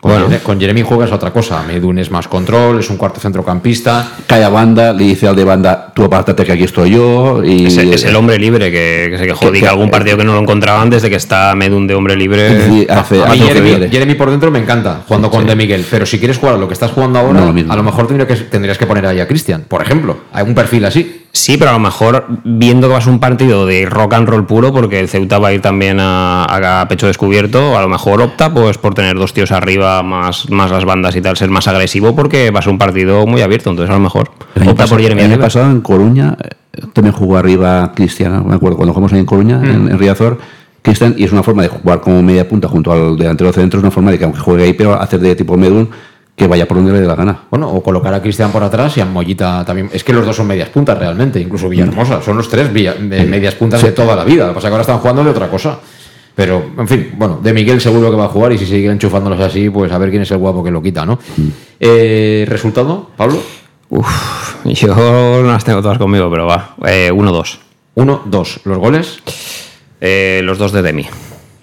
Con, 0.01 0.11
Bueno. 0.13 0.29
Jere- 0.29 0.41
con 0.41 0.59
Jeremy 0.59 0.81
juegas 0.81 1.11
otra 1.11 1.31
cosa. 1.31 1.61
Medun 1.61 1.99
es 1.99 2.09
más 2.09 2.27
control, 2.27 2.79
es 2.79 2.89
un 2.89 2.97
cuarto 2.97 3.19
centrocampista. 3.19 4.13
Cae 4.25 4.43
a 4.43 4.49
banda, 4.49 4.93
le 4.93 5.03
dice 5.03 5.27
al 5.27 5.35
de 5.35 5.43
banda, 5.43 5.91
tú 5.93 6.03
apártate 6.03 6.43
que 6.43 6.51
aquí 6.53 6.63
estoy 6.63 6.89
yo. 6.89 7.43
Y 7.43 7.67
Es, 7.67 7.77
el- 7.77 7.93
es 7.93 8.03
el 8.05 8.15
hombre 8.15 8.39
libre 8.39 8.71
que, 8.71 9.09
que 9.11 9.17
se 9.19 9.25
quejó. 9.27 9.51
Que- 9.51 9.67
algún 9.67 9.91
partido 9.91 10.17
que 10.17 10.23
no 10.23 10.33
lo 10.33 10.39
encontraban 10.39 10.89
desde 10.89 11.07
que 11.09 11.17
está 11.17 11.53
Medun 11.55 11.85
de 11.85 11.93
hombre 11.93 12.15
libre. 12.15 12.65
Sí, 12.67 12.87
hace- 12.89 13.21
A 13.21 13.25
hace 13.25 13.89
Jeremy, 13.91 14.15
por 14.15 14.31
dentro 14.31 14.49
me 14.49 14.57
encanta, 14.57 15.01
jugando 15.07 15.29
con 15.29 15.45
De 15.45 15.55
Miguel. 15.55 15.85
Pero 15.89 16.05
si 16.07 16.17
quieres 16.17 16.37
jugar 16.39 16.55
a 16.55 16.57
lo 16.57 16.67
que 16.67 16.73
estás 16.73 16.89
jugando 16.89 17.19
ahora, 17.19 17.39
No, 17.39 17.45
lo 17.45 17.53
mismo. 17.53 17.71
a 17.71 17.75
lo 17.75 17.83
mejor 17.83 18.07
tendría 18.07 18.25
que, 18.27 18.35
tendrías 18.35 18.79
que 18.79 18.87
poner 18.87 19.05
ahí 19.05 19.19
a 19.19 19.27
Cristian, 19.27 19.65
por 19.67 19.83
ejemplo. 19.83 20.17
Hay 20.33 20.43
un 20.43 20.55
perfil 20.55 20.83
así. 20.85 21.20
Sí, 21.33 21.55
pero 21.57 21.69
a 21.71 21.73
lo 21.73 21.79
mejor 21.79 22.25
viendo 22.43 22.87
que 22.87 22.93
va 22.93 22.99
a 22.99 23.09
un 23.09 23.19
partido 23.19 23.65
de 23.65 23.85
rock 23.85 24.13
and 24.15 24.27
roll 24.27 24.45
puro, 24.45 24.73
porque 24.73 24.99
el 24.99 25.07
Ceuta 25.07 25.39
va 25.39 25.47
a 25.49 25.53
ir 25.53 25.61
también 25.61 25.97
a, 26.01 26.43
a 26.81 26.87
pecho 26.89 27.07
descubierto, 27.07 27.77
a 27.77 27.81
lo 27.81 27.87
mejor 27.87 28.21
opta 28.21 28.53
pues 28.53 28.77
por 28.77 28.93
tener 28.93 29.15
dos 29.17 29.33
tíos 29.33 29.51
arriba, 29.51 30.03
más, 30.03 30.49
más 30.49 30.69
las 30.71 30.83
bandas 30.83 31.15
y 31.15 31.21
tal, 31.21 31.37
ser 31.37 31.49
más 31.49 31.67
agresivo, 31.69 32.15
porque 32.15 32.51
va 32.51 32.59
a 32.59 32.61
ser 32.61 32.71
un 32.73 32.77
partido 32.77 33.25
muy 33.25 33.41
abierto, 33.41 33.69
entonces 33.69 33.89
a 33.89 33.97
lo 33.97 34.01
mejor 34.03 34.29
El 34.55 34.63
opta 34.63 34.73
pasado, 34.75 34.89
por 34.97 35.01
Jeremy 35.01 35.21
el 35.21 35.31
año 35.31 35.41
pasado 35.41 35.71
en 35.71 35.79
Coruña 35.81 36.35
eh, 36.43 36.81
también 36.91 37.13
jugó 37.15 37.37
arriba 37.37 37.93
Cristian, 37.95 38.45
me 38.45 38.55
acuerdo, 38.55 38.75
cuando 38.77 38.93
jugamos 38.93 39.13
ahí 39.13 39.19
en 39.19 39.25
Coruña, 39.25 39.57
Mm. 39.59 39.65
en, 39.65 39.89
en 39.91 39.99
Riazor, 39.99 40.37
Cristian, 40.81 41.15
y 41.17 41.23
es 41.23 41.31
una 41.31 41.43
forma 41.43 41.61
de 41.61 41.69
jugar 41.69 42.01
como 42.01 42.21
media 42.21 42.47
punta 42.49 42.67
junto 42.67 42.91
al 42.91 43.15
delantero 43.17 43.53
centro, 43.53 43.79
es 43.79 43.83
una 43.83 43.91
forma 43.91 44.11
de 44.11 44.17
que 44.17 44.23
aunque 44.25 44.39
juegue 44.39 44.63
ahí, 44.65 44.73
pero 44.73 44.99
hacer 44.99 45.19
de 45.21 45.35
tipo 45.35 45.55
Medun, 45.55 45.89
que 46.41 46.47
vaya 46.47 46.67
por 46.67 46.77
donde 46.77 46.91
le 46.91 47.01
dé 47.01 47.05
la 47.05 47.13
gana. 47.13 47.43
Bueno, 47.51 47.69
o 47.69 47.83
colocar 47.83 48.11
a 48.15 48.19
Cristian 48.19 48.51
por 48.51 48.63
atrás 48.63 48.97
y 48.97 49.01
a 49.01 49.05
Mollita 49.05 49.63
también. 49.63 49.91
Es 49.93 50.03
que 50.03 50.11
los 50.11 50.25
dos 50.25 50.35
son 50.35 50.47
medias 50.47 50.69
puntas 50.69 50.97
realmente, 50.97 51.39
incluso 51.39 51.69
Villahermosa. 51.69 52.19
Son 52.23 52.35
los 52.35 52.49
tres 52.49 52.71
medias 52.71 53.53
puntas 53.53 53.79
de 53.83 53.91
toda 53.91 54.15
la 54.15 54.23
vida. 54.23 54.47
Lo 54.47 54.49
que 54.49 54.55
pasa 54.55 54.67
es 54.67 54.71
que 54.71 54.73
ahora 54.73 54.81
están 54.81 54.97
jugando 54.97 55.23
de 55.23 55.29
otra 55.29 55.49
cosa. 55.49 55.77
Pero, 56.33 56.71
en 56.79 56.87
fin, 56.87 57.11
bueno, 57.15 57.39
de 57.43 57.53
Miguel 57.53 57.79
seguro 57.79 58.09
que 58.09 58.17
va 58.17 58.25
a 58.25 58.29
jugar 58.29 58.53
y 58.53 58.57
si 58.57 58.65
siguen 58.65 58.93
enchufándolos 58.93 59.39
así, 59.39 59.69
pues 59.69 59.91
a 59.91 59.99
ver 59.99 60.09
quién 60.09 60.23
es 60.23 60.31
el 60.31 60.39
guapo 60.39 60.63
que 60.63 60.71
lo 60.71 60.81
quita, 60.81 61.05
¿no? 61.05 61.19
Eh, 61.79 62.43
¿Resultado, 62.47 63.11
Pablo? 63.15 63.37
Uf, 63.89 64.65
yo 64.65 64.95
no 64.95 65.43
las 65.43 65.63
tengo 65.63 65.83
todas 65.83 65.99
conmigo, 65.99 66.31
pero 66.31 66.47
va. 66.47 66.75
Eh, 66.87 67.11
1-2. 67.13 67.59
Uno, 67.93 68.23
dos. 68.25 68.61
¿Los 68.63 68.79
goles? 68.79 69.19
Eh, 69.99 70.41
los 70.43 70.57
dos 70.57 70.71
de 70.71 70.81
Demi. 70.81 71.05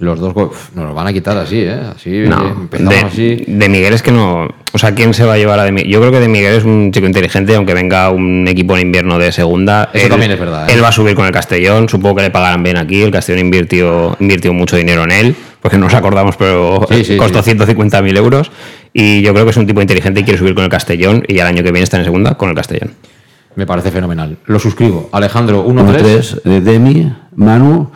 Los 0.01 0.21
dos. 0.21 0.33
Nos 0.75 0.87
los 0.87 0.95
van 0.95 1.09
a 1.09 1.13
quitar 1.13 1.37
así, 1.37 1.59
¿eh? 1.61 1.81
Así, 1.95 2.11
No, 2.29 2.47
empezamos 2.49 2.95
de, 2.95 3.01
así. 3.01 3.45
de 3.49 3.69
Miguel 3.69 3.95
es 3.95 4.03
que 4.03 4.13
no. 4.13 4.49
O 4.73 4.79
sea, 4.79 4.95
¿quién 4.95 5.13
se 5.13 5.25
va 5.25 5.35
a 5.35 5.37
llevar 5.39 5.59
a 5.59 5.65
de 5.65 5.73
Miguel? 5.73 5.91
Yo 5.91 5.99
creo 6.01 6.13
que 6.13 6.21
de 6.21 6.29
Miguel 6.29 6.55
es 6.55 6.65
un 6.65 6.93
chico 6.93 7.07
inteligente, 7.07 7.57
aunque 7.57 7.75
venga 7.75 8.11
un 8.11 8.47
equipo 8.47 8.77
en 8.77 8.83
invierno 8.87 9.19
de 9.19 9.33
segunda. 9.33 9.91
Eso 9.93 10.09
también 10.09 10.31
es 10.31 10.39
verdad, 10.39 10.71
¿eh? 10.71 10.75
Él 10.75 10.85
va 10.85 10.89
a 10.89 10.93
subir 10.93 11.17
con 11.17 11.27
el 11.27 11.33
Castellón, 11.33 11.89
supongo 11.89 12.17
que 12.17 12.23
le 12.23 12.31
pagarán 12.31 12.63
bien 12.63 12.77
aquí. 12.77 13.03
El 13.03 13.11
Castellón 13.11 13.41
invirtió, 13.47 14.17
invirtió 14.21 14.53
mucho 14.53 14.77
dinero 14.77 15.03
en 15.03 15.11
él, 15.11 15.35
porque 15.61 15.79
no 15.79 15.87
nos 15.87 15.95
acordamos, 15.95 16.37
pero 16.37 16.87
Sí, 16.91 17.05
sí, 17.05 17.17
costó 17.17 17.43
sí. 17.43 17.51
150.000 17.53 18.17
euros. 18.17 18.53
Y 18.93 19.21
yo 19.23 19.33
creo 19.33 19.45
que 19.47 19.51
es 19.51 19.57
un 19.57 19.67
tipo 19.67 19.81
inteligente 19.81 20.21
y 20.21 20.23
quiere 20.25 20.39
subir 20.39 20.55
con 20.55 20.63
el 20.63 20.71
Castellón, 20.71 21.25
y 21.27 21.39
el 21.41 21.47
año 21.47 21.65
que 21.65 21.73
viene 21.73 21.83
está 21.83 21.97
en 21.99 22.05
segunda 22.05 22.37
con 22.37 22.51
el 22.51 22.55
Castellón. 22.55 22.93
Me 23.57 23.67
parece 23.67 23.91
fenomenal. 23.91 24.37
Lo 24.47 24.61
suscribo. 24.61 25.09
Alejandro, 25.11 25.67
1-3. 25.67 26.03
1-3 26.03 26.43
de 26.45 26.61
Demi, 26.61 27.13
Manu 27.35 27.91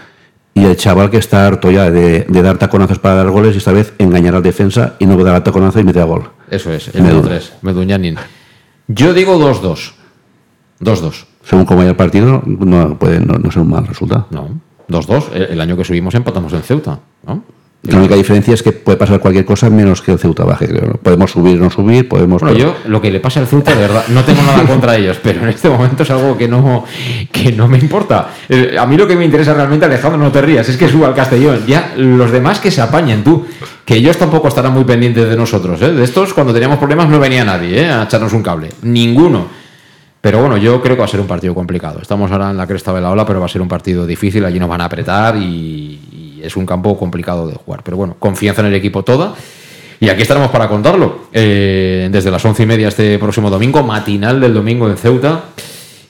y 0.55 0.65
el 0.65 0.77
chaval 0.77 1.11
que 1.11 1.17
está 1.17 1.47
harto 1.47 1.71
ya 1.71 1.91
de, 1.91 2.27
de 2.29 2.43
dar 2.43 2.59
taconazos 2.59 2.99
para 2.99 3.17
dar 3.17 3.31
goles 3.31 3.55
y 3.55 3.59
esta 3.59 3.73
vez 3.73 3.95
engañar 3.99 4.35
al 4.35 4.43
defensa 4.43 4.95
y 4.99 5.07
no 5.07 5.23
dar 5.23 5.37
el 5.37 5.43
taconazo 5.43 5.81
y 5.81 5.85
meter 5.85 6.03
a 6.03 6.07
gol. 6.07 6.31
Eso 6.51 6.73
es, 6.73 6.95
el 6.95 7.03
Medun. 7.03 7.25
1-3. 7.25 7.51
Meduñanin. 7.63 8.17
Yo 8.89 9.15
digo 9.15 9.39
2-2. 9.39 9.93
2-2. 10.81 11.25
Según 11.45 11.65
como 11.65 11.79
vaya 11.79 11.91
el 11.91 11.97
partido, 11.97 12.43
no 12.45 12.99
puede 12.99 13.21
no, 13.21 13.39
no 13.39 13.51
ser 13.51 13.63
un 13.63 13.71
mal 13.71 13.87
resultado. 13.87 14.27
No. 14.31 14.49
2-2. 14.89 15.33
El, 15.33 15.43
el 15.43 15.61
año 15.61 15.77
que 15.77 15.85
subimos 15.85 16.15
empatamos 16.15 16.53
en 16.53 16.63
Ceuta. 16.63 17.01
¿no? 17.27 17.43
La 17.85 17.99
única 17.99 18.15
diferencia 18.15 18.55
es 18.55 18.63
que 18.63 18.71
puede 18.71 18.97
pasar 18.97 19.19
cualquier 19.19 19.45
cosa 19.45 19.69
menos 19.69 20.01
que 20.03 20.13
el 20.13 20.19
Ceuta 20.19 20.45
baje. 20.45 20.69
creo. 20.69 21.01
Podemos 21.03 21.33
subir 21.33 21.59
o 21.61 21.65
no 21.65 21.71
subir, 21.71 22.09
podemos... 22.09 22.41
Bueno, 22.41 22.57
yo 22.57 22.77
lo 22.87 23.01
que 23.01 23.11
le 23.11 23.19
pasa 23.19 23.41
al 23.41 23.49
Ceuta, 23.49 23.75
de 23.75 23.81
verdad, 23.81 24.05
no 24.09 24.23
tengo 24.23 24.41
nada 24.43 24.63
contra 24.65 24.97
ellos, 24.97 25.19
pero 25.21 25.43
en 25.43 25.49
este 25.49 25.69
momento 25.69 26.05
es 26.05 26.11
algo 26.13 26.39
que 26.39 26.47
no, 26.47 26.85
que 27.33 27.51
no 27.51 27.67
me 27.67 27.79
importa. 27.79 28.29
Eh, 28.49 28.77
A 28.79 28.87
mí 28.87 28.97
lo 28.97 29.09
que 29.09 29.17
me 29.17 29.25
interesa 29.25 29.53
realmente, 29.53 29.85
Alejandro, 29.87 30.17
no 30.17 30.31
te 30.31 30.41
rías, 30.41 30.69
es 30.69 30.77
que 30.77 30.89
suba 30.89 31.09
al 31.09 31.15
Castellón. 31.15 31.67
Ya 31.67 31.93
los 31.97 32.31
demás 32.31 32.61
que 32.61 32.71
se 32.71 32.81
apañen 32.81 33.25
tú, 33.25 33.47
que 33.85 33.97
ellos 33.97 34.17
tampoco 34.17 34.47
estarán 34.47 34.73
muy 34.73 34.85
pendientes 34.85 35.29
de 35.29 35.37
nosotros. 35.37 35.83
¿eh? 35.83 35.93
De 35.93 36.05
estos, 36.05 36.33
cuando 36.35 36.53
teníamos 36.53 36.79
problemas, 36.79 37.09
no 37.09 37.19
venía 37.19 37.45
nadie 37.45 37.83
¿eh? 37.83 37.91
a 37.91 38.05
echarnos 38.05 38.33
un 38.33 38.45
cable. 38.45 38.69
Ninguno. 38.83 39.47
Pero 40.21 40.39
bueno, 40.39 40.57
yo 40.57 40.81
creo 40.81 40.95
que 40.95 41.01
va 41.01 41.07
a 41.07 41.09
ser 41.09 41.19
un 41.19 41.27
partido 41.27 41.53
complicado. 41.53 41.99
Estamos 42.01 42.31
ahora 42.31 42.51
en 42.51 42.57
la 42.57 42.69
cresta 42.69 42.93
de 42.93 43.01
la 43.01 43.11
ola, 43.11 43.27
pero 43.27 43.41
va 43.41 43.47
a 43.47 43.49
ser 43.49 43.61
un 43.61 43.67
partido 43.67 44.07
difícil. 44.07 44.45
Allí 44.45 44.61
nos 44.61 44.69
van 44.69 44.81
a 44.83 44.85
apretar 44.85 45.37
y 45.37 46.32
es 46.43 46.57
un 46.57 46.67
campo 46.67 46.99
complicado 46.99 47.47
de 47.47 47.55
jugar. 47.55 47.83
Pero 47.85 47.97
bueno, 47.97 48.17
confianza 48.19 48.61
en 48.63 48.69
el 48.69 48.75
equipo 48.75 49.03
toda. 49.03 49.35
Y 50.01 50.09
aquí 50.09 50.23
estaremos 50.23 50.51
para 50.51 50.69
contarlo. 50.69 51.27
Eh, 51.33 52.09
desde 52.11 52.31
las 52.31 52.45
once 52.45 52.65
y 52.65 52.67
media 52.67 52.89
este 52.89 53.19
próximo 53.19 53.51
domingo, 53.51 53.83
matinal 53.83 54.41
del 54.41 54.53
domingo 54.53 54.89
en 54.89 54.97
Ceuta. 54.97 55.45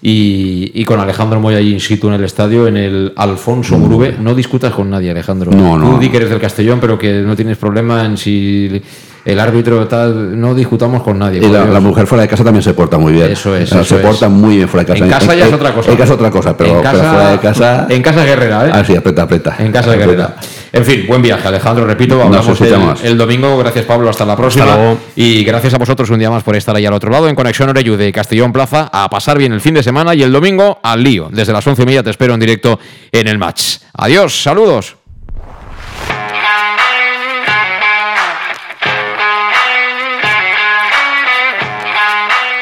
Y, 0.01 0.72
y 0.74 0.85
con 0.85 0.99
Alejandro 0.99 1.39
Moya 1.39 1.59
ahí 1.59 1.72
in 1.72 1.78
situ 1.78 2.09
en 2.09 2.14
el 2.14 2.24
estadio, 2.24 2.66
en 2.66 2.76
el 2.76 3.12
Alfonso 3.14 3.78
Murube. 3.78 4.16
No 4.18 4.35
discutas 4.35 4.72
con 4.72 4.91
nadie, 4.91 5.11
Alejandro. 5.11 5.53
No, 5.53 5.78
no. 5.78 5.91
Tú 5.91 5.99
di 5.99 6.09
que 6.09 6.16
eres 6.16 6.30
del 6.30 6.41
Castellón, 6.41 6.80
pero 6.80 6.99
que 6.99 7.20
no 7.20 7.37
tienes 7.37 7.57
problema 7.57 8.05
en 8.05 8.16
si 8.16 8.83
el 9.25 9.41
árbitro 9.41 9.87
tal. 9.89 10.41
No 10.41 10.55
discutamos 10.55 11.03
con 11.03 11.18
nadie. 11.18 11.39
Y 11.39 11.49
la, 11.49 11.81
mujer 11.81 12.07
fuera 12.07 12.23
de 12.23 12.29
casa 12.29 12.45
también 12.45 12.62
se 12.62 12.75
porta 12.75 12.99
muy 12.99 13.12
bien. 13.12 13.31
Eso 13.31 13.55
es, 13.57 13.70
eso 13.70 13.85
se 13.85 13.97
es. 13.97 14.01
porta 14.01 14.29
muy 14.29 14.57
bien 14.57 14.68
fuera 14.68 14.85
de 14.85 14.93
casa. 14.93 15.05
En 15.05 15.11
casa 15.11 15.35
ya 15.35 15.47
es 15.47 15.53
otra 15.53 15.73
cosa. 15.75 15.91
En 15.91 15.97
casa 15.97 16.12
es 16.12 16.18
otra 16.18 16.31
cosa, 16.31 16.57
pero, 16.57 16.70
En 16.70 16.77
pero 16.83 16.93
casa- 16.93 17.11
fuera 17.12 17.31
de 17.31 17.39
casa. 17.39 17.87
En 17.89 18.03
casa 18.03 18.25
guerrera, 18.25 18.66
¿eh? 18.66 18.70
Ah, 18.73 18.85
sí, 18.85 18.97
aprieta, 18.97 19.23
aprieta. 19.23 19.57
En 19.59 19.73
casa 19.73 19.91
Aprieta. 19.91 20.07
Guerrera. 20.07 20.37
En 20.73 20.85
fin, 20.85 21.05
buen 21.07 21.20
viaje, 21.20 21.47
Alejandro. 21.47 21.85
Repito, 21.85 22.23
hablamos 22.23 22.61
el, 22.61 22.75
el 23.05 23.18
domingo. 23.18 23.59
Gracias, 23.59 23.85
Pablo. 23.85 24.09
Hasta 24.09 24.25
la 24.25 24.37
próxima. 24.37 24.64
Hasta 24.64 24.77
luego. 24.77 24.99
Y 25.16 25.45
gracias 25.45 25.75
a 25.75 25.79
vosotros 25.79 26.09
un 26.11 26.18
día 26.18 26.31
más 26.31 26.43
por 26.43 26.57
estar 26.57 26.75
ahí 26.75 26.87
al 26.87 26.95
otro 26.95 27.11
lado 27.11 27.29
en 27.29 27.35
Conexión 27.35 27.68
Oreyú 27.68 27.97
de 27.97 28.11
Castellón 28.12 28.53
Plaza. 28.53 28.89
A 28.93 29.11
pasar 29.11 29.37
bien 29.39 29.53
el 29.53 29.61
fin 29.61 29.75
de 29.75 29.83
semana 29.83 30.14
y 30.14 30.23
el 30.23 30.33
domingo 30.33 30.79
al 30.83 31.03
lío. 31.03 31.29
Desde 31.31 31.53
las 31.53 31.66
once 31.66 31.83
y 31.83 31.87
media 31.87 32.03
te 32.03 32.11
espero 32.11 32.35
en 32.35 32.41
directo 32.41 32.79
en 33.11 33.29
el 33.29 33.39
match. 33.39 33.79
Adiós, 33.93 34.43
saludos. 34.43 34.97